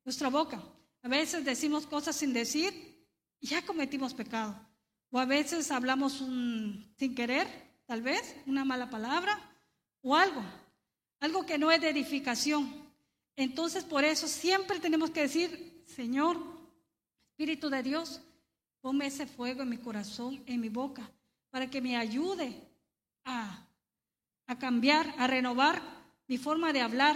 nuestra 0.04 0.30
boca. 0.30 0.62
A 1.04 1.08
veces 1.08 1.46
decimos 1.46 1.86
cosas 1.86 2.16
sin 2.16 2.34
decir 2.34 3.06
y 3.40 3.48
ya 3.48 3.66
cometimos 3.66 4.14
pecado. 4.14 4.60
O 5.10 5.20
a 5.20 5.26
veces 5.26 5.72
hablamos 5.72 6.14
sin 6.14 7.16
querer, 7.16 7.48
tal 7.86 8.02
vez, 8.02 8.36
una 8.46 8.66
mala 8.66 8.90
palabra 8.90 9.40
o 10.02 10.16
algo, 10.16 10.44
algo 11.20 11.46
que 11.46 11.58
no 11.58 11.72
es 11.72 11.82
de 11.82 11.90
edificación. 11.90 12.88
Entonces, 13.36 13.84
por 13.84 14.04
eso 14.04 14.28
siempre 14.28 14.80
tenemos 14.80 15.12
que 15.12 15.22
decir, 15.22 15.84
Señor, 15.88 16.38
Espíritu 17.32 17.70
de 17.70 17.84
Dios, 17.84 18.22
ponme 18.82 19.06
ese 19.06 19.28
fuego 19.28 19.62
en 19.62 19.70
mi 19.70 19.78
corazón, 19.78 20.44
en 20.48 20.60
mi 20.60 20.70
boca, 20.70 21.10
para 21.52 21.70
que 21.70 21.82
me 21.82 21.96
ayude 21.96 22.68
a, 23.24 23.66
cambiar, 24.60 25.14
a 25.18 25.28
renovar 25.28 25.82
mi 26.28 26.38
forma 26.38 26.74
de 26.74 26.82
hablar, 26.82 27.16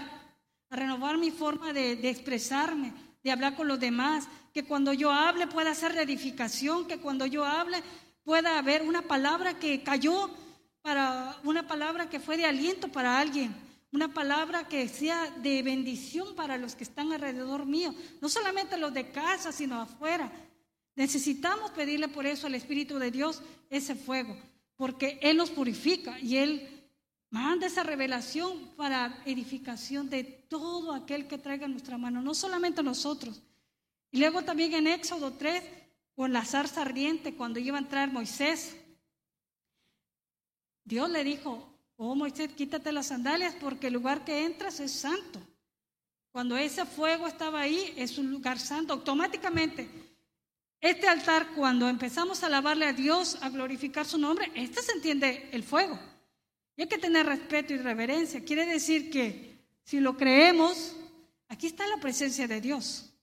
a 0.69 0.75
renovar 0.75 1.17
mi 1.17 1.31
forma 1.31 1.73
de 1.73 2.09
expresarme, 2.09 2.93
de 3.23 3.31
hablar 3.31 3.55
con 3.55 3.67
los 3.67 3.79
demás, 3.79 4.27
que 4.53 4.63
cuando 4.63 4.93
yo 4.93 5.11
hable 5.11 5.47
pueda 5.47 5.73
ser 5.75 5.93
de 5.93 6.01
edificación, 6.01 6.87
que 6.87 6.99
cuando 6.99 7.25
yo 7.25 7.45
hable 7.45 7.81
pueda 8.23 8.57
haber 8.57 8.81
una 8.81 9.03
palabra 9.03 9.59
que 9.59 9.83
cayó 9.83 10.29
para 10.81 11.37
una 11.43 11.67
palabra 11.67 12.09
que 12.09 12.19
fue 12.19 12.37
de 12.37 12.45
aliento 12.45 12.87
para 12.87 13.19
alguien, 13.19 13.55
una 13.91 14.13
palabra 14.13 14.67
que 14.67 14.87
sea 14.87 15.29
de 15.41 15.61
bendición 15.63 16.35
para 16.35 16.57
los 16.57 16.75
que 16.75 16.83
están 16.83 17.11
alrededor 17.11 17.65
mío, 17.65 17.93
no 18.21 18.29
solamente 18.29 18.77
los 18.77 18.93
de 18.93 19.11
casa, 19.11 19.51
sino 19.51 19.81
afuera. 19.81 20.31
Necesitamos 20.95 21.71
pedirle 21.71 22.07
por 22.07 22.25
eso 22.25 22.47
al 22.47 22.55
Espíritu 22.55 22.99
de 22.99 23.11
Dios 23.11 23.41
ese 23.69 23.95
fuego, 23.95 24.35
porque 24.75 25.19
Él 25.21 25.37
nos 25.37 25.49
purifica 25.49 26.19
y 26.19 26.37
Él 26.37 26.80
Manda 27.31 27.67
esa 27.67 27.83
revelación 27.83 28.67
para 28.75 29.23
edificación 29.25 30.09
de 30.09 30.25
todo 30.25 30.93
aquel 30.93 31.29
que 31.29 31.37
traiga 31.37 31.65
nuestra 31.65 31.97
mano, 31.97 32.21
no 32.21 32.33
solamente 32.35 32.83
nosotros. 32.83 33.41
Y 34.11 34.19
luego 34.19 34.41
también 34.41 34.73
en 34.73 34.87
Éxodo 34.87 35.31
3, 35.31 35.63
con 36.13 36.33
la 36.33 36.43
zarza 36.43 36.81
ardiente, 36.81 37.33
cuando 37.33 37.57
iba 37.61 37.77
a 37.77 37.81
entrar 37.81 38.11
Moisés, 38.11 38.75
Dios 40.83 41.09
le 41.09 41.23
dijo, 41.23 41.73
oh 41.95 42.15
Moisés, 42.15 42.51
quítate 42.51 42.91
las 42.91 43.07
sandalias 43.07 43.55
porque 43.61 43.87
el 43.87 43.93
lugar 43.93 44.25
que 44.25 44.43
entras 44.43 44.81
es 44.81 44.91
santo. 44.91 45.39
Cuando 46.33 46.57
ese 46.57 46.85
fuego 46.85 47.27
estaba 47.27 47.61
ahí, 47.61 47.93
es 47.95 48.17
un 48.17 48.29
lugar 48.29 48.59
santo. 48.59 48.91
Automáticamente, 48.91 49.89
este 50.81 51.07
altar, 51.07 51.47
cuando 51.55 51.87
empezamos 51.87 52.43
a 52.43 52.47
alabarle 52.47 52.87
a 52.87 52.93
Dios, 52.93 53.37
a 53.41 53.47
glorificar 53.47 54.05
su 54.05 54.17
nombre, 54.17 54.51
este 54.53 54.81
se 54.81 54.91
entiende 54.91 55.49
el 55.53 55.63
fuego 55.63 56.10
hay 56.81 56.87
que 56.87 56.97
tener 56.97 57.25
respeto 57.25 57.73
y 57.73 57.77
reverencia. 57.77 58.43
Quiere 58.43 58.65
decir 58.65 59.11
que 59.11 59.59
si 59.83 59.99
lo 59.99 60.17
creemos, 60.17 60.95
aquí 61.47 61.67
está 61.67 61.85
la 61.87 61.97
presencia 61.97 62.47
de 62.47 62.59
Dios 62.59 63.13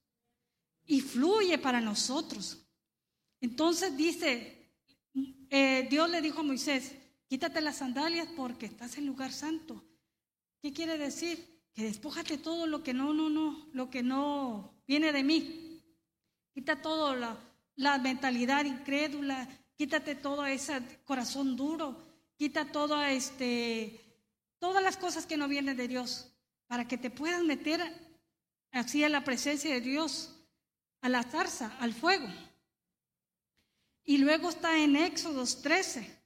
y 0.86 1.00
fluye 1.00 1.58
para 1.58 1.80
nosotros. 1.80 2.58
Entonces 3.40 3.96
dice, 3.96 4.70
eh, 5.50 5.86
Dios 5.90 6.08
le 6.10 6.20
dijo 6.20 6.40
a 6.40 6.44
Moisés, 6.44 6.94
quítate 7.26 7.60
las 7.60 7.78
sandalias 7.78 8.28
porque 8.36 8.66
estás 8.66 8.96
en 8.96 9.06
lugar 9.06 9.32
santo. 9.32 9.84
¿Qué 10.60 10.72
quiere 10.72 10.98
decir? 10.98 11.62
Que 11.72 11.84
despójate 11.84 12.38
todo 12.38 12.66
lo 12.66 12.82
que 12.82 12.94
no, 12.94 13.12
no, 13.12 13.28
no, 13.28 13.68
lo 13.72 13.90
que 13.90 14.02
no 14.02 14.82
viene 14.86 15.12
de 15.12 15.24
mí. 15.24 15.82
Quita 16.54 16.80
todo 16.80 17.14
la, 17.14 17.38
la 17.76 17.98
mentalidad 17.98 18.64
incrédula, 18.64 19.48
quítate 19.76 20.14
todo 20.14 20.46
ese 20.46 20.80
corazón 21.04 21.56
duro, 21.56 22.07
Quita 22.38 22.70
todo 22.70 23.02
este, 23.02 24.00
todas 24.60 24.80
las 24.80 24.96
cosas 24.96 25.26
que 25.26 25.36
no 25.36 25.48
vienen 25.48 25.76
de 25.76 25.88
Dios, 25.88 26.32
para 26.68 26.86
que 26.86 26.96
te 26.96 27.10
puedas 27.10 27.42
meter 27.42 27.82
así 28.70 29.02
a 29.02 29.08
la 29.08 29.24
presencia 29.24 29.74
de 29.74 29.80
Dios, 29.80 30.36
a 31.00 31.08
la 31.08 31.24
zarza, 31.24 31.76
al 31.80 31.92
fuego. 31.92 32.28
Y 34.04 34.18
luego 34.18 34.50
está 34.50 34.78
en 34.78 34.94
Éxodos 34.94 35.62
13, 35.62 36.16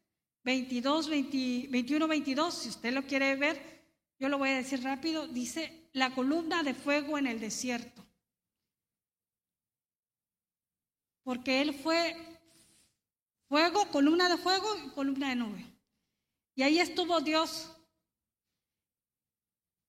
22, 0.45 1.09
21, 1.09 2.07
22, 2.07 2.55
si 2.55 2.69
usted 2.69 2.93
lo 2.93 3.07
quiere 3.07 3.35
ver, 3.37 3.83
yo 4.19 4.29
lo 4.29 4.37
voy 4.37 4.51
a 4.51 4.57
decir 4.57 4.83
rápido, 4.83 5.27
dice 5.29 5.89
la 5.95 6.15
columna 6.15 6.63
de 6.63 6.75
fuego 6.75 7.17
en 7.17 7.27
el 7.27 7.41
desierto. 7.41 8.05
Porque 11.23 11.63
él 11.63 11.73
fue 11.73 12.17
fuego, 13.49 13.89
columna 13.91 14.29
de 14.29 14.37
fuego 14.37 14.69
y 14.85 14.91
columna 14.91 15.31
de 15.31 15.37
nube. 15.37 15.72
Y 16.55 16.63
ahí 16.63 16.79
estuvo 16.79 17.21
Dios. 17.21 17.71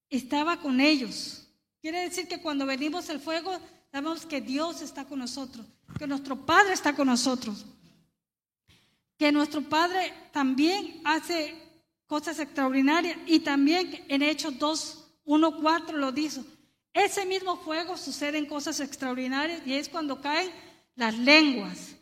Estaba 0.10 0.58
con 0.60 0.80
ellos. 0.80 1.48
Quiere 1.82 2.02
decir 2.02 2.28
que 2.28 2.42
cuando 2.42 2.66
venimos 2.66 3.10
al 3.10 3.20
fuego, 3.20 3.60
sabemos 3.92 4.26
que 4.26 4.40
Dios 4.40 4.82
está 4.82 5.06
con 5.06 5.20
nosotros, 5.20 5.66
que 6.00 6.08
nuestro 6.08 6.46
Padre 6.46 6.74
está 6.74 6.96
con 6.96 7.08
nosotros, 7.08 7.66
que 9.18 9.32
nuestro 9.32 9.62
Padre 9.62 10.14
también 10.32 11.02
hace 11.04 11.54
cosas 12.08 12.40
extraordinarias 12.40 13.18
y 13.26 13.40
también 13.40 14.06
en 14.08 14.22
Hechos 14.22 14.58
2, 14.58 15.08
1, 15.26 15.62
4 15.62 15.98
lo 15.98 16.12
dice. 16.12 16.44
Ese 16.94 17.26
mismo 17.26 17.58
fuego 17.58 17.98
sucede 17.98 18.38
en 18.38 18.46
cosas 18.46 18.80
extraordinarias 18.80 19.62
y 19.66 19.74
es 19.74 19.90
cuando 19.90 20.22
caen 20.22 20.52
las 20.96 21.18
lenguas, 21.18 21.96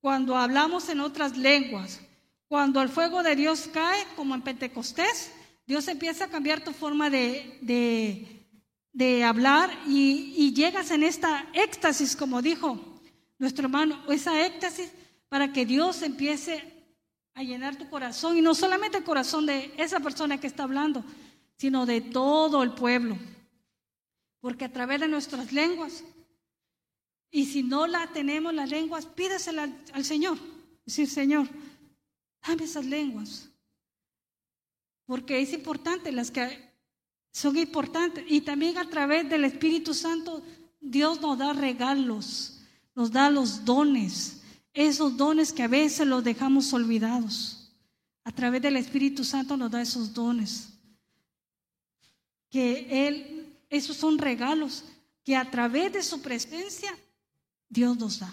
cuando 0.00 0.36
hablamos 0.36 0.88
en 0.88 1.00
otras 1.00 1.36
lenguas, 1.36 2.00
cuando 2.48 2.80
el 2.82 2.88
fuego 2.88 3.22
de 3.22 3.36
Dios 3.36 3.68
cae, 3.72 4.04
como 4.16 4.34
en 4.34 4.42
Pentecostés, 4.42 5.30
Dios 5.66 5.86
empieza 5.88 6.24
a 6.24 6.28
cambiar 6.28 6.64
tu 6.64 6.72
forma 6.72 7.10
de, 7.10 7.58
de, 8.92 9.24
hablar 9.24 9.70
y, 9.86 10.34
y, 10.36 10.54
llegas 10.54 10.90
en 10.90 11.02
esta 11.02 11.46
éxtasis, 11.52 12.16
como 12.16 12.40
dijo 12.40 13.00
nuestro 13.38 13.66
hermano, 13.66 14.02
esa 14.10 14.46
éxtasis 14.46 14.90
para 15.28 15.52
que 15.52 15.66
Dios 15.66 16.02
empiece 16.02 16.74
a 17.34 17.42
llenar 17.42 17.76
tu 17.76 17.88
corazón 17.88 18.36
y 18.36 18.40
no 18.40 18.54
solamente 18.54 18.98
el 18.98 19.04
corazón 19.04 19.46
de 19.46 19.72
esa 19.76 20.00
persona 20.00 20.40
que 20.40 20.46
está 20.46 20.64
hablando, 20.64 21.04
sino 21.56 21.86
de 21.86 22.00
todo 22.00 22.62
el 22.62 22.72
pueblo. 22.72 23.16
Porque 24.40 24.64
a 24.64 24.72
través 24.72 25.00
de 25.00 25.08
nuestras 25.08 25.52
lenguas 25.52 26.02
y 27.30 27.46
si 27.46 27.62
no 27.62 27.86
la 27.86 28.06
tenemos 28.08 28.54
las 28.54 28.70
lenguas, 28.70 29.06
pídesela 29.06 29.68
al, 29.92 30.04
Señor. 30.04 30.38
Decir, 30.86 31.08
Señor, 31.08 31.46
dame 32.48 32.64
esas 32.64 32.86
lenguas. 32.86 33.48
Porque 35.06 35.40
es 35.40 35.52
importante, 35.52 36.12
las 36.12 36.30
que 36.30 36.68
son 37.30 37.56
importantes. 37.56 38.24
Y 38.28 38.40
también 38.40 38.78
a 38.78 38.88
través 38.88 39.28
del 39.28 39.44
Espíritu 39.44 39.94
Santo, 39.94 40.42
Dios 40.80 41.20
nos 41.20 41.38
da 41.38 41.52
regalos, 41.52 42.60
nos 42.94 43.10
da 43.10 43.30
los 43.30 43.64
dones. 43.64 44.42
Esos 44.72 45.16
dones 45.16 45.52
que 45.52 45.62
a 45.62 45.68
veces 45.68 46.06
los 46.06 46.24
dejamos 46.24 46.72
olvidados. 46.72 47.72
A 48.24 48.32
través 48.32 48.60
del 48.60 48.76
Espíritu 48.76 49.24
Santo 49.24 49.56
nos 49.56 49.70
da 49.70 49.80
esos 49.80 50.12
dones. 50.12 50.68
Que 52.50 53.06
Él, 53.08 53.56
esos 53.70 53.96
son 53.96 54.18
regalos 54.18 54.84
que 55.24 55.36
a 55.36 55.50
través 55.50 55.92
de 55.92 56.02
su 56.02 56.22
presencia 56.22 56.90
Dios 57.68 57.98
nos 57.98 58.20
da. 58.20 58.32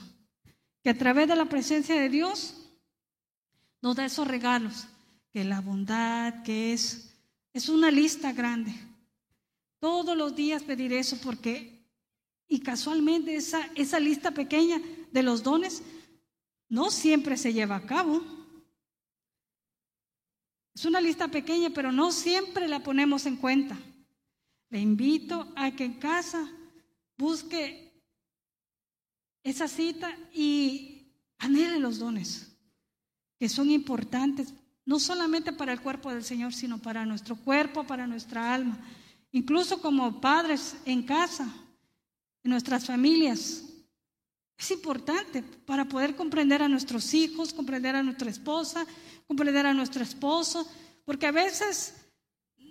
Que 0.83 0.89
a 0.89 0.97
través 0.97 1.27
de 1.27 1.35
la 1.35 1.45
presencia 1.45 1.95
de 1.99 2.09
Dios 2.09 2.64
nos 3.81 3.95
da 3.95 4.05
esos 4.05 4.27
regalos. 4.27 4.87
Que 5.31 5.43
la 5.43 5.59
bondad, 5.61 6.43
que 6.43 6.73
es, 6.73 7.13
es 7.53 7.67
una 7.69 7.91
lista 7.91 8.31
grande. 8.31 8.73
Todos 9.79 10.15
los 10.15 10.35
días 10.35 10.63
pedir 10.63 10.93
eso 10.93 11.17
porque, 11.21 11.85
y 12.47 12.61
casualmente 12.61 13.35
esa, 13.35 13.69
esa 13.75 13.99
lista 13.99 14.31
pequeña 14.31 14.81
de 15.11 15.23
los 15.23 15.43
dones 15.43 15.83
no 16.69 16.89
siempre 16.89 17.37
se 17.37 17.53
lleva 17.53 17.75
a 17.75 17.85
cabo. 17.85 18.21
Es 20.73 20.85
una 20.85 20.99
lista 20.99 21.27
pequeña, 21.27 21.69
pero 21.69 21.91
no 21.91 22.11
siempre 22.11 22.67
la 22.67 22.81
ponemos 22.81 23.25
en 23.25 23.37
cuenta. 23.37 23.77
Le 24.69 24.79
invito 24.79 25.53
a 25.55 25.71
que 25.71 25.85
en 25.85 25.99
casa 25.99 26.49
busque 27.17 27.85
esa 29.43 29.67
cita 29.67 30.17
y 30.33 31.13
anhele 31.37 31.79
los 31.79 31.99
dones, 31.99 32.54
que 33.39 33.49
son 33.49 33.71
importantes, 33.71 34.53
no 34.85 34.99
solamente 34.99 35.51
para 35.51 35.73
el 35.73 35.81
cuerpo 35.81 36.11
del 36.11 36.23
Señor, 36.23 36.53
sino 36.53 36.77
para 36.77 37.05
nuestro 37.05 37.35
cuerpo, 37.35 37.83
para 37.83 38.07
nuestra 38.07 38.53
alma. 38.53 38.77
Incluso 39.31 39.81
como 39.81 40.21
padres 40.21 40.75
en 40.85 41.03
casa, 41.03 41.47
en 42.43 42.51
nuestras 42.51 42.85
familias. 42.85 43.63
Es 44.57 44.71
importante 44.71 45.43
para 45.43 45.85
poder 45.85 46.15
comprender 46.15 46.61
a 46.61 46.69
nuestros 46.69 47.13
hijos, 47.13 47.53
comprender 47.53 47.95
a 47.95 48.03
nuestra 48.03 48.29
esposa, 48.29 48.85
comprender 49.27 49.65
a 49.65 49.73
nuestro 49.73 50.03
esposo, 50.03 50.65
porque 51.03 51.25
a 51.25 51.31
veces 51.31 51.95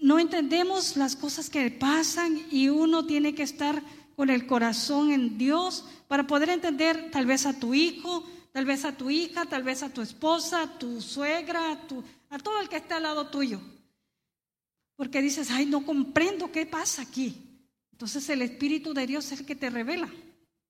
no 0.00 0.18
entendemos 0.18 0.96
las 0.96 1.16
cosas 1.16 1.50
que 1.50 1.70
pasan 1.70 2.40
y 2.50 2.68
uno 2.68 3.04
tiene 3.04 3.34
que 3.34 3.42
estar 3.42 3.82
con 4.16 4.30
el 4.30 4.46
corazón 4.46 5.10
en 5.10 5.36
Dios 5.36 5.84
para 6.08 6.26
poder 6.26 6.50
entender 6.50 7.10
tal 7.10 7.26
vez 7.26 7.46
a 7.46 7.58
tu 7.58 7.74
hijo, 7.74 8.24
tal 8.54 8.66
vez 8.66 8.84
a 8.84 8.96
tu 8.96 9.10
hija, 9.10 9.46
tal 9.46 9.64
vez 9.64 9.82
a 9.82 9.92
tu 9.92 10.00
esposa, 10.00 10.62
a 10.62 10.78
tu 10.78 11.02
suegra, 11.02 11.72
a, 11.72 11.78
a 12.30 12.38
todo 12.38 12.60
el 12.60 12.68
que 12.68 12.76
está 12.76 12.98
al 12.98 13.02
lado 13.02 13.28
tuyo. 13.28 13.60
Porque 14.94 15.20
dices, 15.20 15.50
ay, 15.50 15.66
no 15.66 15.84
comprendo 15.84 16.52
qué 16.52 16.64
pasa 16.64 17.02
aquí. 17.02 17.66
Entonces 17.90 18.28
el 18.30 18.42
Espíritu 18.42 18.94
de 18.94 19.08
Dios 19.08 19.32
es 19.32 19.40
el 19.40 19.46
que 19.46 19.56
te 19.56 19.70
revela, 19.70 20.08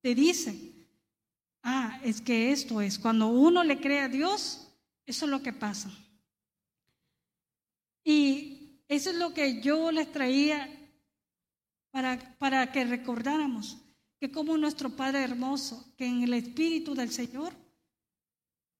te 0.01 0.14
dice, 0.14 0.89
ah, 1.62 2.01
es 2.03 2.22
que 2.22 2.53
esto 2.53 2.80
es, 2.80 2.99
cuando 2.99 3.28
uno 3.28 3.62
le 3.62 3.78
cree 3.78 4.01
a 4.01 4.09
Dios, 4.09 4.66
eso 5.05 5.26
es 5.26 5.30
lo 5.30 5.43
que 5.43 5.53
pasa. 5.53 5.91
Y 8.03 8.80
eso 8.89 9.11
es 9.11 9.16
lo 9.16 9.35
que 9.35 9.61
yo 9.61 9.93
les 9.93 10.11
traía 10.11 10.70
para, 11.91 12.18
para 12.39 12.72
que 12.72 12.87
recordáramos 12.87 13.76
que 14.18 14.30
como 14.30 14.57
nuestro 14.57 14.89
Padre 14.89 15.22
hermoso, 15.22 15.93
que 15.99 16.07
en 16.07 16.22
el 16.22 16.32
Espíritu 16.32 16.95
del 16.95 17.11
Señor 17.11 17.64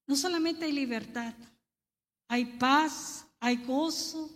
no 0.07 0.17
solamente 0.17 0.65
hay 0.65 0.73
libertad, 0.73 1.35
hay 2.29 2.45
paz, 2.45 3.27
hay 3.41 3.57
gozo, 3.57 4.31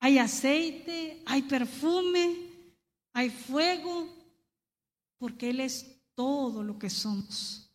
hay 0.00 0.18
aceite, 0.18 1.22
hay 1.26 1.42
perfume, 1.42 2.36
hay 3.12 3.30
fuego, 3.30 4.08
porque 5.18 5.50
Él 5.50 5.60
es 5.60 5.86
todo 6.14 6.62
lo 6.62 6.78
que 6.78 6.90
somos. 6.90 7.70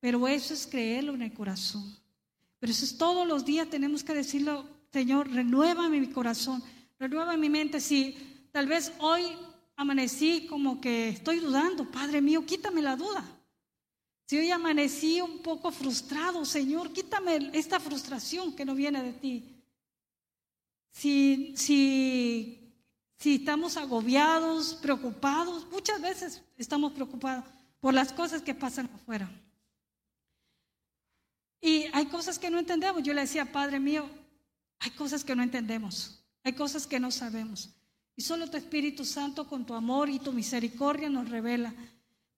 Pero 0.00 0.26
eso 0.26 0.54
es 0.54 0.66
creerlo 0.66 1.14
en 1.14 1.22
el 1.22 1.32
corazón. 1.32 1.96
Pero 2.58 2.72
eso 2.72 2.84
es 2.84 2.96
todos 2.96 3.26
los 3.26 3.44
días 3.44 3.68
tenemos 3.68 4.04
que 4.04 4.14
decirlo, 4.14 4.66
Señor, 4.92 5.30
renueva 5.30 5.88
mi 5.88 6.06
corazón, 6.08 6.62
renueva 6.98 7.36
mi 7.36 7.48
mente. 7.48 7.80
Si 7.80 8.32
Tal 8.52 8.66
vez 8.66 8.92
hoy 8.98 9.24
amanecí 9.76 10.46
como 10.46 10.78
que 10.78 11.08
estoy 11.08 11.40
dudando, 11.40 11.90
Padre 11.90 12.20
mío, 12.20 12.44
quítame 12.44 12.82
la 12.82 12.96
duda. 12.96 13.24
Si 14.32 14.38
hoy 14.38 14.50
amanecí 14.50 15.20
un 15.20 15.40
poco 15.40 15.70
frustrado, 15.70 16.46
Señor, 16.46 16.90
quítame 16.90 17.50
esta 17.52 17.78
frustración 17.78 18.56
que 18.56 18.64
no 18.64 18.74
viene 18.74 19.02
de 19.02 19.12
ti. 19.12 19.62
Si, 20.90 21.52
si, 21.54 22.74
si 23.18 23.34
estamos 23.34 23.76
agobiados, 23.76 24.72
preocupados, 24.80 25.66
muchas 25.70 26.00
veces 26.00 26.42
estamos 26.56 26.92
preocupados 26.92 27.44
por 27.78 27.92
las 27.92 28.10
cosas 28.10 28.40
que 28.40 28.54
pasan 28.54 28.88
afuera. 28.94 29.30
Y 31.60 31.84
hay 31.92 32.06
cosas 32.06 32.38
que 32.38 32.48
no 32.48 32.58
entendemos. 32.58 33.02
Yo 33.02 33.12
le 33.12 33.20
decía, 33.20 33.52
Padre 33.52 33.80
mío, 33.80 34.08
hay 34.78 34.92
cosas 34.92 35.24
que 35.24 35.36
no 35.36 35.42
entendemos, 35.42 36.24
hay 36.42 36.54
cosas 36.54 36.86
que 36.86 36.98
no 36.98 37.10
sabemos. 37.10 37.68
Y 38.16 38.22
solo 38.22 38.48
tu 38.48 38.56
Espíritu 38.56 39.04
Santo 39.04 39.46
con 39.46 39.66
tu 39.66 39.74
amor 39.74 40.08
y 40.08 40.20
tu 40.20 40.32
misericordia 40.32 41.10
nos 41.10 41.28
revela. 41.28 41.74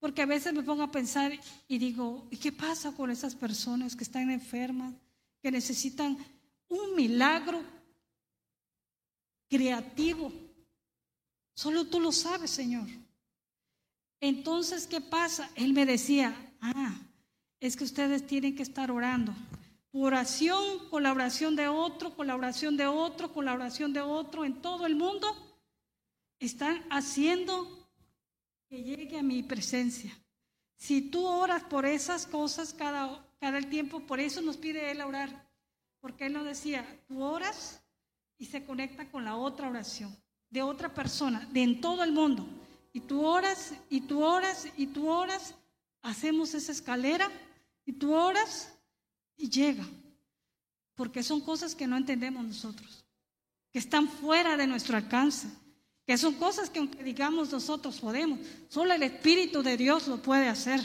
Porque 0.05 0.21
a 0.21 0.27
veces 0.27 0.53
me 0.53 0.63
pongo 0.63 0.83
a 0.83 0.91
pensar 0.91 1.33
y 1.67 1.79
digo, 1.79 2.29
¿y 2.31 2.37
qué 2.37 2.53
pasa 2.53 2.93
con 2.93 3.11
esas 3.11 3.35
personas 3.35 3.97
que 3.97 4.05
están 4.05 4.31
enfermas, 4.31 4.93
que 5.41 5.51
necesitan 5.51 6.19
un 6.69 6.95
milagro 6.95 7.63
creativo? 9.49 10.31
Solo 11.55 11.87
tú 11.87 12.01
lo 12.01 12.13
sabes, 12.13 12.51
Señor. 12.51 12.87
Entonces, 14.21 14.87
¿qué 14.87 15.01
pasa? 15.01 15.51
Él 15.55 15.73
me 15.73 15.87
decía, 15.87 16.37
ah, 16.61 17.01
es 17.59 17.75
que 17.75 17.85
ustedes 17.85 18.27
tienen 18.27 18.55
que 18.55 18.63
estar 18.63 18.91
orando. 18.91 19.35
Oración, 19.91 20.87
colaboración 20.91 21.57
de 21.57 21.69
otro, 21.69 22.15
colaboración 22.15 22.77
de 22.77 22.87
otro, 22.89 23.33
colaboración 23.33 23.95
de 23.95 24.03
otro 24.03 24.45
en 24.45 24.61
todo 24.61 24.85
el 24.85 24.97
mundo 24.97 25.35
están 26.41 26.85
haciendo 26.91 27.84
llegue 28.83 29.19
a 29.19 29.23
mi 29.23 29.43
presencia. 29.43 30.13
Si 30.77 31.03
tú 31.03 31.27
oras 31.27 31.63
por 31.65 31.87
esas 31.87 32.27
cosas 32.27 32.75
cada, 32.75 33.25
cada 33.41 33.61
tiempo, 33.63 34.01
por 34.01 34.21
eso 34.21 34.41
nos 34.41 34.57
pide 34.57 34.91
Él 34.91 35.01
orar. 35.01 35.49
Porque 36.01 36.27
Él 36.27 36.33
nos 36.33 36.45
decía, 36.45 36.85
tú 37.07 37.23
oras 37.23 37.83
y 38.39 38.47
se 38.47 38.65
conecta 38.65 39.09
con 39.11 39.25
la 39.25 39.37
otra 39.37 39.69
oración 39.69 40.15
de 40.55 40.63
otra 40.63 40.95
persona, 40.95 41.49
de 41.53 41.65
en 41.65 41.81
todo 41.81 42.05
el 42.05 42.13
mundo. 42.13 42.47
Y 42.93 43.01
tú 43.01 43.27
oras, 43.27 43.75
y 43.91 44.03
tú 44.03 44.23
oras, 44.23 44.69
y 44.77 44.87
tú 44.87 45.09
oras, 45.09 45.53
hacemos 46.01 46.55
esa 46.55 46.71
escalera, 46.71 47.29
y 47.85 47.93
tú 47.93 48.15
oras 48.15 48.73
y 49.37 49.51
llega. 49.51 49.85
Porque 50.95 51.25
son 51.25 51.41
cosas 51.41 51.75
que 51.75 51.89
no 51.89 51.97
entendemos 51.97 52.45
nosotros. 52.45 53.05
que 53.73 53.81
están 53.81 54.09
fuera 54.09 54.57
de 54.57 54.69
nuestro 54.69 54.97
alcance, 54.97 55.49
que 56.07 56.19
son 56.19 56.35
cosas 56.35 56.69
que 56.69 56.79
aunque 56.79 57.03
digamos 57.03 57.51
nosotros 57.51 58.01
podemos, 58.01 58.39
solo 58.69 58.93
el 58.93 59.03
Espíritu 59.03 59.63
de 59.63 59.77
Dios 59.77 60.07
lo 60.07 60.21
puede 60.21 60.49
hacer. 60.49 60.81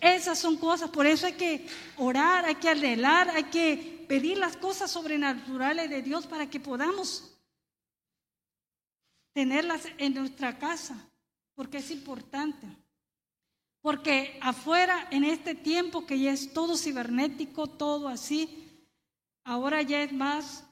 Esas 0.00 0.38
son 0.38 0.56
cosas, 0.56 0.90
por 0.90 1.06
eso 1.06 1.26
hay 1.26 1.34
que 1.34 1.66
orar, 1.96 2.44
hay 2.44 2.56
que 2.56 2.68
anhelar, 2.68 3.30
hay 3.30 3.44
que 3.44 4.04
pedir 4.08 4.38
las 4.38 4.56
cosas 4.56 4.90
sobrenaturales 4.90 5.88
de 5.88 6.02
Dios 6.02 6.26
para 6.26 6.48
que 6.48 6.60
podamos 6.60 7.32
tenerlas 9.32 9.82
en 9.98 10.14
nuestra 10.14 10.58
casa, 10.58 10.96
porque 11.54 11.78
es 11.78 11.90
importante. 11.90 12.66
Porque 13.80 14.38
afuera, 14.42 15.06
en 15.10 15.24
este 15.24 15.54
tiempo 15.54 16.06
que 16.06 16.18
ya 16.18 16.32
es 16.32 16.52
todo 16.52 16.76
cibernético, 16.76 17.66
todo 17.66 18.08
así, 18.08 18.66
ahora 19.44 19.82
ya 19.82 20.02
es 20.02 20.12
más. 20.12 20.65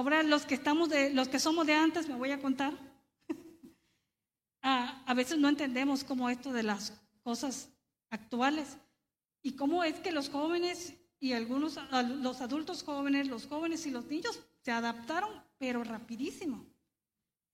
Ahora 0.00 0.22
los 0.22 0.46
que 0.46 0.54
estamos 0.54 0.88
de, 0.88 1.10
los 1.10 1.28
que 1.28 1.38
somos 1.38 1.66
de 1.66 1.74
antes, 1.74 2.08
me 2.08 2.14
voy 2.14 2.30
a 2.30 2.40
contar. 2.40 2.72
Ah, 4.62 5.02
a 5.06 5.14
veces 5.14 5.38
no 5.38 5.48
entendemos 5.48 6.04
cómo 6.04 6.28
esto 6.28 6.52
de 6.52 6.62
las 6.62 6.92
cosas 7.22 7.70
actuales 8.10 8.76
y 9.42 9.56
cómo 9.56 9.84
es 9.84 9.94
que 10.00 10.12
los 10.12 10.28
jóvenes 10.28 10.92
y 11.18 11.32
algunos, 11.32 11.78
los 12.20 12.42
adultos 12.42 12.82
jóvenes, 12.82 13.26
los 13.28 13.46
jóvenes 13.46 13.86
y 13.86 13.90
los 13.90 14.04
niños 14.06 14.38
se 14.62 14.70
adaptaron, 14.70 15.30
pero 15.56 15.82
rapidísimo. 15.82 16.66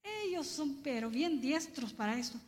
Ellos 0.02 0.48
son, 0.48 0.82
pero 0.82 1.08
bien 1.10 1.40
diestros 1.40 1.92
para 1.92 2.18
eso. 2.18 2.40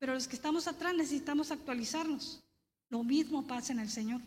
Pero 0.00 0.14
los 0.14 0.26
que 0.26 0.34
estamos 0.34 0.66
atrás 0.66 0.92
necesitamos 0.92 1.52
actualizarnos. 1.52 2.42
Lo 2.88 3.04
mismo 3.04 3.46
pasa 3.46 3.72
en 3.72 3.78
el 3.78 3.90
Señor. 3.90 4.20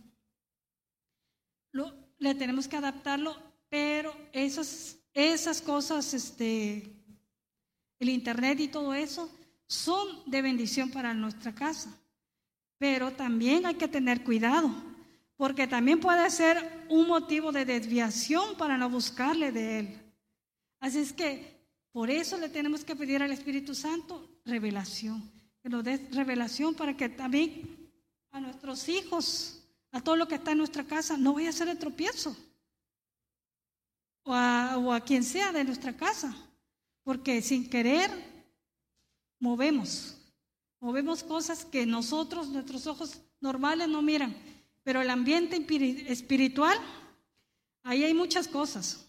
Lo, 1.74 1.94
le 2.20 2.36
tenemos 2.36 2.70
que 2.70 2.78
adaptarlo, 2.78 3.36
pero 3.70 4.16
esas, 4.32 5.03
esas 5.14 5.62
cosas, 5.62 6.14
este, 6.14 6.92
el 8.00 8.10
Internet 8.10 8.60
y 8.60 8.68
todo 8.68 8.94
eso, 8.94 9.30
son 9.68 10.08
de 10.26 10.42
bendición 10.42 10.92
para 10.92 11.14
nuestra 11.14 11.54
casa. 11.54 11.90
Pero 12.78 13.12
también 13.12 13.66
hay 13.66 13.76
que 13.76 13.88
tener 13.88 14.24
cuidado, 14.24 14.70
porque 15.38 15.68
también 15.68 16.00
puede 16.00 16.30
ser 16.30 16.86
un 16.90 17.08
motivo 17.08 17.52
de 17.52 17.66
desviación 17.66 18.56
para 18.58 18.78
no 18.78 18.90
buscarle 18.90 19.52
de 19.52 19.80
Él. 19.80 20.02
Así 20.80 21.00
es 21.00 21.14
que 21.14 21.54
por 21.92 22.10
eso 22.10 22.38
le 22.38 22.50
tenemos 22.50 22.84
que 22.84 22.96
pedir 22.96 23.22
al 23.22 23.32
Espíritu 23.32 23.74
Santo 23.76 24.28
revelación, 24.46 25.32
que 25.62 25.70
nos 25.70 25.84
dé 25.84 25.98
revelación 26.12 26.74
para 26.76 26.98
que 26.98 27.08
también 27.08 27.92
a 28.32 28.42
nuestros 28.42 28.90
hijos, 28.90 29.64
a 29.92 30.02
todo 30.02 30.16
lo 30.16 30.28
que 30.28 30.36
está 30.36 30.52
en 30.52 30.58
nuestra 30.58 30.84
casa, 30.84 31.16
no 31.18 31.34
vaya 31.34 31.50
a 31.50 31.54
ser 31.54 31.70
el 31.70 31.78
tropiezo. 31.78 32.36
O 34.24 34.34
a, 34.34 35.02
quien 35.06 35.24
sea 35.24 35.52
de 35.52 35.64
nuestra 35.64 35.96
casa, 35.96 36.36
porque 37.04 37.42
sin 37.42 37.70
querer 37.70 38.10
movemos, 39.40 40.16
movemos 40.80 41.24
cosas 41.24 41.66
que 41.66 41.86
nosotros, 41.86 42.48
nuestros 42.50 42.88
ojos 42.88 43.20
normales 43.42 43.90
no 43.90 44.02
miran, 44.02 44.36
pero 44.84 45.02
el 45.02 45.10
ambiente 45.10 45.58
espiritual, 46.08 46.78
ahí 47.84 48.04
hay 48.04 48.14
muchas 48.14 48.48
cosas. 48.48 49.06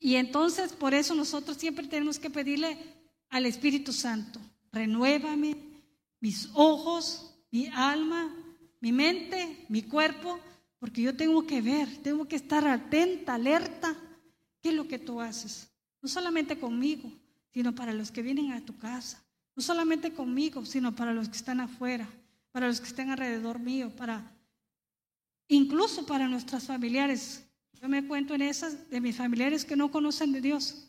Y 0.00 0.16
entonces 0.16 0.72
por 0.72 0.94
eso 0.94 1.14
nosotros 1.14 1.56
siempre 1.56 1.86
tenemos 1.86 2.18
que 2.18 2.30
pedirle 2.30 2.76
al 3.28 3.46
Espíritu 3.46 3.92
Santo, 3.92 4.40
renuévame 4.72 5.56
mis 6.18 6.50
ojos, 6.54 7.34
mi 7.52 7.68
alma, 7.68 8.34
mi 8.80 8.90
mente, 8.90 9.64
mi 9.68 9.82
cuerpo, 9.82 10.40
porque 10.82 11.00
yo 11.00 11.14
tengo 11.14 11.46
que 11.46 11.62
ver, 11.62 11.88
tengo 11.98 12.26
que 12.26 12.34
estar 12.34 12.66
atenta, 12.66 13.34
alerta, 13.34 13.94
qué 14.60 14.70
es 14.70 14.74
lo 14.74 14.88
que 14.88 14.98
tú 14.98 15.20
haces. 15.20 15.70
No 16.00 16.08
solamente 16.08 16.58
conmigo, 16.58 17.08
sino 17.54 17.72
para 17.72 17.92
los 17.92 18.10
que 18.10 18.20
vienen 18.20 18.50
a 18.50 18.64
tu 18.64 18.76
casa. 18.76 19.22
No 19.54 19.62
solamente 19.62 20.12
conmigo, 20.12 20.66
sino 20.66 20.92
para 20.92 21.14
los 21.14 21.28
que 21.28 21.36
están 21.36 21.60
afuera, 21.60 22.08
para 22.50 22.66
los 22.66 22.80
que 22.80 22.88
están 22.88 23.10
alrededor 23.10 23.60
mío, 23.60 23.94
para 23.94 24.36
incluso 25.46 26.04
para 26.04 26.26
nuestros 26.26 26.64
familiares 26.64 27.44
yo 27.80 27.88
me 27.88 28.04
cuento 28.04 28.34
en 28.34 28.42
esas 28.42 28.90
de 28.90 29.00
mis 29.00 29.14
familiares 29.14 29.64
que 29.64 29.76
no 29.76 29.92
conocen 29.92 30.32
de 30.32 30.40
Dios. 30.40 30.88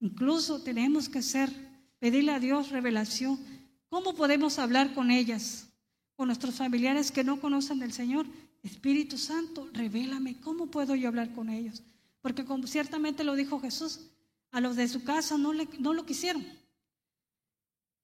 Incluso 0.00 0.62
tenemos 0.62 1.10
que 1.10 1.20
ser, 1.20 1.50
pedirle 1.98 2.32
a 2.32 2.40
Dios 2.40 2.70
revelación. 2.70 3.38
¿Cómo 3.90 4.14
podemos 4.14 4.58
hablar 4.58 4.94
con 4.94 5.10
ellas? 5.10 5.68
Con 6.16 6.28
nuestros 6.28 6.54
familiares 6.54 7.12
que 7.12 7.24
no 7.24 7.42
conocen 7.42 7.78
del 7.78 7.92
Señor. 7.92 8.24
Espíritu 8.64 9.18
Santo, 9.18 9.68
revélame, 9.74 10.40
¿cómo 10.40 10.66
puedo 10.66 10.94
yo 10.94 11.08
hablar 11.08 11.32
con 11.34 11.50
ellos? 11.50 11.82
Porque 12.22 12.46
como 12.46 12.66
ciertamente 12.66 13.22
lo 13.22 13.34
dijo 13.34 13.60
Jesús, 13.60 14.00
a 14.50 14.60
los 14.60 14.76
de 14.76 14.88
su 14.88 15.04
casa 15.04 15.36
no, 15.36 15.52
lo 15.52 16.06
quisieron. 16.06 16.44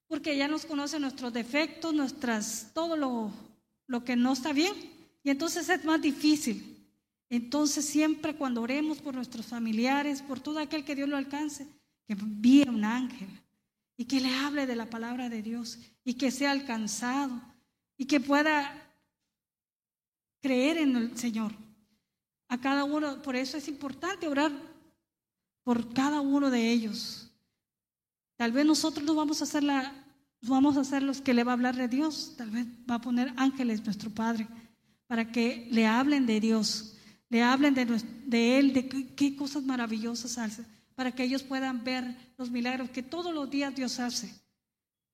Porque 0.07 0.37
ya 0.37 0.49
nos 0.49 0.67
conocen 0.67 1.01
nuestros 1.01 1.33
defectos, 1.33 1.95
nuestras, 1.95 2.73
todo 2.75 2.97
lo, 2.97 3.33
lo 3.87 4.05
que 4.05 4.17
no 4.17 4.35
está 4.35 4.53
bien. 4.53 4.75
Y 5.23 5.31
entonces 5.31 5.67
es 5.71 5.85
más 5.85 6.03
difícil. 6.03 6.87
Entonces 7.31 7.87
siempre 7.87 8.35
cuando 8.35 8.61
oremos 8.61 8.99
por 8.99 9.15
nuestros 9.15 9.47
familiares, 9.47 10.21
por 10.21 10.41
todo 10.41 10.59
aquel 10.59 10.85
que 10.85 10.95
Dios 10.97 11.09
lo 11.09 11.17
alcance, 11.17 11.67
que 12.07 12.13
envíe 12.13 12.69
un 12.69 12.85
ángel 12.85 13.29
y 13.97 14.05
que 14.05 14.21
le 14.21 14.35
hable 14.35 14.67
de 14.67 14.77
la 14.77 14.91
palabra 14.91 15.31
de 15.31 15.41
Dios 15.41 15.79
y 16.05 16.15
que 16.15 16.31
sea 16.31 16.51
alcanzado 16.51 17.41
y 17.97 18.05
que 18.05 18.21
pueda 18.21 18.90
creer 20.41 20.79
en 20.79 20.97
el 20.97 21.17
Señor. 21.17 21.53
A 22.49 22.61
cada 22.61 22.85
uno, 22.85 23.23
por 23.23 23.37
eso 23.37 23.57
es 23.57 23.69
importante 23.69 24.27
orar 24.29 24.53
por 25.63 25.93
cada 25.93 26.21
uno 26.21 26.51
de 26.51 26.71
ellos. 26.71 27.31
Tal 28.37 28.53
vez 28.53 28.67
nosotros 28.67 29.05
no 29.05 29.15
vamos 29.15 29.43
a 29.43 29.47
ser 29.47 29.63
la, 29.63 29.95
vamos 30.43 30.77
a 30.77 30.85
ser 30.85 31.03
los 31.03 31.21
que 31.21 31.35
le 31.35 31.45
va 31.45 31.53
a 31.53 31.55
hablar 31.55 31.77
de 31.77 31.89
Dios. 31.89 32.35
Tal 32.37 32.51
vez 32.51 32.67
va 32.91 32.97
a 32.97 33.01
poner 33.01 33.33
ángeles 33.37 33.85
nuestro 33.85 34.11
Padre 34.11 34.49
para 35.07 35.31
que 35.31 35.69
le 35.71 35.87
hablen 35.87 36.27
de 36.27 36.41
Dios 36.41 36.97
le 37.31 37.43
hablen 37.43 37.75
de, 37.75 38.59
Él, 38.59 38.73
de 38.73 38.89
qué, 38.89 39.37
cosas 39.37 39.63
maravillosas 39.63 40.37
hace, 40.37 40.65
para 40.97 41.13
que 41.13 41.23
ellos 41.23 41.45
puedan 41.45 41.83
ver 41.85 42.05
los 42.37 42.51
milagros 42.51 42.91
que 42.91 43.05
todos 43.05 43.33
los 43.33 43.49
días 43.49 43.75
Dios 43.75 44.01
hace. 44.01 44.35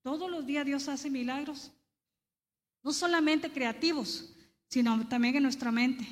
Todos 0.02 0.30
los 0.30 0.46
días 0.46 0.64
Dios 0.64 0.88
hace 0.88 1.10
milagros, 1.10 1.70
no 2.82 2.92
solamente 2.92 3.50
creativos, 3.50 4.32
sino 4.68 5.06
también 5.08 5.36
en 5.36 5.42
nuestra 5.42 5.72
mente. 5.72 6.06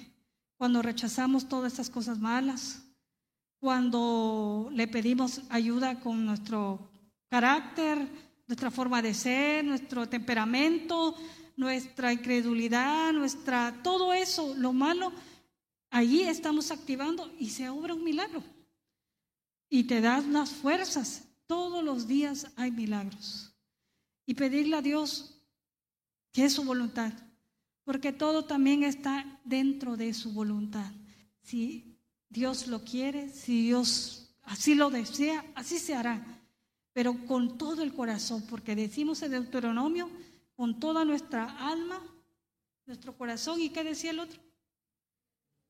Cuando 0.57 0.83
rechazamos 0.83 1.49
todas 1.49 1.73
estas 1.73 1.91
cosas 1.91 2.19
malas, 2.19 2.83
cuando 3.59 4.71
le 4.73 4.89
pedimos 4.89 5.43
ayuda 5.49 6.01
con 6.01 6.25
nuestro 6.25 6.91
carácter, 7.29 8.07
nuestra 8.47 8.71
forma 8.71 9.03
de 9.03 9.15
ser, 9.15 9.65
nuestro 9.65 10.09
temperamento, 10.09 11.17
nuestra 11.57 12.13
incredulidad, 12.13 13.13
nuestra 13.13 13.81
todo 13.83 14.13
eso, 14.13 14.55
lo 14.57 14.73
malo, 14.73 15.13
Allí 15.95 16.23
estamos 16.23 16.73
activando 16.73 17.33
y 17.39 17.51
se 17.51 17.69
obra 17.69 17.95
un 17.95 18.03
milagro. 18.03 18.43
Y 19.71 19.85
te 19.85 20.01
das 20.01 20.27
las 20.27 20.51
fuerzas. 20.51 21.23
Todos 21.47 21.85
los 21.85 22.09
días 22.09 22.49
hay 22.57 22.73
milagros. 22.73 23.55
Y 24.27 24.35
pedirle 24.35 24.77
a 24.77 24.83
Dios 24.83 25.41
que 26.33 26.47
es 26.47 26.53
su 26.53 26.65
voluntad. 26.65 27.13
Porque 27.85 28.13
todo 28.13 28.45
también 28.45 28.83
está 28.83 29.41
dentro 29.45 29.97
de 29.97 30.13
su 30.15 30.33
voluntad. 30.33 30.91
Si 31.43 31.99
Dios 32.29 32.67
lo 32.67 32.83
quiere, 32.83 33.29
si 33.29 33.63
Dios 33.63 34.35
así 34.43 34.75
lo 34.75 34.91
desea, 34.91 35.45
así 35.55 35.79
se 35.79 35.95
hará. 35.95 36.43
Pero 36.93 37.27
con 37.27 37.59
todo 37.59 37.83
el 37.83 37.93
corazón, 37.93 38.45
porque 38.49 38.75
decimos 38.75 39.23
en 39.23 39.33
Deuteronomio, 39.33 40.11
con 40.55 40.81
toda 40.81 41.05
nuestra 41.05 41.45
alma, 41.69 42.01
nuestro 42.87 43.17
corazón, 43.17 43.61
¿y 43.61 43.71
qué 43.71 43.85
decía 43.85 44.11
el 44.11 44.21
otro? 44.21 44.45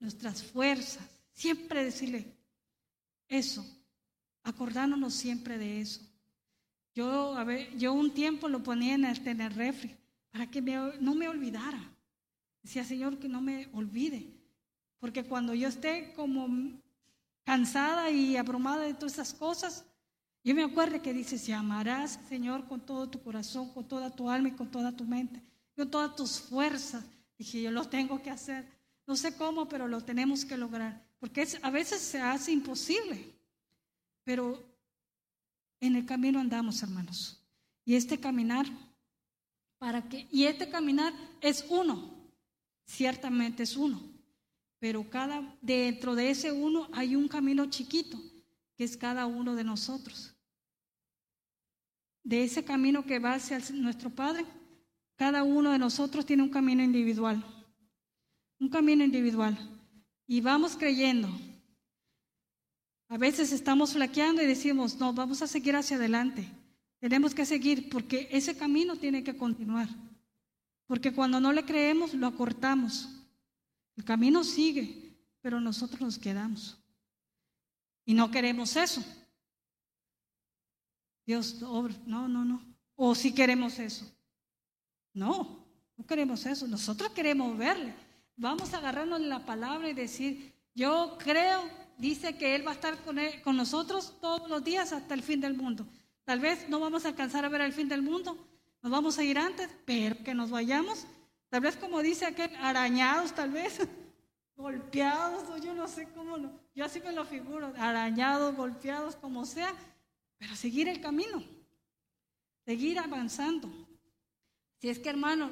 nuestras 0.04 0.42
fuerzas. 0.42 1.08
Siempre 1.32 1.82
decirle 1.82 2.36
eso, 3.26 3.64
acordándonos 4.42 5.14
siempre 5.14 5.58
de 5.58 5.80
eso. 5.80 6.00
Yo, 6.94 7.34
yo 7.76 7.92
un 7.92 8.12
tiempo 8.12 8.48
lo 8.48 8.62
ponía 8.62 8.94
en 8.94 9.04
el, 9.04 9.26
en 9.26 9.50
refri 9.50 9.96
para 10.30 10.48
que 10.48 10.60
no 10.60 11.14
me 11.14 11.28
olvidara. 11.28 11.90
Decía, 12.64 12.82
Señor, 12.82 13.18
que 13.18 13.28
no 13.28 13.42
me 13.42 13.68
olvide. 13.74 14.26
Porque 14.98 15.22
cuando 15.22 15.52
yo 15.54 15.68
esté 15.68 16.14
como 16.14 16.48
cansada 17.44 18.10
y 18.10 18.38
abrumada 18.38 18.84
de 18.84 18.94
todas 18.94 19.12
esas 19.12 19.34
cosas, 19.34 19.84
yo 20.42 20.54
me 20.54 20.64
acuerdo 20.64 21.02
que 21.02 21.12
dices, 21.12 21.46
llamarás, 21.46 22.18
Señor, 22.26 22.66
con 22.66 22.80
todo 22.80 23.08
tu 23.08 23.22
corazón, 23.22 23.70
con 23.74 23.86
toda 23.86 24.10
tu 24.10 24.30
alma 24.30 24.48
y 24.48 24.52
con 24.52 24.70
toda 24.70 24.92
tu 24.92 25.04
mente, 25.04 25.42
con 25.76 25.90
todas 25.90 26.16
tus 26.16 26.40
fuerzas. 26.40 27.04
Dije, 27.36 27.60
yo 27.60 27.70
lo 27.70 27.86
tengo 27.86 28.22
que 28.22 28.30
hacer. 28.30 28.66
No 29.06 29.14
sé 29.14 29.36
cómo, 29.36 29.68
pero 29.68 29.86
lo 29.86 30.00
tenemos 30.00 30.46
que 30.46 30.56
lograr. 30.56 31.06
Porque 31.20 31.46
a 31.60 31.70
veces 31.70 32.00
se 32.00 32.20
hace 32.20 32.50
imposible. 32.50 33.30
Pero 34.24 34.62
en 35.80 35.96
el 35.96 36.06
camino 36.06 36.40
andamos, 36.40 36.82
hermanos. 36.82 37.42
Y 37.84 37.94
este 37.94 38.18
caminar, 38.18 38.64
para 39.76 40.08
que, 40.08 40.26
y 40.30 40.44
este 40.44 40.70
caminar 40.70 41.12
es 41.42 41.66
uno. 41.68 42.13
Ciertamente 42.86 43.62
es 43.62 43.76
uno. 43.76 44.00
Pero 44.78 45.08
cada, 45.08 45.56
dentro 45.60 46.14
de 46.14 46.30
ese 46.30 46.52
uno 46.52 46.88
hay 46.92 47.16
un 47.16 47.28
camino 47.28 47.66
chiquito. 47.66 48.20
que 48.76 48.84
es 48.84 48.96
cada 48.96 49.26
uno 49.26 49.54
de 49.54 49.64
nosotros. 49.64 50.34
De 52.24 52.42
ese 52.42 52.64
camino 52.64 53.04
que 53.04 53.18
va 53.18 53.34
hacia 53.34 53.60
nuestro 53.72 54.10
Padre, 54.10 54.44
cada 55.16 55.44
uno 55.44 55.70
de 55.70 55.78
nosotros 55.78 56.26
tiene 56.26 56.42
un 56.42 56.48
camino 56.50 56.82
individual, 56.82 57.44
un 58.58 58.68
camino 58.68 59.04
individual. 59.04 59.56
Y 60.26 60.40
vamos 60.40 60.76
creyendo. 60.76 61.28
A 63.08 63.18
veces 63.18 63.52
estamos 63.52 63.92
flaqueando 63.92 64.42
y 64.42 64.46
decimos, 64.46 64.98
no, 64.98 65.12
vamos 65.12 65.42
a 65.42 65.46
seguir 65.46 65.76
hacia 65.76 65.96
adelante. 65.96 66.48
Tenemos 66.98 67.34
que 67.34 67.46
seguir 67.46 67.88
porque 67.90 68.28
ese 68.32 68.56
camino 68.56 68.96
tiene 68.96 69.22
que 69.22 69.36
continuar. 69.36 69.88
Porque 70.94 71.12
cuando 71.12 71.40
no 71.40 71.52
le 71.52 71.64
creemos, 71.64 72.14
lo 72.14 72.28
acortamos. 72.28 73.08
El 73.96 74.04
camino 74.04 74.44
sigue, 74.44 75.12
pero 75.40 75.60
nosotros 75.60 76.00
nos 76.00 76.18
quedamos. 76.20 76.78
Y 78.04 78.14
no 78.14 78.30
queremos 78.30 78.76
eso. 78.76 79.02
Dios, 81.26 81.60
no, 82.06 82.28
no, 82.28 82.44
no. 82.44 82.62
O 82.94 83.12
si 83.16 83.34
queremos 83.34 83.80
eso. 83.80 84.06
No, 85.12 85.66
no 85.96 86.06
queremos 86.06 86.46
eso. 86.46 86.68
Nosotros 86.68 87.10
queremos 87.10 87.58
verle. 87.58 87.92
Vamos 88.36 88.72
a 88.72 88.78
agarrarnos 88.78 89.20
la 89.20 89.44
palabra 89.44 89.90
y 89.90 89.94
decir, 89.94 90.54
yo 90.76 91.18
creo, 91.18 91.68
dice 91.98 92.38
que 92.38 92.54
Él 92.54 92.64
va 92.64 92.70
a 92.70 92.74
estar 92.74 92.96
con 93.42 93.56
nosotros 93.56 94.16
todos 94.20 94.48
los 94.48 94.62
días 94.62 94.92
hasta 94.92 95.14
el 95.14 95.24
fin 95.24 95.40
del 95.40 95.56
mundo. 95.56 95.88
Tal 96.22 96.38
vez 96.38 96.68
no 96.68 96.78
vamos 96.78 97.04
a 97.04 97.08
alcanzar 97.08 97.44
a 97.44 97.48
ver 97.48 97.62
el 97.62 97.72
fin 97.72 97.88
del 97.88 98.02
mundo, 98.02 98.38
nos 98.84 98.92
vamos 98.92 99.18
a 99.18 99.24
ir 99.24 99.38
antes, 99.38 99.70
pero 99.86 100.22
que 100.22 100.34
nos 100.34 100.50
vayamos, 100.50 101.06
tal 101.48 101.62
vez 101.62 101.74
como 101.74 102.02
dice 102.02 102.26
aquel, 102.26 102.54
arañados 102.56 103.34
tal 103.34 103.50
vez, 103.50 103.78
golpeados, 104.56 105.64
yo 105.64 105.72
no 105.72 105.88
sé 105.88 106.06
cómo, 106.14 106.36
lo, 106.36 106.52
yo 106.74 106.84
así 106.84 107.00
me 107.00 107.12
lo 107.12 107.24
figuro, 107.24 107.72
arañados, 107.78 108.54
golpeados, 108.54 109.16
como 109.16 109.46
sea, 109.46 109.74
pero 110.36 110.54
seguir 110.54 110.86
el 110.86 111.00
camino, 111.00 111.42
seguir 112.66 112.98
avanzando. 112.98 113.72
Si 114.82 114.90
es 114.90 114.98
que 114.98 115.08
hermano, 115.08 115.50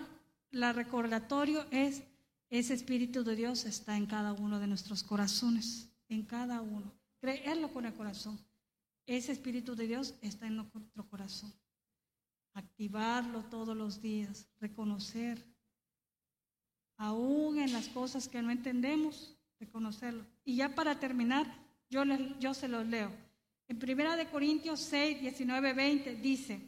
la 0.50 0.74
recordatorio 0.74 1.64
es, 1.70 2.02
ese 2.50 2.74
Espíritu 2.74 3.24
de 3.24 3.34
Dios 3.34 3.64
está 3.64 3.96
en 3.96 4.04
cada 4.04 4.34
uno 4.34 4.60
de 4.60 4.66
nuestros 4.66 5.02
corazones, 5.02 5.88
en 6.10 6.26
cada 6.26 6.60
uno. 6.60 6.92
Creerlo 7.18 7.72
con 7.72 7.86
el 7.86 7.94
corazón. 7.94 8.38
Ese 9.06 9.32
Espíritu 9.32 9.74
de 9.74 9.86
Dios 9.86 10.12
está 10.20 10.48
en 10.48 10.56
nuestro 10.56 11.08
corazón. 11.08 11.50
Activarlo 12.54 13.44
todos 13.44 13.76
los 13.76 14.00
días, 14.02 14.48
reconocer, 14.60 15.44
aún 16.96 17.58
en 17.58 17.72
las 17.72 17.88
cosas 17.88 18.28
que 18.28 18.42
no 18.42 18.50
entendemos, 18.50 19.36
reconocerlo. 19.58 20.26
Y 20.44 20.56
ya 20.56 20.74
para 20.74 21.00
terminar, 21.00 21.46
yo, 21.88 22.04
yo 22.38 22.54
se 22.54 22.68
los 22.68 22.86
leo. 22.86 23.10
En 23.68 23.78
Primera 23.78 24.16
de 24.16 24.28
Corintios 24.28 24.80
6, 24.80 25.20
19, 25.20 25.72
20 25.72 26.16
dice, 26.16 26.60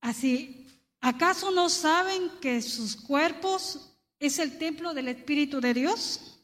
así, 0.00 0.66
¿Acaso 1.06 1.52
no 1.52 1.68
saben 1.68 2.30
que 2.40 2.60
sus 2.62 2.96
cuerpos 2.96 3.92
es 4.18 4.40
el 4.40 4.58
templo 4.58 4.92
del 4.92 5.06
Espíritu 5.06 5.60
de 5.60 5.72
Dios? 5.72 6.40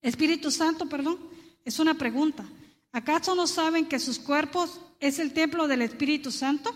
Espíritu 0.00 0.50
Santo, 0.50 0.88
perdón. 0.88 1.18
Es 1.62 1.78
una 1.78 1.92
pregunta. 1.92 2.46
¿Acaso 2.90 3.34
no 3.34 3.46
saben 3.46 3.86
que 3.86 3.98
sus 3.98 4.18
cuerpos 4.18 4.80
es 5.04 5.18
el 5.18 5.34
templo 5.34 5.68
del 5.68 5.82
Espíritu 5.82 6.30
Santo? 6.30 6.74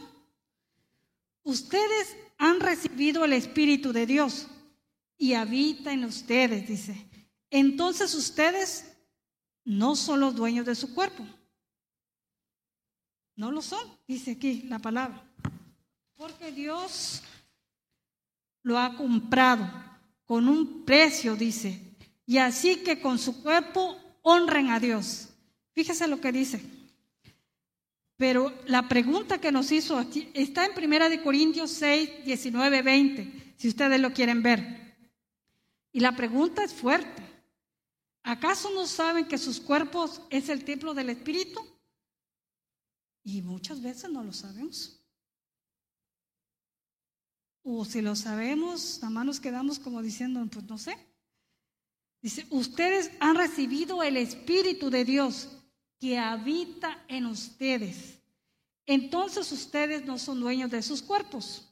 Ustedes 1.45 2.15
han 2.37 2.61
recibido 2.61 3.25
el 3.25 3.33
Espíritu 3.33 3.91
de 3.91 4.05
Dios 4.05 4.49
y 5.17 5.33
habita 5.33 5.95
en 5.95 6.05
ustedes, 6.05 6.69
dice. 6.69 7.09
Entonces 7.49 8.15
ustedes 8.15 8.93
no 9.65 9.97
son 9.97 10.21
los 10.21 10.37
dueños 10.37 10.67
de 10.67 10.75
su 10.75 10.95
cuerpo. 10.95 11.27
No 13.35 13.51
lo 13.51 13.63
son, 13.63 13.81
dice 14.07 14.33
aquí 14.33 14.61
la 14.65 14.79
palabra. 14.79 15.25
Porque 16.15 16.53
Dios 16.53 17.23
lo 18.63 18.79
ha 18.79 18.95
comprado 18.95 19.71
con 20.27 20.49
un 20.49 20.85
precio, 20.85 21.35
dice. 21.35 21.97
Y 22.27 22.37
así 22.37 22.83
que 22.83 23.01
con 23.01 23.19
su 23.19 23.43
cuerpo 23.43 23.99
honren 24.21 24.69
a 24.69 24.81
Dios. 24.81 25.31
Fíjese 25.73 26.07
lo 26.07 26.21
que 26.21 26.31
dice. 26.31 26.78
Pero 28.19 28.53
la 28.67 28.89
pregunta 28.89 29.41
que 29.41 29.53
nos 29.53 29.71
hizo 29.71 29.97
aquí 29.97 30.29
está 30.35 30.67
en 30.67 30.75
Primera 30.75 31.09
de 31.09 31.23
Corintios 31.23 31.71
6, 31.71 32.25
19, 32.25 32.83
20, 32.83 33.55
si 33.57 33.69
ustedes 33.69 34.01
lo 34.01 34.13
quieren 34.13 34.43
ver. 34.43 34.99
Y 35.93 36.01
la 36.01 36.17
pregunta 36.17 36.65
es 36.65 36.75
fuerte. 36.75 37.23
¿Acaso 38.25 38.71
no 38.75 38.89
saben 38.89 39.29
que 39.29 39.39
sus 39.39 39.61
cuerpos 39.61 40.21
es 40.31 40.49
el 40.49 40.65
templo 40.65 40.95
del 40.95 41.11
Espíritu? 41.11 41.61
Y 43.23 43.41
muchas 43.41 43.81
veces 43.81 44.11
no 44.11 44.25
lo 44.25 44.33
sabemos. 44.33 45.01
O 47.63 47.85
si 47.85 48.03
lo 48.03 48.17
sabemos, 48.17 48.99
nada 49.01 49.11
más 49.11 49.27
nos 49.27 49.41
quedamos 49.41 49.79
como 49.79 50.03
diciendo, 50.03 50.45
pues 50.51 50.65
no 50.65 50.77
sé. 50.77 50.99
Dice, 52.21 52.49
ustedes 52.51 53.13
han 53.21 53.37
recibido 53.37 54.03
el 54.03 54.17
Espíritu 54.17 54.91
de 54.91 55.05
Dios 55.05 55.58
que 55.99 56.19
habita 56.19 57.05
en 57.09 57.27
ustedes. 57.27 58.19
Entonces 58.87 59.51
ustedes 59.53 60.05
no 60.05 60.19
son 60.19 60.41
dueños 60.41 60.71
de 60.71 60.83
sus 60.83 61.03
cuerpos, 61.03 61.69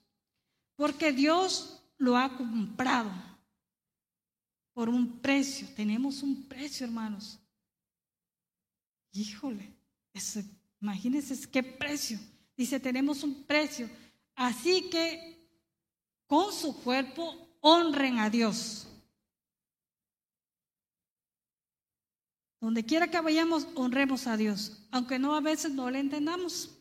porque 0.75 1.13
Dios 1.13 1.83
lo 1.97 2.17
ha 2.17 2.37
comprado 2.37 3.11
por 4.75 4.89
un 4.89 5.21
precio. 5.21 5.67
Tenemos 5.75 6.23
un 6.23 6.43
precio, 6.43 6.85
hermanos. 6.85 7.39
Híjole, 9.13 9.73
imagínense 10.81 11.49
qué 11.51 11.63
precio. 11.63 12.19
Dice, 12.55 12.79
tenemos 12.79 13.23
un 13.23 13.45
precio. 13.45 13.89
Así 14.35 14.91
que 14.91 15.49
con 16.27 16.53
su 16.53 16.77
cuerpo 16.83 17.35
honren 17.61 18.19
a 18.19 18.29
Dios. 18.29 18.87
Donde 22.67 22.85
quiera 22.85 23.09
que 23.09 23.21
vayamos, 23.21 23.69
honremos 23.77 24.27
a 24.27 24.37
Dios, 24.37 24.77
aunque 24.91 25.21
no 25.21 25.37
a 25.37 25.41
veces 25.41 25.71
no 25.71 25.89
le 25.89 26.01
entendamos. 26.01 26.77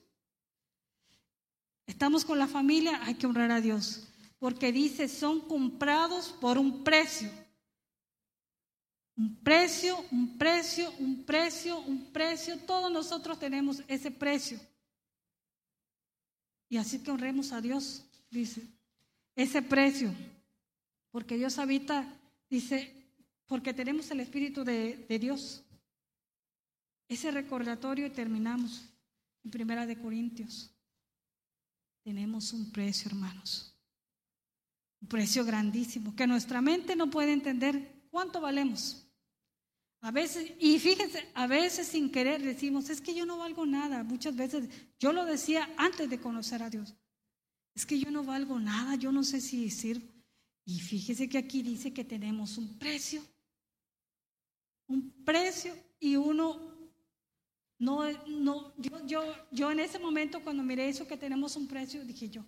Estamos 1.85 2.25
con 2.25 2.39
la 2.39 2.47
familia, 2.47 2.99
hay 3.03 3.13
que 3.13 3.27
honrar 3.27 3.51
a 3.51 3.61
Dios, 3.61 4.07
porque 4.39 4.71
dice, 4.71 5.07
son 5.07 5.41
comprados 5.41 6.29
por 6.41 6.57
un 6.57 6.83
precio. 6.83 7.29
Un 9.15 9.35
precio, 9.43 10.03
un 10.09 10.39
precio, 10.39 10.91
un 10.97 11.23
precio, 11.23 11.79
un 11.81 12.11
precio. 12.11 12.57
Todos 12.65 12.91
nosotros 12.91 13.37
tenemos 13.37 13.83
ese 13.87 14.09
precio. 14.09 14.59
Y 16.67 16.77
así 16.77 16.97
que 16.97 17.11
honremos 17.11 17.51
a 17.51 17.61
Dios, 17.61 18.03
dice 18.31 18.67
ese 19.35 19.61
precio, 19.61 20.11
porque 21.11 21.37
Dios 21.37 21.59
habita, 21.59 22.11
dice, 22.49 23.05
porque 23.47 23.73
tenemos 23.73 24.09
el 24.11 24.19
Espíritu 24.19 24.63
de, 24.63 25.05
Dios. 25.19 25.63
Ese 27.07 27.31
recordatorio 27.31 28.11
terminamos 28.11 28.89
en 29.43 29.51
Primera 29.51 29.85
de 29.85 29.97
Corintios. 29.97 30.71
Tenemos 32.03 32.53
un 32.53 32.71
precio, 32.71 33.09
hermanos. 33.09 33.73
Un 35.01 35.07
precio 35.07 35.45
grandísimo, 35.45 36.15
que 36.15 36.27
nuestra 36.27 36.61
mente 36.61 36.95
no 36.95 37.09
puede 37.09 37.33
entender 37.33 38.07
cuánto 38.09 38.41
valemos. 38.41 39.07
A 40.01 40.11
veces, 40.11 40.51
y 40.59 40.79
fíjense, 40.79 41.27
a 41.33 41.47
veces 41.47 41.87
sin 41.87 42.11
querer 42.11 42.41
decimos, 42.41 42.89
es 42.89 43.01
que 43.01 43.15
yo 43.15 43.25
no 43.25 43.37
valgo 43.37 43.65
nada. 43.65 44.03
Muchas 44.03 44.35
veces, 44.35 44.69
yo 44.99 45.13
lo 45.13 45.25
decía 45.25 45.69
antes 45.77 46.09
de 46.09 46.19
conocer 46.19 46.61
a 46.63 46.69
Dios 46.69 46.95
es 47.75 47.85
que 47.85 47.99
yo 47.99 48.09
no 48.09 48.23
valgo 48.23 48.57
nada, 48.57 48.95
yo 48.95 49.11
no 49.11 49.23
sé 49.23 49.41
si 49.41 49.69
sirvo. 49.69 50.07
Y 50.63 50.79
fíjese 50.79 51.29
que 51.29 51.37
aquí 51.37 51.61
dice 51.61 51.93
que 51.93 52.05
tenemos 52.05 52.57
un 52.57 52.79
precio, 52.79 53.21
un 54.87 55.11
precio 55.23 55.75
y 55.99 56.15
uno, 56.15 56.74
no, 57.77 58.03
no, 58.27 58.73
yo, 58.77 59.05
yo, 59.05 59.21
yo 59.51 59.71
en 59.71 59.79
ese 59.79 59.99
momento 59.99 60.41
cuando 60.41 60.63
miré 60.63 60.87
eso 60.87 61.07
que 61.07 61.17
tenemos 61.17 61.55
un 61.55 61.67
precio, 61.67 62.05
dije 62.05 62.29
yo, 62.29 62.45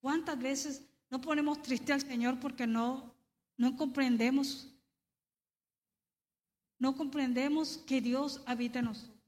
¿cuántas 0.00 0.38
veces 0.38 0.82
no 1.10 1.20
ponemos 1.20 1.60
triste 1.62 1.92
al 1.92 2.00
Señor 2.00 2.38
porque 2.38 2.66
no, 2.66 3.12
no 3.56 3.76
comprendemos, 3.76 4.68
no 6.78 6.96
comprendemos 6.96 7.78
que 7.78 8.00
Dios 8.00 8.40
habita 8.46 8.78
en 8.78 8.86
nosotros? 8.86 9.18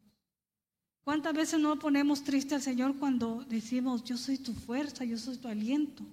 ¿Cuántas 1.03 1.35
veces 1.35 1.59
no 1.59 1.79
ponemos 1.79 2.23
triste 2.23 2.55
al 2.55 2.63
Señor 2.63 2.97
cuando 2.99 3.45
decimos, 3.49 4.05
yo 4.05 4.17
soy 4.17 4.39
tu 4.39 4.53
fuerza, 4.53 5.05
yo 5.05 5.19
soy 5.19 5.39
tu 5.39 5.49
aliento? 5.49 6.05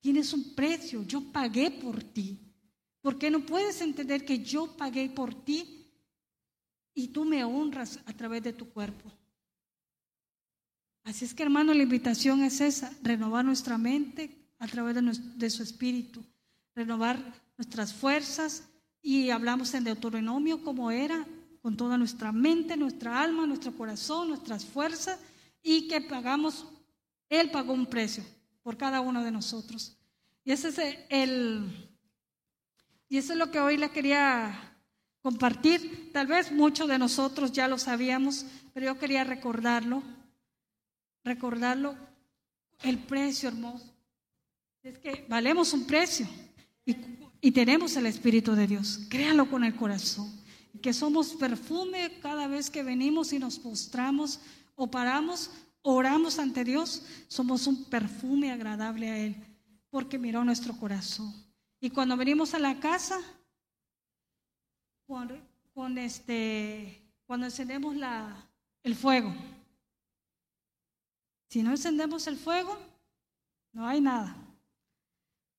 Tienes 0.00 0.32
un 0.32 0.54
precio, 0.54 1.04
yo 1.04 1.20
pagué 1.20 1.70
por 1.70 2.02
ti. 2.02 2.38
¿Por 3.02 3.18
qué 3.18 3.30
no 3.30 3.46
puedes 3.46 3.80
entender 3.80 4.24
que 4.24 4.42
yo 4.42 4.76
pagué 4.76 5.08
por 5.10 5.34
ti 5.34 5.79
y 6.94 7.08
tú 7.08 7.24
me 7.24 7.44
honras 7.44 8.00
a 8.06 8.12
través 8.12 8.42
de 8.42 8.52
tu 8.52 8.68
cuerpo? 8.68 9.10
Así 11.04 11.24
es 11.24 11.34
que 11.34 11.42
hermano, 11.42 11.74
la 11.74 11.82
invitación 11.82 12.42
es 12.42 12.60
esa, 12.60 12.92
renovar 13.02 13.44
nuestra 13.44 13.78
mente 13.78 14.36
a 14.58 14.68
través 14.68 14.96
de, 15.36 15.50
su 15.50 15.62
espíritu, 15.62 16.22
renovar 16.74 17.18
nuestras 17.56 17.92
fuerzas 17.92 18.64
y 19.02 19.30
hablamos 19.30 19.72
en 19.74 19.84
Deuteronomio 19.84 20.62
como 20.62 20.90
era 20.90 21.26
con 21.62 21.76
toda 21.76 21.96
nuestra 21.96 22.32
mente, 22.32 22.76
nuestra 22.76 23.22
alma, 23.22 23.46
nuestro 23.46 23.72
corazón, 23.72 24.28
nuestras 24.28 24.64
fuerzas 24.64 25.18
y 25.62 25.88
que 25.88 26.00
pagamos, 26.00 26.66
Él 27.28 27.50
pagó 27.50 27.72
un 27.72 27.86
precio 27.86 28.24
por 28.62 28.76
cada 28.76 29.00
uno 29.00 29.24
de 29.24 29.30
nosotros. 29.30 29.96
Y 30.44 30.52
ese 30.52 30.68
es 30.68 30.78
el, 31.08 31.90
y 33.08 33.18
eso 33.18 33.32
es 33.32 33.38
lo 33.38 33.50
que 33.50 33.60
hoy 33.60 33.76
le 33.76 33.90
quería 33.90 34.69
compartir. 35.22 36.10
Tal 36.12 36.26
vez 36.26 36.52
muchos 36.52 36.88
de 36.88 36.98
nosotros 36.98 37.52
ya 37.52 37.68
lo 37.68 37.78
sabíamos, 37.78 38.46
pero 38.72 38.86
yo 38.86 38.98
quería 38.98 39.24
recordarlo, 39.24 40.02
recordarlo, 41.24 41.96
el 42.82 42.98
precio 42.98 43.48
hermoso. 43.48 43.92
Es 44.82 44.98
que 44.98 45.26
valemos 45.28 45.72
un 45.72 45.86
precio 45.86 46.26
y, 46.86 46.96
y 47.40 47.50
tenemos 47.52 47.96
el 47.96 48.06
Espíritu 48.06 48.54
de 48.54 48.66
Dios. 48.66 49.00
Créalo 49.08 49.50
con 49.50 49.64
el 49.64 49.74
corazón. 49.74 50.40
Que 50.80 50.92
somos 50.92 51.34
perfume 51.34 52.18
cada 52.22 52.46
vez 52.46 52.70
que 52.70 52.82
venimos 52.82 53.32
y 53.32 53.38
nos 53.38 53.58
postramos 53.58 54.40
o 54.76 54.90
paramos, 54.90 55.50
oramos 55.82 56.38
ante 56.38 56.64
Dios, 56.64 57.02
somos 57.28 57.66
un 57.66 57.84
perfume 57.84 58.50
agradable 58.50 59.10
a 59.10 59.18
Él, 59.18 59.36
porque 59.90 60.18
miró 60.18 60.42
nuestro 60.42 60.74
corazón. 60.74 61.34
Y 61.80 61.90
cuando 61.90 62.16
venimos 62.16 62.54
a 62.54 62.58
la 62.58 62.80
casa, 62.80 63.20
cuando, 65.10 66.00
este, 66.00 67.02
cuando 67.26 67.46
encendemos 67.46 67.96
la, 67.96 68.48
el 68.84 68.94
fuego, 68.94 69.34
si 71.48 71.64
no 71.64 71.72
encendemos 71.72 72.28
el 72.28 72.36
fuego, 72.36 72.78
no 73.72 73.88
hay 73.88 74.00
nada. 74.00 74.36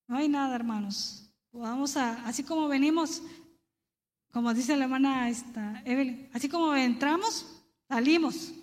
No 0.07 0.15
hay 0.15 0.29
nada, 0.29 0.55
hermanos. 0.55 1.29
Vamos 1.51 1.97
a, 1.97 2.25
así 2.25 2.43
como 2.43 2.69
venimos, 2.69 3.21
como 4.31 4.53
dice 4.53 4.77
la 4.77 4.85
hermana 4.85 5.29
esta, 5.29 5.81
Evelyn, 5.83 6.29
así 6.33 6.47
como 6.47 6.73
entramos, 6.73 7.45
salimos. 7.89 8.53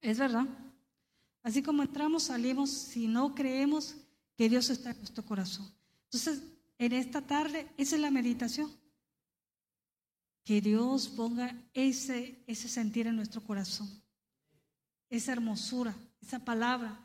Es 0.00 0.18
verdad. 0.18 0.46
Así 1.42 1.62
como 1.64 1.82
entramos, 1.82 2.24
salimos 2.24 2.70
si 2.70 3.08
no 3.08 3.34
creemos 3.34 3.96
que 4.36 4.48
Dios 4.48 4.70
está 4.70 4.90
en 4.92 4.98
nuestro 4.98 5.24
corazón. 5.24 5.68
Entonces, 6.04 6.42
en 6.78 6.92
esta 6.92 7.20
tarde, 7.20 7.68
esa 7.76 7.96
es 7.96 8.02
la 8.02 8.12
meditación. 8.12 8.83
Que 10.44 10.60
Dios 10.60 11.08
ponga 11.08 11.56
ese, 11.72 12.42
ese 12.46 12.68
sentir 12.68 13.06
en 13.06 13.16
nuestro 13.16 13.42
corazón. 13.42 13.88
Esa 15.08 15.32
hermosura, 15.32 15.94
esa 16.20 16.38
palabra, 16.44 16.98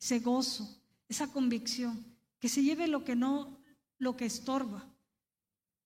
ese 0.00 0.18
gozo, 0.18 0.68
esa 1.08 1.26
convicción. 1.26 2.04
Que 2.38 2.48
se 2.48 2.62
lleve 2.62 2.86
lo 2.86 3.04
que 3.04 3.16
no, 3.16 3.58
lo 3.98 4.16
que 4.16 4.26
estorba. 4.26 4.84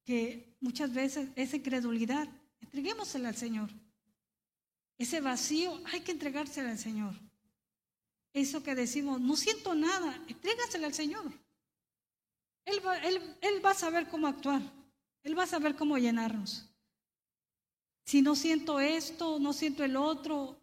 Que 0.05 0.57
muchas 0.61 0.92
veces 0.92 1.28
esa 1.36 1.57
incredulidad, 1.57 2.28
entreguémosela 2.61 3.28
al 3.28 3.36
Señor. 3.36 3.70
Ese 4.99 5.20
vacío 5.20 5.80
hay 5.92 6.01
que 6.01 6.12
entregárselo 6.12 6.68
al 6.68 6.78
Señor. 6.78 7.14
Eso 8.32 8.62
que 8.62 8.74
decimos, 8.74 9.20
no 9.20 9.36
siento 9.36 9.74
nada, 9.74 10.20
entrégaselo 10.26 10.86
al 10.86 10.94
Señor. 10.94 11.32
Él 12.64 12.84
va, 12.84 12.99
él, 12.99 13.36
él 13.40 13.64
va 13.64 13.70
a 13.70 13.74
saber 13.74 14.09
cómo 14.09 14.26
actuar. 14.26 14.61
Él 15.22 15.38
va 15.38 15.44
a 15.44 15.46
saber 15.46 15.76
cómo 15.76 15.96
llenarnos. 15.96 16.68
Si 18.09 18.22
no 18.22 18.34
siento 18.34 18.80
esto, 18.80 19.38
no 19.38 19.52
siento 19.52 19.84
el 19.84 19.94
otro, 19.94 20.59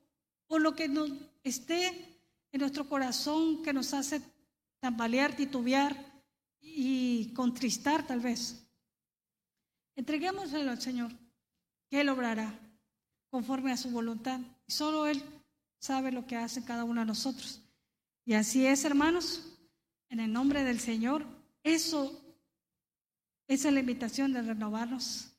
o 0.47 0.57
lo 0.57 0.73
que 0.75 0.87
no 0.87 1.05
esté 1.43 2.17
en 2.51 2.59
nuestro 2.59 2.89
corazón 2.89 3.61
que 3.61 3.71
nos 3.71 3.93
hace 3.93 4.19
tambalear, 4.79 5.35
titubear 5.35 5.95
y 6.59 7.31
contristar 7.35 8.07
tal 8.07 8.19
vez. 8.19 8.67
Entreguémoselo 9.95 10.71
al 10.71 10.81
Señor, 10.81 11.11
que 11.87 12.01
Él 12.01 12.09
obrará 12.09 12.51
conforme 13.29 13.71
a 13.71 13.77
su 13.77 13.91
voluntad. 13.91 14.39
Solo 14.67 15.05
Él 15.05 15.21
sabe 15.77 16.11
lo 16.11 16.25
que 16.25 16.37
hace 16.37 16.65
cada 16.65 16.83
uno 16.83 17.01
de 17.01 17.05
nosotros. 17.05 17.61
Y 18.25 18.33
así 18.33 18.65
es, 18.65 18.85
hermanos, 18.85 19.55
en 20.09 20.19
el 20.19 20.33
nombre 20.33 20.63
del 20.63 20.79
Señor, 20.79 21.23
eso, 21.61 22.19
es 23.47 23.65
la 23.65 23.79
invitación 23.79 24.33
de 24.33 24.41
renovarnos. 24.41 25.34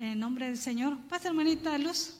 En 0.00 0.20
nombre 0.20 0.46
del 0.46 0.56
Señor. 0.58 0.96
Pasa, 1.08 1.28
hermanita 1.28 1.76
Luz. 1.76 2.14